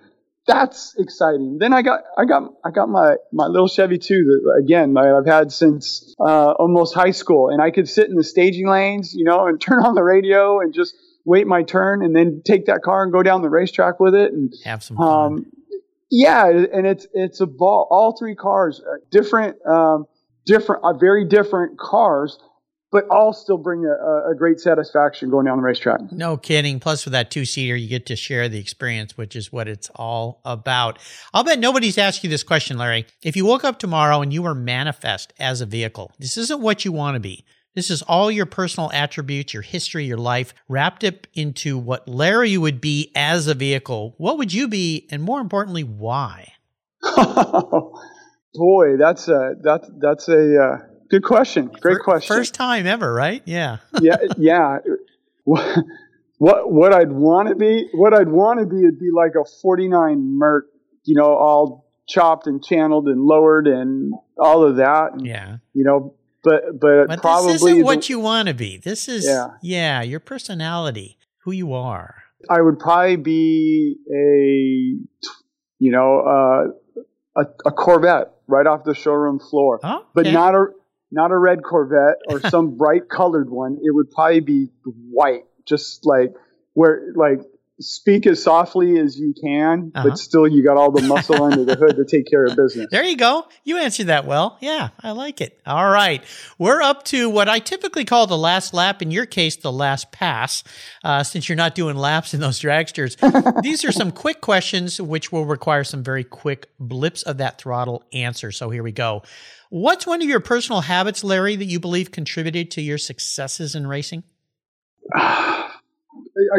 That's 0.46 0.96
exciting. 0.98 1.58
Then 1.60 1.72
I 1.72 1.82
got 1.82 2.00
I 2.18 2.24
got 2.24 2.42
I 2.64 2.72
got 2.72 2.88
my 2.88 3.14
my 3.32 3.46
little 3.46 3.68
Chevy 3.68 3.96
too 3.98 4.24
that 4.24 4.60
again 4.64 4.92
my, 4.92 5.16
I've 5.16 5.24
had 5.24 5.52
since 5.52 6.12
uh, 6.18 6.50
almost 6.58 6.94
high 6.96 7.12
school, 7.12 7.50
and 7.50 7.62
I 7.62 7.70
could 7.70 7.88
sit 7.88 8.08
in 8.08 8.16
the 8.16 8.24
staging 8.24 8.66
lanes, 8.68 9.14
you 9.14 9.24
know, 9.24 9.46
and 9.46 9.60
turn 9.68 9.84
on 9.84 9.94
the 9.94 10.02
radio 10.02 10.58
and 10.58 10.74
just 10.74 10.96
wait 11.24 11.46
my 11.46 11.62
turn, 11.62 12.02
and 12.02 12.16
then 12.16 12.42
take 12.44 12.66
that 12.66 12.82
car 12.82 13.04
and 13.04 13.12
go 13.12 13.22
down 13.22 13.42
the 13.42 13.48
racetrack 13.48 14.00
with 14.00 14.16
it, 14.16 14.32
and 14.32 14.52
Have 14.64 14.82
some 14.82 14.96
fun. 14.96 15.06
um, 15.06 15.46
yeah, 16.12 16.46
and 16.48 16.87
it's 16.87 17.07
it's 17.14 17.40
a 17.40 17.46
ball. 17.46 17.88
All 17.90 18.14
three 18.16 18.35
cars, 18.37 18.81
different, 19.11 19.57
um, 19.66 20.05
different, 20.46 20.85
uh, 20.85 20.92
very 20.92 21.25
different 21.25 21.79
cars, 21.79 22.38
but 22.90 23.05
all 23.09 23.33
still 23.33 23.57
bring 23.57 23.87
a, 23.87 23.88
a- 23.88 24.33
a 24.33 24.35
great 24.37 24.61
satisfaction 24.61 25.31
going 25.31 25.46
down 25.46 25.57
the 25.57 25.62
racetrack. 25.62 26.01
No 26.12 26.37
kidding. 26.37 26.79
Plus, 26.81 27.07
with 27.07 27.12
that 27.12 27.31
two 27.31 27.46
seater, 27.46 27.75
you 27.75 27.88
get 27.88 28.05
to 28.07 28.16
share 28.16 28.48
the 28.51 28.59
experience, 28.59 29.16
which 29.16 29.35
is 29.35 29.51
what 29.51 29.66
it's 29.68 29.90
all 29.96 30.42
about. 30.44 30.98
I'll 31.33 31.44
bet 31.44 31.59
nobody's 31.59 31.96
asked 31.96 32.22
you 32.22 32.29
this 32.29 32.42
question, 32.42 32.77
Larry. 32.77 33.07
If 33.22 33.35
you 33.35 33.46
woke 33.46 33.64
up 33.64 33.79
tomorrow 33.79 34.20
and 34.20 34.33
you 34.35 34.42
were 34.42 34.55
manifest 34.55 35.33
as 35.38 35.62
a 35.62 35.66
vehicle, 35.66 36.12
this 36.18 36.37
isn't 36.37 36.61
what 36.61 36.85
you 36.85 36.92
want 36.92 37.14
to 37.16 37.20
be. 37.20 37.44
This 37.74 37.90
is 37.90 38.02
all 38.02 38.30
your 38.30 38.44
personal 38.46 38.90
attributes, 38.92 39.54
your 39.54 39.62
history, 39.62 40.04
your 40.04 40.18
life, 40.18 40.52
wrapped 40.68 41.04
up 41.04 41.26
into 41.35 41.78
what 41.78 42.06
Larry 42.06 42.58
would 42.58 42.80
be 42.80 43.11
as 43.14 43.46
a 43.46 43.54
vehicle. 43.54 44.14
What 44.18 44.37
would 44.38 44.52
you 44.52 44.68
be? 44.68 45.08
And 45.11 45.22
more 45.22 45.40
importantly, 45.40 45.82
why? 45.82 46.52
Boy, 48.54 48.96
that's 48.98 49.28
a 49.28 49.54
that's 49.62 49.90
that's 49.98 50.28
a 50.28 50.62
uh, 50.62 50.78
good 51.08 51.24
question. 51.24 51.70
Great 51.80 52.00
question. 52.00 52.37
First 52.37 52.52
time 52.52 52.87
ever, 52.87 53.12
right? 53.12 53.42
Yeah. 53.46 53.78
yeah, 54.02 54.16
yeah. 54.37 54.78
What 55.44 55.78
what 56.37 56.70
what 56.70 56.92
I'd 56.92 57.11
want 57.11 57.48
to 57.48 57.54
be, 57.54 57.88
what 57.94 58.12
I'd 58.12 58.28
want 58.28 58.61
to 58.61 58.66
be, 58.66 58.82
would 58.82 58.98
be 58.98 59.11
like 59.16 59.32
a 59.40 59.44
'49 59.62 60.38
Merc, 60.38 60.66
you 61.04 61.14
know, 61.16 61.32
all 61.35 61.90
chopped 62.06 62.46
and 62.46 62.62
channeled 62.62 63.08
and 63.08 63.22
lowered 63.22 63.66
and 63.66 64.12
all 64.38 64.62
of 64.62 64.76
that. 64.76 65.12
And, 65.12 65.26
Yeah. 65.26 65.56
You 65.72 65.85
know, 65.85 66.14
but 66.44 66.62
but, 66.81 67.07
But 67.09 67.20
probably 67.20 67.52
this 67.55 67.62
isn't 67.62 67.78
the- 67.78 67.85
what 67.85 68.09
you 68.09 68.18
want 68.20 68.48
to 68.48 68.55
be. 68.55 68.78
This 68.78 69.09
is, 69.09 69.24
Yeah. 69.26 69.48
yeah, 69.62 70.02
your 70.02 70.20
personality, 70.20 71.18
who 71.44 71.52
you 71.52 71.72
are. 71.72 72.16
I 72.50 72.61
would 72.61 72.78
probably 72.81 73.16
be 73.16 73.96
a, 74.11 74.98
you 75.78 75.92
know, 75.92 76.20
uh, 76.20 77.40
a, 77.40 77.46
a 77.66 77.70
Corvette 77.70 78.33
right 78.48 78.66
off 78.66 78.85
the 78.85 78.94
showroom 78.94 79.38
floor, 79.38 79.78
Oh, 79.83 80.05
but 80.14 80.26
not 80.26 80.55
a 80.55 80.66
not 81.11 81.31
a 81.31 81.38
red 81.38 81.62
Corvette 81.62 82.16
or 82.28 82.40
some 82.50 82.76
bright 82.76 83.09
colored 83.09 83.48
one. 83.50 83.74
It 83.83 83.94
would 83.94 84.11
probably 84.11 84.40
be 84.40 84.68
white, 84.85 85.44
just 85.66 86.05
like 86.05 86.33
where 86.74 87.12
like 87.14 87.40
speak 87.82 88.26
as 88.26 88.42
softly 88.42 88.98
as 88.98 89.18
you 89.18 89.34
can, 89.42 89.92
Uh-huh. 89.94 90.08
but 90.08 90.18
still 90.18 90.46
you 90.48 90.62
got 90.64 90.76
all 90.76 90.90
the 90.90 91.02
muscle 91.02 91.42
under 91.42 91.64
the 91.64 91.74
hood 91.76 91.96
to 91.96 92.04
take 92.04 92.30
care 92.30 92.44
of 92.44 92.56
business. 92.56 92.86
There 92.90 93.02
you 93.04 93.16
go. 93.16 93.46
You 93.64 93.78
answered 93.78 94.06
that 94.06 94.24
well. 94.26 94.56
Yeah, 94.60 94.90
I 95.00 95.10
like 95.10 95.40
it. 95.40 95.60
All 95.66 95.90
right. 95.90 96.22
We're 96.58 96.80
up 96.82 97.04
to 97.06 97.28
what 97.28 97.48
I 97.48 97.58
typically 97.58 98.04
call 98.04 98.26
the 98.26 98.38
last 98.38 98.72
lap. 98.72 99.02
In 99.02 99.10
your 99.10 99.26
case, 99.26 99.56
the 99.56 99.72
last 99.72 100.12
pass, 100.12 100.64
uh, 101.04 101.22
since 101.22 101.48
you're 101.48 101.56
not 101.56 101.74
doing 101.74 101.96
laps 101.96 102.34
in 102.34 102.40
those 102.40 102.58
dragsters. 102.60 103.16
These 103.62 103.84
are 103.84 103.92
some 103.92 104.10
quick 104.12 104.40
questions, 104.40 105.00
which 105.00 105.32
will 105.32 105.44
require 105.44 105.84
some 105.84 106.02
very 106.02 106.24
quick 106.24 106.68
blips 106.78 107.22
of 107.22 107.38
that 107.38 107.58
throttle 107.58 108.04
answer. 108.12 108.52
So 108.52 108.70
here 108.70 108.82
we 108.82 108.92
go. 108.92 109.22
What's 109.70 110.06
one 110.06 110.20
of 110.22 110.28
your 110.28 110.40
personal 110.40 110.82
habits, 110.82 111.24
Larry, 111.24 111.56
that 111.56 111.64
you 111.64 111.80
believe 111.80 112.10
contributed 112.10 112.70
to 112.72 112.82
your 112.82 112.98
successes 112.98 113.74
in 113.74 113.86
racing? 113.86 114.22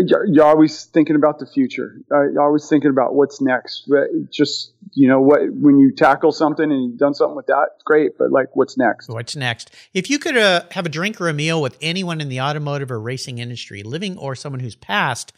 You're 0.06 0.44
always 0.46 0.86
thinking 0.86 1.16
about 1.16 1.40
the 1.40 1.46
future. 1.48 1.96
You're 2.10 2.42
always 2.42 2.68
thinking 2.70 2.90
about 2.90 3.16
what's 3.16 3.42
next. 3.42 3.90
Just 4.32 4.74
you 4.92 5.08
know 5.08 5.20
what 5.22 5.42
when 5.52 5.80
you 5.80 5.92
tackle 5.96 6.32
something 6.32 6.72
and 6.72 6.84
you've 6.92 6.98
done 7.00 7.14
something 7.14 7.36
with 7.36 7.48
that, 7.48 7.68
it's 7.76 7.84
great. 7.84 8.18
But 8.18 8.32
like, 8.32 8.56
what's 8.56 8.78
next? 8.78 9.10
What's 9.10 9.36
next? 9.36 9.72
If 9.94 10.10
you 10.10 10.20
could 10.20 10.38
uh, 10.38 10.64
have 10.72 10.86
a 10.86 10.90
drink 10.90 11.20
or 11.20 11.28
a 11.30 11.34
meal 11.34 11.62
with 11.62 11.78
anyone 11.82 12.22
in 12.22 12.30
the 12.30 12.42
automotive 12.42 12.92
or 12.92 13.00
racing 13.00 13.40
industry, 13.40 13.84
living 13.84 14.18
or 14.18 14.36
someone 14.36 14.60
who's 14.60 14.76
passed, 14.76 15.34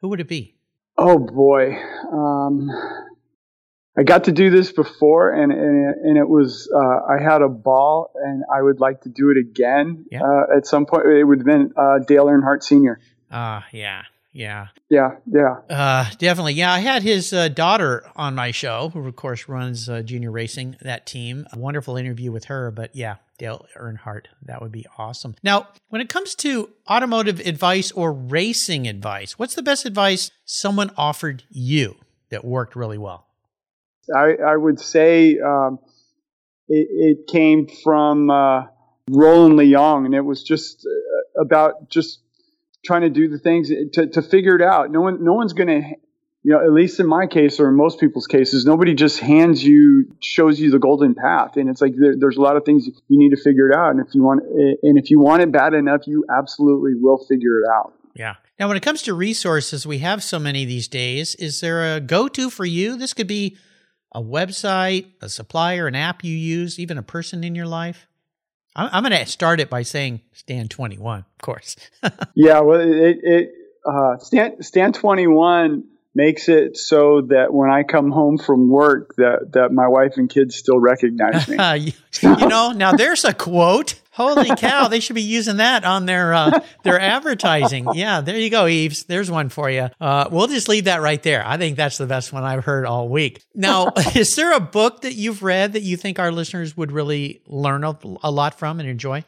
who 0.00 0.08
would 0.08 0.20
it 0.20 0.28
be? 0.28 0.54
Oh 0.98 1.18
boy, 1.18 1.76
um, 2.12 2.70
I 3.98 4.02
got 4.02 4.24
to 4.24 4.32
do 4.32 4.50
this 4.50 4.72
before, 4.72 5.30
and 5.32 5.52
and, 5.52 5.88
it- 5.90 5.98
and 6.02 6.18
it 6.18 6.28
was 6.28 6.70
uh, 6.74 6.78
I 7.14 7.22
had 7.22 7.40
a 7.42 7.48
ball, 7.48 8.10
and 8.14 8.42
I 8.54 8.60
would 8.62 8.80
like 8.80 9.02
to 9.02 9.08
do 9.08 9.30
it 9.30 9.36
again 9.38 10.06
Yeah. 10.10 10.22
uh, 10.22 10.56
at 10.56 10.66
some 10.66 10.86
point. 10.86 11.06
It 11.06 11.24
would 11.24 11.38
have 11.38 11.46
been 11.46 11.72
uh, 11.76 12.00
Dale 12.06 12.26
Earnhardt 12.26 12.62
Sr. 12.62 12.98
Ah, 13.30 13.66
yeah, 13.72 14.04
Yeah. 14.32 14.68
Yeah. 14.90 15.16
Yeah. 15.26 15.60
Uh, 15.70 16.10
definitely. 16.18 16.52
Yeah. 16.54 16.72
I 16.72 16.80
had 16.80 17.02
his 17.02 17.32
uh, 17.32 17.48
daughter 17.48 18.04
on 18.16 18.34
my 18.34 18.50
show, 18.50 18.90
who, 18.90 19.06
of 19.06 19.16
course, 19.16 19.48
runs 19.48 19.88
uh, 19.88 20.02
junior 20.02 20.30
racing, 20.30 20.76
that 20.82 21.06
team. 21.06 21.46
A 21.52 21.58
wonderful 21.58 21.96
interview 21.96 22.30
with 22.30 22.44
her. 22.44 22.70
But 22.70 22.94
yeah, 22.94 23.16
Dale 23.38 23.66
Earnhardt. 23.76 24.26
That 24.42 24.60
would 24.60 24.72
be 24.72 24.84
awesome. 24.98 25.36
Now, 25.42 25.68
when 25.88 26.00
it 26.00 26.08
comes 26.08 26.34
to 26.36 26.70
automotive 26.88 27.40
advice 27.40 27.92
or 27.92 28.12
racing 28.12 28.86
advice, 28.86 29.38
what's 29.38 29.54
the 29.54 29.62
best 29.62 29.86
advice 29.86 30.30
someone 30.44 30.90
offered 30.96 31.44
you 31.48 31.96
that 32.30 32.44
worked 32.44 32.76
really 32.76 32.98
well? 32.98 33.26
I, 34.14 34.34
I 34.46 34.56
would 34.56 34.78
say 34.78 35.38
um, 35.40 35.78
it, 36.68 36.88
it, 36.90 37.26
came 37.26 37.68
from 37.82 38.30
uh, 38.30 38.66
Roland 39.10 39.58
Leong, 39.58 40.04
and 40.04 40.14
it 40.14 40.20
was 40.20 40.44
just 40.44 40.86
uh, 40.86 41.40
about 41.40 41.90
just 41.90 42.20
trying 42.86 43.02
to 43.02 43.10
do 43.10 43.28
the 43.28 43.38
things 43.38 43.70
eh, 43.70 43.84
to, 43.94 44.06
to 44.08 44.22
figure 44.22 44.56
it 44.56 44.62
out. 44.62 44.90
No 44.90 45.00
one, 45.00 45.22
no 45.24 45.34
one's 45.34 45.52
going 45.52 45.68
to, 45.68 45.82
you 46.42 46.52
know, 46.52 46.60
at 46.60 46.72
least 46.72 47.00
in 47.00 47.06
my 47.06 47.26
case 47.26 47.58
or 47.60 47.68
in 47.68 47.76
most 47.76 48.00
people's 48.00 48.26
cases, 48.26 48.64
nobody 48.64 48.94
just 48.94 49.18
hands 49.18 49.62
you, 49.62 50.16
shows 50.22 50.60
you 50.60 50.70
the 50.70 50.78
golden 50.78 51.14
path. 51.14 51.56
And 51.56 51.68
it's 51.68 51.80
like 51.80 51.94
there, 51.98 52.14
there's 52.18 52.36
a 52.36 52.40
lot 52.40 52.56
of 52.56 52.64
things 52.64 52.86
you 52.86 53.18
need 53.18 53.30
to 53.30 53.42
figure 53.42 53.68
it 53.68 53.76
out. 53.76 53.90
And 53.90 54.00
if 54.00 54.14
you 54.14 54.22
want, 54.22 54.42
eh, 54.42 54.76
and 54.82 54.98
if 54.98 55.10
you 55.10 55.20
want 55.20 55.42
it 55.42 55.52
bad 55.52 55.74
enough, 55.74 56.06
you 56.06 56.24
absolutely 56.34 56.92
will 56.94 57.18
figure 57.18 57.58
it 57.58 57.68
out. 57.74 57.92
Yeah. 58.14 58.36
Now, 58.58 58.68
when 58.68 58.78
it 58.78 58.82
comes 58.82 59.02
to 59.02 59.12
resources, 59.12 59.86
we 59.86 59.98
have 59.98 60.22
so 60.22 60.38
many 60.38 60.64
these 60.64 60.88
days. 60.88 61.34
Is 61.34 61.60
there 61.60 61.96
a 61.96 62.00
go 62.00 62.28
to 62.28 62.48
for 62.48 62.64
you? 62.64 62.96
This 62.96 63.12
could 63.12 63.26
be 63.26 63.58
a 64.12 64.22
website, 64.22 65.06
a 65.20 65.28
supplier, 65.28 65.86
an 65.86 65.94
app 65.94 66.24
you 66.24 66.34
use, 66.34 66.78
even 66.78 66.96
a 66.96 67.02
person 67.02 67.44
in 67.44 67.54
your 67.54 67.66
life? 67.66 68.08
I'm, 68.76 68.90
I'm 68.92 69.02
going 69.02 69.18
to 69.18 69.26
start 69.26 69.58
it 69.58 69.68
by 69.68 69.82
saying 69.82 70.20
Stand 70.32 70.70
21, 70.70 71.20
of 71.20 71.24
course. 71.42 71.74
yeah, 72.34 72.60
well, 72.60 72.80
it, 72.80 73.18
it 73.22 73.52
uh, 73.84 74.18
Stand, 74.18 74.64
Stand 74.64 74.94
21 74.94 75.84
makes 76.16 76.48
it 76.48 76.78
so 76.78 77.20
that 77.28 77.52
when 77.52 77.70
I 77.70 77.82
come 77.82 78.10
home 78.10 78.38
from 78.38 78.70
work, 78.70 79.14
that 79.16 79.52
that 79.52 79.70
my 79.70 79.86
wife 79.86 80.14
and 80.16 80.28
kids 80.28 80.56
still 80.56 80.80
recognize 80.80 81.46
me. 81.46 81.56
you, 81.78 81.92
you 82.22 82.48
know, 82.48 82.72
now 82.72 82.92
there's 82.92 83.24
a 83.24 83.34
quote. 83.34 84.00
Holy 84.12 84.48
cow! 84.56 84.88
They 84.88 85.00
should 85.00 85.14
be 85.14 85.22
using 85.22 85.58
that 85.58 85.84
on 85.84 86.06
their 86.06 86.32
uh, 86.32 86.60
their 86.84 86.98
advertising. 86.98 87.86
Yeah, 87.92 88.22
there 88.22 88.38
you 88.38 88.48
go, 88.48 88.64
Yves. 88.64 89.04
There's 89.04 89.30
one 89.30 89.50
for 89.50 89.68
you. 89.68 89.90
Uh, 90.00 90.28
we'll 90.32 90.46
just 90.46 90.70
leave 90.70 90.84
that 90.84 91.02
right 91.02 91.22
there. 91.22 91.46
I 91.46 91.58
think 91.58 91.76
that's 91.76 91.98
the 91.98 92.06
best 92.06 92.32
one 92.32 92.42
I've 92.42 92.64
heard 92.64 92.86
all 92.86 93.10
week. 93.10 93.42
Now, 93.54 93.92
is 94.14 94.34
there 94.34 94.54
a 94.54 94.60
book 94.60 95.02
that 95.02 95.12
you've 95.12 95.42
read 95.42 95.74
that 95.74 95.82
you 95.82 95.98
think 95.98 96.18
our 96.18 96.32
listeners 96.32 96.74
would 96.78 96.92
really 96.92 97.42
learn 97.46 97.84
a, 97.84 97.94
a 98.22 98.30
lot 98.30 98.58
from 98.58 98.80
and 98.80 98.88
enjoy? 98.88 99.22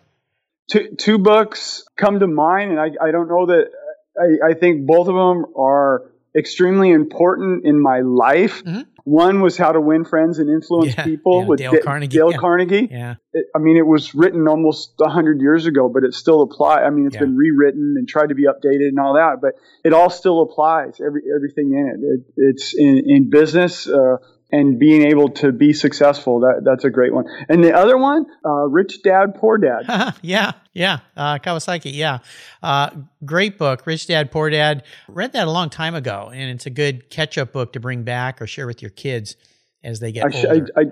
Two, 0.71 0.95
two 0.99 1.19
books 1.19 1.85
come 1.97 2.21
to 2.21 2.27
mind, 2.27 2.71
and 2.71 2.81
I, 2.81 2.89
I 3.01 3.11
don't 3.11 3.29
know 3.29 3.47
that 3.47 3.71
I, 4.19 4.51
I 4.51 4.55
think 4.55 4.87
both 4.87 5.09
of 5.09 5.15
them 5.15 5.53
are 5.55 6.11
extremely 6.39 6.91
important 6.91 7.67
in 7.67 7.81
my 7.83 8.01
life. 8.01 8.65
Mm-hmm. 8.65 8.83
One 9.05 9.41
was 9.41 9.57
How 9.57 9.73
to 9.73 9.81
Win 9.81 10.05
Friends 10.05 10.39
and 10.39 10.51
Influence 10.51 10.95
yeah, 10.95 11.05
People 11.05 11.41
yeah, 11.41 11.47
with 11.49 11.59
Dale 11.59 11.79
Carnegie. 11.83 12.17
Dale 12.17 12.31
yeah. 12.31 12.39
Carnegie. 12.39 12.89
Yeah. 12.91 13.15
It, 13.33 13.47
I 13.57 13.59
mean, 13.59 13.79
it 13.79 13.87
was 13.87 14.15
written 14.15 14.47
almost 14.49 14.93
100 14.99 15.41
years 15.41 15.65
ago, 15.65 15.89
but 15.89 16.05
it 16.05 16.13
still 16.13 16.43
applies. 16.43 16.81
I 16.87 16.91
mean, 16.91 17.07
it's 17.07 17.17
been 17.17 17.35
rewritten 17.35 17.95
and 17.97 18.07
tried 18.07 18.29
to 18.29 18.35
be 18.35 18.45
updated 18.45 18.89
and 18.89 18.99
all 19.01 19.15
that, 19.15 19.41
but 19.41 19.55
it 19.83 19.95
all 19.95 20.11
still 20.11 20.43
applies, 20.43 21.01
every, 21.01 21.23
everything 21.35 21.73
in 21.73 21.89
it. 21.89 22.05
it 22.05 22.35
it's 22.37 22.75
in, 22.77 23.03
in 23.07 23.31
business, 23.31 23.89
uh, 23.89 24.19
and 24.51 24.79
being 24.79 25.03
able 25.03 25.29
to 25.29 25.53
be 25.53 25.73
successful. 25.73 26.41
That 26.41 26.63
that's 26.65 26.85
a 26.85 26.91
great 26.91 27.13
one. 27.13 27.27
And 27.49 27.63
the 27.63 27.75
other 27.75 27.99
one, 27.99 28.27
uh, 28.45 28.67
Rich 28.69 29.03
Dad 29.03 29.35
Poor 29.37 29.59
Dad. 29.59 30.15
yeah, 30.23 30.53
yeah, 30.73 31.01
uh, 31.17 31.39
Kiyosaki. 31.39 31.93
Yeah, 31.95 32.19
uh, 32.63 32.91
great 33.25 33.59
book, 33.59 33.87
Rich 33.87 34.07
Dad 34.07 34.31
Poor 34.31 34.51
Dad. 34.51 34.85
Read 35.09 35.33
that 35.33 35.47
a 35.47 35.51
long 35.51 35.71
time 35.71 35.95
ago, 35.95 36.31
and 36.33 36.51
it's 36.51 36.67
a 36.67 36.71
good 36.71 37.11
catch-up 37.11 37.53
book 37.53 37.75
to 37.75 37.81
bring 37.81 38.05
back 38.05 38.41
or 38.41 38.47
share 38.47 38.67
with 38.67 38.83
your 38.83 38.91
kids 38.91 39.37
as 39.85 40.01
they 40.01 40.13
get 40.13 40.25
I, 40.25 40.49
older. 40.49 40.67
I, 40.77 40.81
I, 40.81 40.85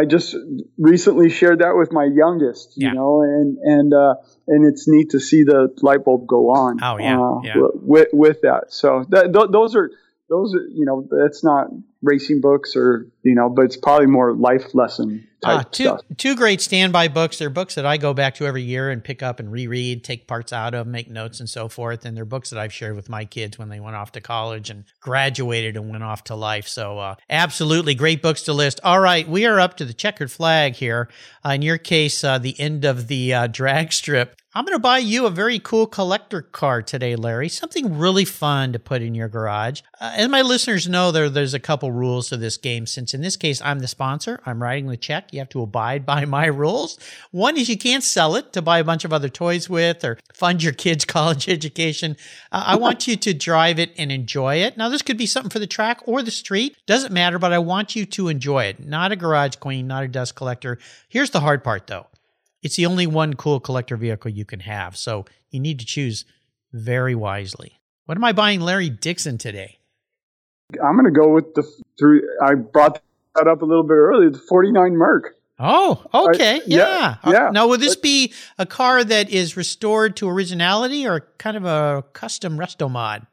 I 0.00 0.04
just 0.06 0.34
recently 0.78 1.28
shared 1.28 1.58
that 1.58 1.76
with 1.76 1.92
my 1.92 2.04
youngest, 2.04 2.72
you 2.76 2.88
yeah. 2.88 2.94
know, 2.94 3.20
and 3.20 3.58
and 3.58 3.92
uh, 3.92 4.14
and 4.48 4.66
it's 4.66 4.88
neat 4.88 5.10
to 5.10 5.20
see 5.20 5.44
the 5.44 5.68
light 5.82 6.04
bulb 6.04 6.26
go 6.26 6.50
on. 6.50 6.78
Oh 6.82 6.98
yeah, 6.98 7.20
uh, 7.20 7.40
yeah. 7.42 7.52
With 7.74 8.08
with 8.14 8.40
that, 8.42 8.72
so 8.72 9.04
th- 9.04 9.30
th- 9.32 9.50
those 9.52 9.76
are 9.76 9.90
those 10.28 10.54
are 10.54 10.66
you 10.68 10.84
know 10.84 11.06
that's 11.10 11.44
not 11.44 11.68
racing 12.02 12.40
books 12.40 12.76
or 12.76 13.06
you 13.22 13.34
know, 13.34 13.48
but 13.48 13.62
it's 13.62 13.76
probably 13.76 14.06
more 14.06 14.32
life 14.34 14.74
lesson 14.74 15.26
type 15.42 15.60
uh, 15.60 15.64
two, 15.70 15.84
stuff. 15.84 16.00
Two 16.16 16.36
great 16.36 16.60
standby 16.60 17.08
books. 17.08 17.38
They're 17.38 17.50
books 17.50 17.74
that 17.74 17.86
I 17.86 17.96
go 17.96 18.14
back 18.14 18.34
to 18.36 18.46
every 18.46 18.62
year 18.62 18.90
and 18.90 19.02
pick 19.02 19.22
up 19.22 19.40
and 19.40 19.50
reread, 19.50 20.04
take 20.04 20.26
parts 20.26 20.52
out 20.52 20.74
of, 20.74 20.86
make 20.86 21.10
notes 21.10 21.40
and 21.40 21.48
so 21.48 21.68
forth. 21.68 22.04
And 22.04 22.16
they're 22.16 22.24
books 22.24 22.50
that 22.50 22.58
I've 22.58 22.72
shared 22.72 22.96
with 22.96 23.08
my 23.08 23.24
kids 23.24 23.58
when 23.58 23.68
they 23.68 23.80
went 23.80 23.96
off 23.96 24.12
to 24.12 24.20
college 24.20 24.70
and 24.70 24.84
graduated 25.00 25.76
and 25.76 25.90
went 25.90 26.04
off 26.04 26.24
to 26.24 26.34
life. 26.34 26.68
So 26.68 26.98
uh, 26.98 27.14
absolutely 27.28 27.94
great 27.94 28.22
books 28.22 28.42
to 28.42 28.52
list. 28.52 28.80
All 28.84 29.00
right, 29.00 29.28
we 29.28 29.46
are 29.46 29.60
up 29.60 29.76
to 29.78 29.84
the 29.84 29.94
checkered 29.94 30.30
flag 30.30 30.74
here. 30.74 31.08
Uh, 31.44 31.50
in 31.50 31.62
your 31.62 31.78
case, 31.78 32.22
uh, 32.24 32.38
the 32.38 32.58
end 32.58 32.84
of 32.84 33.08
the 33.08 33.34
uh, 33.34 33.46
drag 33.46 33.92
strip. 33.92 34.36
I'm 34.56 34.64
going 34.64 34.76
to 34.76 34.78
buy 34.78 34.98
you 34.98 35.26
a 35.26 35.30
very 35.30 35.58
cool 35.58 35.88
collector 35.88 36.40
car 36.40 36.80
today, 36.80 37.16
Larry. 37.16 37.48
Something 37.48 37.98
really 37.98 38.24
fun 38.24 38.72
to 38.72 38.78
put 38.78 39.02
in 39.02 39.12
your 39.12 39.26
garage. 39.26 39.80
Uh, 40.00 40.12
and 40.14 40.30
my 40.30 40.42
listeners 40.42 40.88
know 40.88 41.10
there, 41.10 41.28
there's 41.28 41.54
a 41.54 41.58
couple 41.58 41.90
rules 41.90 42.28
to 42.28 42.36
this 42.36 42.56
game. 42.56 42.86
Since 42.86 43.14
in 43.14 43.20
this 43.20 43.36
case, 43.36 43.60
I'm 43.62 43.80
the 43.80 43.88
sponsor, 43.88 44.40
I'm 44.46 44.62
writing 44.62 44.86
the 44.86 44.96
check. 44.96 45.32
You 45.32 45.40
have 45.40 45.48
to 45.48 45.62
abide 45.62 46.06
by 46.06 46.24
my 46.24 46.46
rules. 46.46 47.00
One 47.32 47.56
is 47.56 47.68
you 47.68 47.76
can't 47.76 48.04
sell 48.04 48.36
it 48.36 48.52
to 48.52 48.62
buy 48.62 48.78
a 48.78 48.84
bunch 48.84 49.04
of 49.04 49.12
other 49.12 49.28
toys 49.28 49.68
with 49.68 50.04
or 50.04 50.20
fund 50.32 50.62
your 50.62 50.72
kids' 50.72 51.04
college 51.04 51.48
education. 51.48 52.16
Uh, 52.52 52.62
I 52.64 52.76
want 52.76 53.08
you 53.08 53.16
to 53.16 53.34
drive 53.34 53.80
it 53.80 53.90
and 53.98 54.12
enjoy 54.12 54.58
it. 54.58 54.76
Now, 54.76 54.88
this 54.88 55.02
could 55.02 55.18
be 55.18 55.26
something 55.26 55.50
for 55.50 55.58
the 55.58 55.66
track 55.66 56.00
or 56.06 56.22
the 56.22 56.30
street. 56.30 56.76
Doesn't 56.86 57.12
matter, 57.12 57.40
but 57.40 57.52
I 57.52 57.58
want 57.58 57.96
you 57.96 58.06
to 58.06 58.28
enjoy 58.28 58.66
it. 58.66 58.86
Not 58.86 59.10
a 59.10 59.16
garage 59.16 59.56
queen, 59.56 59.88
not 59.88 60.04
a 60.04 60.08
dust 60.08 60.36
collector. 60.36 60.78
Here's 61.08 61.30
the 61.30 61.40
hard 61.40 61.64
part 61.64 61.88
though 61.88 62.06
it's 62.64 62.76
the 62.76 62.86
only 62.86 63.06
one 63.06 63.34
cool 63.34 63.60
collector 63.60 63.96
vehicle 63.96 64.30
you 64.30 64.44
can 64.44 64.60
have. 64.60 64.96
So 64.96 65.26
you 65.50 65.60
need 65.60 65.78
to 65.78 65.86
choose 65.86 66.24
very 66.72 67.14
wisely. 67.14 67.78
What 68.06 68.16
am 68.16 68.24
I 68.24 68.32
buying 68.32 68.60
Larry 68.60 68.88
Dixon 68.90 69.38
today? 69.38 69.78
I'm 70.82 70.94
going 70.94 71.04
to 71.04 71.10
go 71.16 71.28
with 71.28 71.54
the 71.54 71.62
through. 71.98 72.22
I 72.42 72.54
brought 72.54 73.00
that 73.36 73.46
up 73.46 73.62
a 73.62 73.64
little 73.64 73.84
bit 73.84 73.92
earlier. 73.92 74.30
The 74.30 74.38
49 74.38 74.96
Merc. 74.96 75.36
Oh, 75.58 76.04
okay, 76.12 76.56
I, 76.56 76.62
yeah, 76.66 76.76
yeah. 76.76 77.16
Uh, 77.22 77.30
yeah. 77.30 77.50
Now, 77.52 77.68
will 77.68 77.78
this 77.78 77.94
be 77.94 78.32
a 78.58 78.66
car 78.66 79.04
that 79.04 79.30
is 79.30 79.56
restored 79.56 80.16
to 80.16 80.28
originality, 80.28 81.06
or 81.06 81.28
kind 81.38 81.56
of 81.56 81.64
a 81.64 82.02
custom 82.12 82.58
resto 82.58 82.90
mod? 82.90 83.26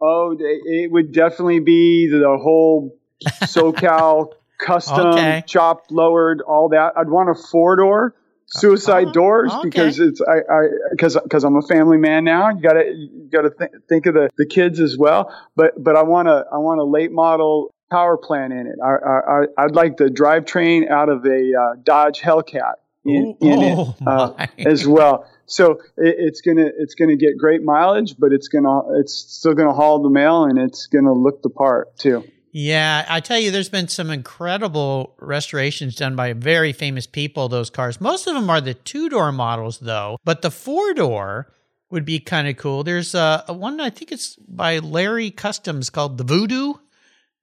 Oh, 0.00 0.36
it 0.38 0.90
would 0.90 1.12
definitely 1.12 1.60
be 1.60 2.08
the 2.08 2.36
whole 2.42 2.98
SoCal 3.44 4.32
custom, 4.58 5.06
okay. 5.06 5.44
chopped, 5.46 5.92
lowered, 5.92 6.40
all 6.40 6.70
that. 6.70 6.94
I'd 6.96 7.10
want 7.10 7.30
a 7.30 7.34
four 7.34 7.76
door 7.76 8.16
suicide 8.50 9.12
doors 9.12 9.52
okay. 9.52 9.68
because 9.68 9.98
it's 9.98 10.20
I 10.20 10.38
I, 10.38 10.62
because 10.90 11.18
because 11.22 11.44
I'm 11.44 11.56
a 11.56 11.62
family 11.62 11.98
man 11.98 12.24
now. 12.24 12.50
You 12.50 12.60
gotta 12.60 12.84
you 12.94 13.28
gotta 13.30 13.50
th- 13.50 13.70
think 13.88 14.06
of 14.06 14.14
the, 14.14 14.30
the 14.36 14.46
kids 14.46 14.80
as 14.80 14.96
well. 14.96 15.34
But 15.56 15.82
but 15.82 15.96
I 15.96 16.02
want 16.02 16.28
to 16.28 16.44
I 16.52 16.58
want 16.58 16.80
a 16.80 16.84
late 16.84 17.12
model 17.12 17.74
power 17.90 18.16
plant 18.16 18.52
in 18.52 18.66
it. 18.66 18.76
I, 18.82 18.88
I 18.88 19.64
I'd 19.64 19.74
like 19.74 19.96
the 19.96 20.06
drivetrain 20.06 20.88
out 20.90 21.08
of 21.08 21.24
a 21.24 21.52
uh, 21.54 21.76
Dodge 21.82 22.20
Hellcat 22.20 22.74
in, 23.04 23.36
in 23.40 23.58
oh, 23.62 23.96
it 23.98 24.06
uh, 24.06 24.46
as 24.58 24.86
well. 24.86 25.26
So 25.46 25.80
it, 25.96 26.16
it's 26.18 26.40
gonna 26.40 26.70
it's 26.78 26.94
gonna 26.94 27.16
get 27.16 27.38
great 27.38 27.62
mileage, 27.62 28.16
but 28.18 28.32
it's 28.32 28.48
gonna 28.48 29.00
it's 29.00 29.14
still 29.14 29.54
gonna 29.54 29.74
haul 29.74 30.02
the 30.02 30.10
mail 30.10 30.44
and 30.44 30.58
it's 30.58 30.86
gonna 30.86 31.12
look 31.12 31.42
the 31.42 31.50
part 31.50 31.96
too. 31.96 32.24
Yeah, 32.50 33.04
I 33.08 33.20
tell 33.20 33.38
you, 33.38 33.50
there's 33.50 33.68
been 33.68 33.88
some 33.88 34.10
incredible 34.10 35.14
restorations 35.18 35.96
done 35.96 36.16
by 36.16 36.32
very 36.32 36.72
famous 36.72 37.06
people, 37.06 37.48
those 37.48 37.70
cars. 37.70 38.00
Most 38.00 38.26
of 38.26 38.34
them 38.34 38.48
are 38.48 38.60
the 38.60 38.74
two 38.74 39.08
door 39.08 39.32
models, 39.32 39.78
though, 39.78 40.18
but 40.24 40.42
the 40.42 40.50
four 40.50 40.94
door 40.94 41.52
would 41.90 42.04
be 42.04 42.20
kind 42.20 42.48
of 42.48 42.56
cool. 42.56 42.84
There's 42.84 43.14
uh, 43.14 43.44
one, 43.48 43.80
I 43.80 43.90
think 43.90 44.12
it's 44.12 44.36
by 44.36 44.78
Larry 44.78 45.30
Customs 45.30 45.90
called 45.90 46.18
the 46.18 46.24
Voodoo. 46.24 46.74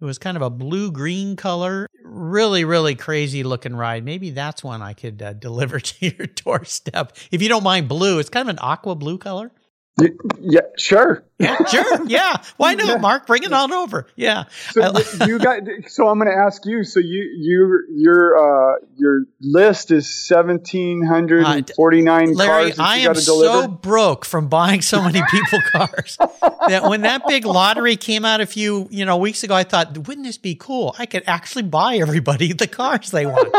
It 0.01 0.05
was 0.05 0.17
kind 0.17 0.37
of 0.37 0.43
a 0.43 0.49
blue 0.49 0.91
green 0.91 1.35
color. 1.35 1.87
Really, 2.03 2.65
really 2.65 2.95
crazy 2.95 3.43
looking 3.43 3.75
ride. 3.75 4.03
Maybe 4.03 4.31
that's 4.31 4.63
one 4.63 4.81
I 4.81 4.93
could 4.93 5.21
uh, 5.21 5.33
deliver 5.47 5.79
to 5.79 6.05
your 6.05 6.27
doorstep. 6.27 7.15
If 7.31 7.41
you 7.41 7.49
don't 7.49 7.63
mind 7.63 7.87
blue, 7.87 8.19
it's 8.19 8.29
kind 8.29 8.49
of 8.49 8.55
an 8.55 8.59
aqua 8.61 8.95
blue 8.95 9.17
color. 9.17 9.51
Yeah, 9.97 10.61
sure. 10.77 11.23
Yeah, 11.39 11.65
sure. 11.65 12.05
Yeah. 12.05 12.37
Why 12.57 12.75
not, 12.75 12.87
yeah. 12.87 12.97
Mark? 12.97 13.27
Bring 13.27 13.43
it 13.43 13.53
on 13.53 13.71
over. 13.71 14.07
Yeah. 14.15 14.45
So 14.71 14.91
you 15.25 15.39
got. 15.39 15.61
So 15.87 16.07
I'm 16.09 16.19
going 16.19 16.29
to 16.29 16.37
ask 16.37 16.65
you. 16.65 16.83
So 16.83 16.99
you 16.99 17.23
you 17.37 17.83
your 17.91 18.37
uh 18.37 18.79
your 18.97 19.25
list 19.41 19.91
is 19.91 20.13
seventeen 20.13 21.05
hundred 21.05 21.45
and 21.45 21.69
forty 21.75 22.01
nine 22.01 22.29
uh, 22.29 22.33
Larry, 22.33 22.71
cars. 22.71 22.79
I 22.79 22.97
am 22.99 23.15
so 23.15 23.67
broke 23.67 24.25
from 24.25 24.49
buying 24.49 24.81
so 24.81 25.01
many 25.01 25.21
people 25.29 25.59
cars 25.71 26.17
that 26.67 26.83
when 26.87 27.01
that 27.01 27.25
big 27.27 27.45
lottery 27.45 27.95
came 27.95 28.25
out 28.25 28.41
a 28.41 28.45
few 28.45 28.87
you 28.91 29.05
know 29.05 29.17
weeks 29.17 29.43
ago, 29.43 29.55
I 29.55 29.63
thought, 29.63 30.07
wouldn't 30.07 30.25
this 30.25 30.37
be 30.37 30.55
cool? 30.55 30.95
I 30.99 31.05
could 31.05 31.23
actually 31.25 31.63
buy 31.63 31.97
everybody 31.97 32.51
the 32.53 32.67
cars 32.67 33.11
they 33.11 33.25
want. 33.25 33.53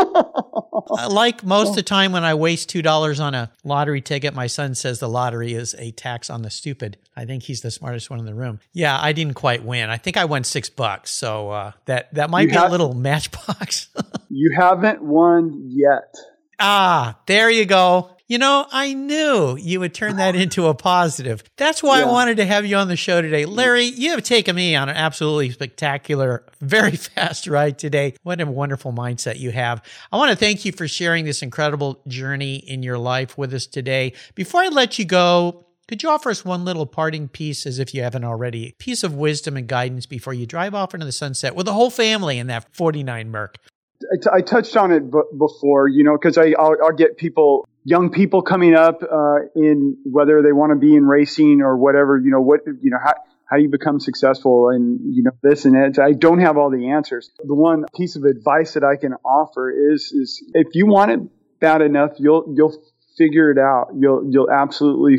like 1.11 1.43
most 1.43 1.69
of 1.69 1.75
the 1.75 1.83
time 1.83 2.11
when 2.11 2.23
I 2.23 2.33
waste 2.35 2.69
two 2.69 2.81
dollars 2.81 3.19
on 3.19 3.33
a 3.33 3.51
lottery 3.63 4.01
ticket, 4.01 4.33
my 4.33 4.47
son 4.47 4.75
says 4.75 4.99
the 4.99 5.09
lottery 5.09 5.53
is 5.53 5.75
a 5.77 5.91
tax 5.91 6.26
bucks 6.27 6.35
on 6.35 6.41
the 6.41 6.49
stupid. 6.49 6.97
I 7.15 7.25
think 7.25 7.43
he's 7.43 7.61
the 7.61 7.71
smartest 7.71 8.09
one 8.09 8.19
in 8.19 8.25
the 8.25 8.35
room. 8.35 8.59
Yeah, 8.73 8.97
I 8.99 9.13
didn't 9.13 9.33
quite 9.35 9.63
win. 9.63 9.89
I 9.89 9.97
think 9.97 10.17
I 10.17 10.25
won 10.25 10.43
six 10.43 10.69
bucks. 10.69 11.11
So 11.11 11.49
uh, 11.49 11.71
that 11.85 12.13
that 12.13 12.29
might 12.29 12.43
You 12.43 12.47
be 12.49 12.53
have- 12.55 12.69
a 12.69 12.71
little 12.71 12.93
matchbox. 12.93 13.89
You 14.29 14.51
haven't 14.57 15.01
won 15.01 15.69
yet. 15.69 16.13
ah, 16.59 17.17
there 17.27 17.49
you 17.49 17.63
go. 17.65 18.09
You 18.27 18.37
know, 18.39 18.65
I 18.69 18.93
knew 18.93 19.55
you 19.57 19.79
would 19.79 19.93
turn 19.93 20.17
that 20.17 20.35
into 20.35 20.67
a 20.67 20.73
positive. 20.75 21.41
That's 21.55 21.81
why 21.81 22.01
I 22.01 22.05
wanted 22.05 22.37
to 22.37 22.45
have 22.45 22.65
you 22.65 22.75
on 22.75 22.89
the 22.89 22.97
show 22.97 23.21
today. 23.21 23.45
Larry, 23.45 23.85
you 23.85 24.11
have 24.11 24.23
taken 24.23 24.53
me 24.53 24.75
on 24.75 24.89
an 24.89 24.97
absolutely 24.97 25.49
spectacular, 25.51 26.43
very 26.59 26.95
fast 26.97 27.47
ride 27.47 27.79
today. 27.79 28.15
What 28.23 28.41
a 28.41 28.45
wonderful 28.45 28.91
mindset 28.91 29.39
you 29.39 29.51
have. 29.51 29.81
I 30.11 30.17
want 30.17 30.31
to 30.31 30.35
thank 30.35 30.65
you 30.65 30.73
for 30.73 30.89
sharing 30.89 31.23
this 31.23 31.41
incredible 31.41 32.01
journey 32.05 32.57
in 32.57 32.83
your 32.83 32.97
life 32.97 33.37
with 33.37 33.53
us 33.53 33.65
today. 33.65 34.11
Before 34.35 34.61
I 34.61 34.67
let 34.67 34.99
you 34.99 35.05
go, 35.05 35.66
could 35.87 36.03
you 36.03 36.09
offer 36.09 36.29
us 36.29 36.43
one 36.43 36.65
little 36.65 36.85
parting 36.85 37.29
piece, 37.29 37.65
as 37.65 37.79
if 37.79 37.93
you 37.93 38.03
haven't 38.03 38.25
already, 38.25 38.67
A 38.67 38.71
piece 38.73 39.03
of 39.03 39.13
wisdom 39.13 39.55
and 39.55 39.67
guidance 39.67 40.05
before 40.05 40.33
you 40.33 40.45
drive 40.45 40.75
off 40.75 40.93
into 40.93 41.05
the 41.05 41.11
sunset 41.11 41.55
with 41.55 41.65
the 41.65 41.73
whole 41.73 41.89
family 41.89 42.37
in 42.37 42.47
that 42.47 42.75
49 42.75 43.29
Merc? 43.29 43.57
I, 44.01 44.17
t- 44.21 44.29
I 44.31 44.41
touched 44.41 44.75
on 44.75 44.91
it 44.91 45.09
b- 45.09 45.21
before, 45.37 45.87
you 45.87 46.03
know, 46.03 46.17
because 46.17 46.37
I'll, 46.37 46.75
I'll 46.83 46.95
get 46.95 47.17
people, 47.17 47.67
young 47.83 48.11
people 48.11 48.41
coming 48.41 48.75
up 48.75 49.01
uh, 49.01 49.37
in 49.55 49.97
whether 50.03 50.41
they 50.41 50.51
want 50.51 50.71
to 50.71 50.75
be 50.75 50.95
in 50.95 51.05
racing 51.05 51.61
or 51.61 51.77
whatever, 51.77 52.17
you 52.17 52.31
know, 52.31 52.41
what 52.41 52.61
you 52.65 52.91
know 52.91 52.99
how. 53.03 53.13
How 53.49 53.55
do 53.55 53.63
you 53.63 53.69
become 53.69 54.01
successful 54.01 54.71
and 54.71 54.99
you 55.15 55.23
know 55.23 55.31
this 55.41 55.63
and 55.63 55.73
that? 55.75 56.03
I 56.03 56.11
don't 56.11 56.39
have 56.39 56.57
all 56.57 56.69
the 56.69 56.89
answers. 56.89 57.31
The 57.41 57.55
one 57.55 57.85
piece 57.95 58.17
of 58.17 58.25
advice 58.25 58.73
that 58.73 58.83
I 58.83 58.97
can 58.97 59.13
offer 59.23 59.71
is 59.71 60.11
is 60.11 60.43
if 60.53 60.67
you 60.73 60.85
want 60.85 61.11
it 61.11 61.19
bad 61.61 61.81
enough, 61.81 62.11
you'll 62.17 62.53
you'll 62.53 62.75
figure 63.17 63.51
it 63.51 63.57
out. 63.57 63.87
You'll 63.97 64.23
you'll 64.29 64.51
absolutely 64.51 65.17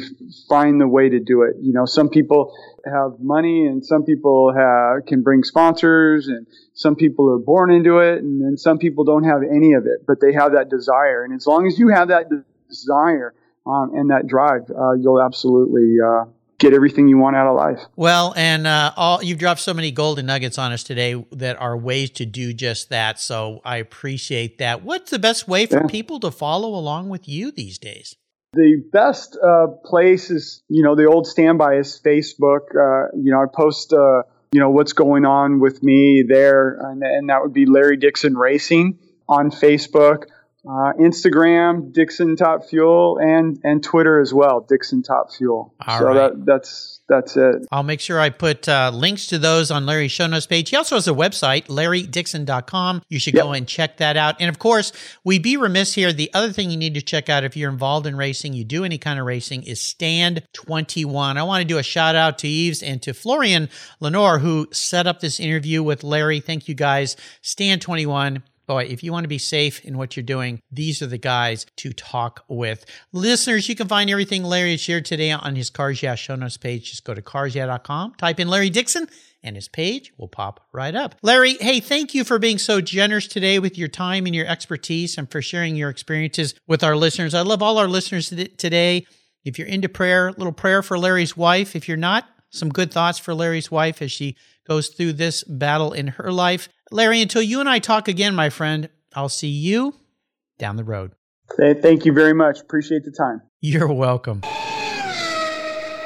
find 0.48 0.80
the 0.80 0.88
way 0.88 1.08
to 1.08 1.18
do 1.18 1.42
it. 1.42 1.56
You 1.60 1.72
know, 1.72 1.84
some 1.84 2.08
people 2.08 2.54
have 2.84 3.18
money 3.18 3.66
and 3.66 3.84
some 3.84 4.04
people 4.04 4.52
have 4.54 5.06
can 5.06 5.22
bring 5.22 5.42
sponsors 5.42 6.28
and 6.28 6.46
some 6.74 6.94
people 6.94 7.30
are 7.30 7.38
born 7.38 7.72
into 7.72 7.98
it 7.98 8.22
and 8.22 8.42
then 8.42 8.56
some 8.56 8.78
people 8.78 9.04
don't 9.04 9.24
have 9.24 9.42
any 9.42 9.72
of 9.74 9.86
it, 9.86 10.06
but 10.06 10.20
they 10.20 10.32
have 10.32 10.52
that 10.52 10.70
desire. 10.70 11.24
And 11.24 11.34
as 11.34 11.46
long 11.46 11.66
as 11.66 11.78
you 11.78 11.88
have 11.88 12.08
that 12.08 12.26
desire 12.68 13.34
um, 13.66 13.92
and 13.94 14.10
that 14.10 14.26
drive, 14.26 14.70
uh, 14.70 14.92
you'll 14.92 15.20
absolutely 15.20 15.96
uh, 16.04 16.24
get 16.58 16.72
everything 16.74 17.08
you 17.08 17.18
want 17.18 17.36
out 17.36 17.46
of 17.46 17.56
life. 17.56 17.80
Well, 17.96 18.34
and 18.36 18.66
uh, 18.66 18.92
all 18.96 19.22
you've 19.22 19.38
dropped 19.38 19.60
so 19.60 19.72
many 19.72 19.90
golden 19.90 20.26
nuggets 20.26 20.58
on 20.58 20.72
us 20.72 20.82
today 20.82 21.24
that 21.32 21.60
are 21.60 21.76
ways 21.76 22.10
to 22.10 22.26
do 22.26 22.52
just 22.52 22.88
that. 22.88 23.20
So 23.20 23.60
I 23.64 23.76
appreciate 23.76 24.58
that. 24.58 24.82
What's 24.82 25.10
the 25.10 25.18
best 25.18 25.46
way 25.46 25.66
for 25.66 25.76
Yeah. 25.82 25.86
people 25.88 26.18
to 26.20 26.30
follow 26.30 26.74
along 26.74 27.08
with 27.08 27.28
you 27.28 27.52
these 27.52 27.78
days? 27.78 28.16
The 28.54 28.82
best 28.92 29.36
uh, 29.36 29.66
place 29.84 30.30
is, 30.30 30.62
you 30.68 30.82
know, 30.82 30.96
the 30.96 31.04
old 31.04 31.26
standby 31.26 31.76
is 31.76 32.00
Facebook. 32.04 32.70
Uh, 32.74 33.08
you 33.14 33.30
know, 33.30 33.42
I 33.42 33.46
post, 33.54 33.92
uh, 33.92 34.22
you 34.52 34.60
know, 34.60 34.70
what's 34.70 34.94
going 34.94 35.26
on 35.26 35.60
with 35.60 35.82
me 35.82 36.24
there, 36.26 36.78
and, 36.80 37.02
and 37.02 37.28
that 37.28 37.42
would 37.42 37.52
be 37.52 37.66
Larry 37.66 37.98
Dixon 37.98 38.36
Racing 38.36 38.98
on 39.28 39.50
Facebook, 39.50 40.24
uh, 40.68 40.92
Instagram, 41.00 41.92
Dixon 41.92 42.36
Top 42.36 42.68
Fuel, 42.68 43.18
and 43.18 43.58
and 43.64 43.82
Twitter 43.82 44.20
as 44.20 44.34
well, 44.34 44.60
Dixon 44.60 45.02
Top 45.02 45.32
Fuel. 45.32 45.74
All 45.86 45.98
so 45.98 46.04
right. 46.04 46.14
that 46.14 46.44
that's 46.44 47.00
that's 47.08 47.38
it. 47.38 47.66
I'll 47.72 47.82
make 47.82 48.00
sure 48.00 48.20
I 48.20 48.28
put 48.28 48.68
uh, 48.68 48.90
links 48.92 49.28
to 49.28 49.38
those 49.38 49.70
on 49.70 49.86
Larry's 49.86 50.12
show 50.12 50.26
notes 50.26 50.46
page. 50.46 50.68
He 50.68 50.76
also 50.76 50.96
has 50.96 51.08
a 51.08 51.12
website, 51.12 51.68
larrydixon.com. 51.68 53.02
You 53.08 53.18
should 53.18 53.34
go 53.34 53.52
and 53.52 53.66
check 53.66 53.96
that 53.96 54.18
out. 54.18 54.36
And 54.40 54.50
of 54.50 54.58
course, 54.58 54.92
we'd 55.24 55.42
be 55.42 55.56
remiss 55.56 55.94
here. 55.94 56.12
The 56.12 56.30
other 56.34 56.52
thing 56.52 56.70
you 56.70 56.76
need 56.76 56.94
to 56.94 57.02
check 57.02 57.30
out 57.30 57.44
if 57.44 57.56
you're 57.56 57.70
involved 57.70 58.06
in 58.06 58.14
racing, 58.16 58.52
you 58.52 58.64
do 58.64 58.84
any 58.84 58.98
kind 58.98 59.18
of 59.18 59.24
racing, 59.24 59.62
is 59.62 59.80
Stand 59.80 60.42
21. 60.52 61.38
I 61.38 61.42
want 61.44 61.62
to 61.62 61.66
do 61.66 61.78
a 61.78 61.82
shout 61.82 62.14
out 62.14 62.38
to 62.40 62.48
Yves 62.48 62.82
and 62.82 63.00
to 63.02 63.14
Florian 63.14 63.70
Lenore, 64.00 64.40
who 64.40 64.68
set 64.70 65.06
up 65.06 65.20
this 65.20 65.40
interview 65.40 65.82
with 65.82 66.04
Larry. 66.04 66.40
Thank 66.40 66.68
you 66.68 66.74
guys. 66.74 67.16
Stand 67.40 67.80
21. 67.80 68.42
Boy, 68.68 68.84
if 68.84 69.02
you 69.02 69.12
want 69.12 69.24
to 69.24 69.28
be 69.28 69.38
safe 69.38 69.82
in 69.82 69.96
what 69.96 70.14
you're 70.14 70.22
doing, 70.22 70.60
these 70.70 71.00
are 71.00 71.06
the 71.06 71.16
guys 71.16 71.64
to 71.76 71.90
talk 71.94 72.44
with. 72.48 72.84
Listeners, 73.12 73.66
you 73.66 73.74
can 73.74 73.88
find 73.88 74.10
everything 74.10 74.44
Larry 74.44 74.72
has 74.72 74.80
shared 74.82 75.06
today 75.06 75.30
on 75.32 75.56
his 75.56 75.70
Cars 75.70 76.02
Yeah 76.02 76.14
show 76.16 76.36
notes 76.36 76.58
page. 76.58 76.90
Just 76.90 77.02
go 77.02 77.14
to 77.14 77.22
carsyeah.com, 77.22 78.16
type 78.18 78.38
in 78.38 78.48
Larry 78.48 78.68
Dixon, 78.68 79.08
and 79.42 79.56
his 79.56 79.68
page 79.68 80.12
will 80.18 80.28
pop 80.28 80.68
right 80.74 80.94
up. 80.94 81.14
Larry, 81.22 81.54
hey, 81.54 81.80
thank 81.80 82.14
you 82.14 82.24
for 82.24 82.38
being 82.38 82.58
so 82.58 82.82
generous 82.82 83.26
today 83.26 83.58
with 83.58 83.78
your 83.78 83.88
time 83.88 84.26
and 84.26 84.34
your 84.34 84.46
expertise 84.46 85.16
and 85.16 85.30
for 85.30 85.40
sharing 85.40 85.74
your 85.74 85.88
experiences 85.88 86.54
with 86.66 86.84
our 86.84 86.94
listeners. 86.94 87.32
I 87.32 87.40
love 87.40 87.62
all 87.62 87.78
our 87.78 87.88
listeners 87.88 88.28
today. 88.28 89.06
If 89.46 89.58
you're 89.58 89.66
into 89.66 89.88
prayer, 89.88 90.28
a 90.28 90.32
little 90.32 90.52
prayer 90.52 90.82
for 90.82 90.98
Larry's 90.98 91.34
wife. 91.34 91.74
If 91.74 91.88
you're 91.88 91.96
not, 91.96 92.28
some 92.50 92.68
good 92.68 92.92
thoughts 92.92 93.18
for 93.18 93.32
Larry's 93.32 93.70
wife 93.70 94.02
as 94.02 94.12
she 94.12 94.36
goes 94.66 94.88
through 94.88 95.14
this 95.14 95.42
battle 95.44 95.92
in 95.92 96.08
her 96.08 96.30
life. 96.30 96.68
Larry, 96.90 97.20
until 97.20 97.42
you 97.42 97.60
and 97.60 97.68
I 97.68 97.78
talk 97.78 98.08
again, 98.08 98.34
my 98.34 98.50
friend, 98.50 98.88
I'll 99.14 99.28
see 99.28 99.48
you 99.48 99.94
down 100.58 100.76
the 100.76 100.84
road. 100.84 101.12
Th- 101.56 101.78
Thank 101.78 102.04
you 102.04 102.12
very 102.12 102.34
much. 102.34 102.60
Appreciate 102.60 103.04
the 103.04 103.10
time. 103.10 103.42
You're 103.60 103.92
welcome. 103.92 104.42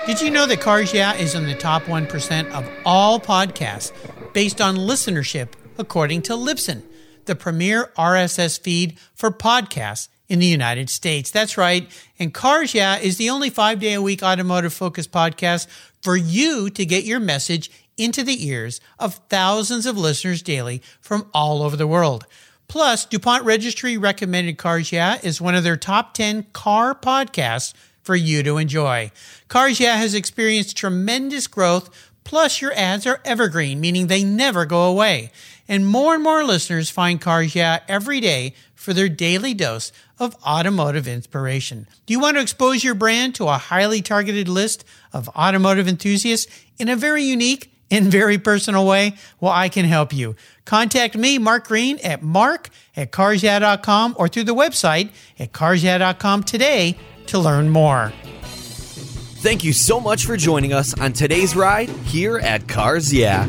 Did 0.06 0.20
you 0.20 0.30
know 0.30 0.46
that 0.46 0.60
Cars 0.60 0.92
Yeah 0.92 1.14
is 1.14 1.34
in 1.34 1.46
the 1.46 1.54
top 1.54 1.84
1% 1.84 2.50
of 2.52 2.68
all 2.84 3.20
podcasts 3.20 3.92
based 4.32 4.60
on 4.60 4.76
listenership, 4.76 5.50
according 5.78 6.22
to 6.22 6.32
Libsyn, 6.32 6.82
the 7.26 7.36
premier 7.36 7.92
RSS 7.96 8.58
feed 8.58 8.98
for 9.14 9.30
podcasts 9.30 10.08
in 10.28 10.40
the 10.40 10.46
United 10.46 10.90
States? 10.90 11.30
That's 11.30 11.56
right. 11.56 11.88
And 12.18 12.34
Cars 12.34 12.74
Yeah 12.74 12.98
is 12.98 13.16
the 13.16 13.30
only 13.30 13.48
five 13.48 13.78
day 13.78 13.92
a 13.92 14.02
week 14.02 14.24
automotive 14.24 14.72
focused 14.74 15.12
podcast 15.12 15.68
for 16.02 16.16
you 16.16 16.68
to 16.70 16.84
get 16.84 17.04
your 17.04 17.20
message 17.20 17.70
into 17.96 18.22
the 18.22 18.46
ears 18.46 18.80
of 18.98 19.20
thousands 19.28 19.86
of 19.86 19.98
listeners 19.98 20.42
daily 20.42 20.82
from 21.00 21.26
all 21.34 21.62
over 21.62 21.76
the 21.76 21.86
world. 21.86 22.26
Plus, 22.68 23.04
DuPont 23.04 23.44
Registry 23.44 23.98
recommended 23.98 24.56
Cars 24.56 24.92
Yeah 24.92 25.18
is 25.22 25.40
one 25.40 25.54
of 25.54 25.62
their 25.62 25.76
top 25.76 26.14
10 26.14 26.46
car 26.52 26.94
podcasts 26.94 27.74
for 28.02 28.16
you 28.16 28.42
to 28.42 28.56
enjoy. 28.56 29.10
Cars 29.48 29.78
Yeah 29.78 29.96
has 29.96 30.14
experienced 30.14 30.76
tremendous 30.76 31.46
growth, 31.46 31.90
plus 32.24 32.60
your 32.60 32.72
ads 32.74 33.06
are 33.06 33.20
evergreen, 33.24 33.80
meaning 33.80 34.06
they 34.06 34.24
never 34.24 34.64
go 34.64 34.84
away. 34.84 35.30
And 35.68 35.86
more 35.86 36.14
and 36.14 36.22
more 36.22 36.44
listeners 36.44 36.90
find 36.90 37.20
Cars 37.20 37.54
Yeah 37.54 37.80
every 37.88 38.20
day 38.20 38.54
for 38.74 38.92
their 38.92 39.08
daily 39.08 39.54
dose 39.54 39.92
of 40.18 40.36
automotive 40.44 41.06
inspiration. 41.06 41.86
Do 42.06 42.12
you 42.12 42.20
want 42.20 42.36
to 42.36 42.42
expose 42.42 42.82
your 42.82 42.94
brand 42.94 43.34
to 43.36 43.48
a 43.48 43.58
highly 43.58 44.02
targeted 44.02 44.48
list 44.48 44.84
of 45.12 45.28
automotive 45.30 45.86
enthusiasts 45.86 46.50
in 46.78 46.88
a 46.88 46.96
very 46.96 47.22
unique 47.22 47.71
and 47.92 48.06
very 48.10 48.38
personal 48.38 48.86
way? 48.86 49.14
Well, 49.38 49.52
I 49.52 49.68
can 49.68 49.84
help 49.84 50.12
you. 50.12 50.34
Contact 50.64 51.16
me, 51.16 51.38
Mark 51.38 51.68
Green, 51.68 51.98
at 51.98 52.22
mark 52.22 52.70
at 52.96 53.12
carsyeah.com 53.12 54.16
or 54.18 54.26
through 54.26 54.44
the 54.44 54.54
website 54.54 55.10
at 55.38 55.52
carsyeah.com 55.52 56.42
today 56.42 56.98
to 57.26 57.38
learn 57.38 57.68
more. 57.68 58.12
Thank 59.42 59.64
you 59.64 59.72
so 59.72 60.00
much 60.00 60.24
for 60.24 60.36
joining 60.36 60.72
us 60.72 60.98
on 60.98 61.12
today's 61.12 61.54
ride 61.54 61.88
here 61.88 62.38
at 62.38 62.68
Cars 62.68 63.12
Yeah. 63.12 63.48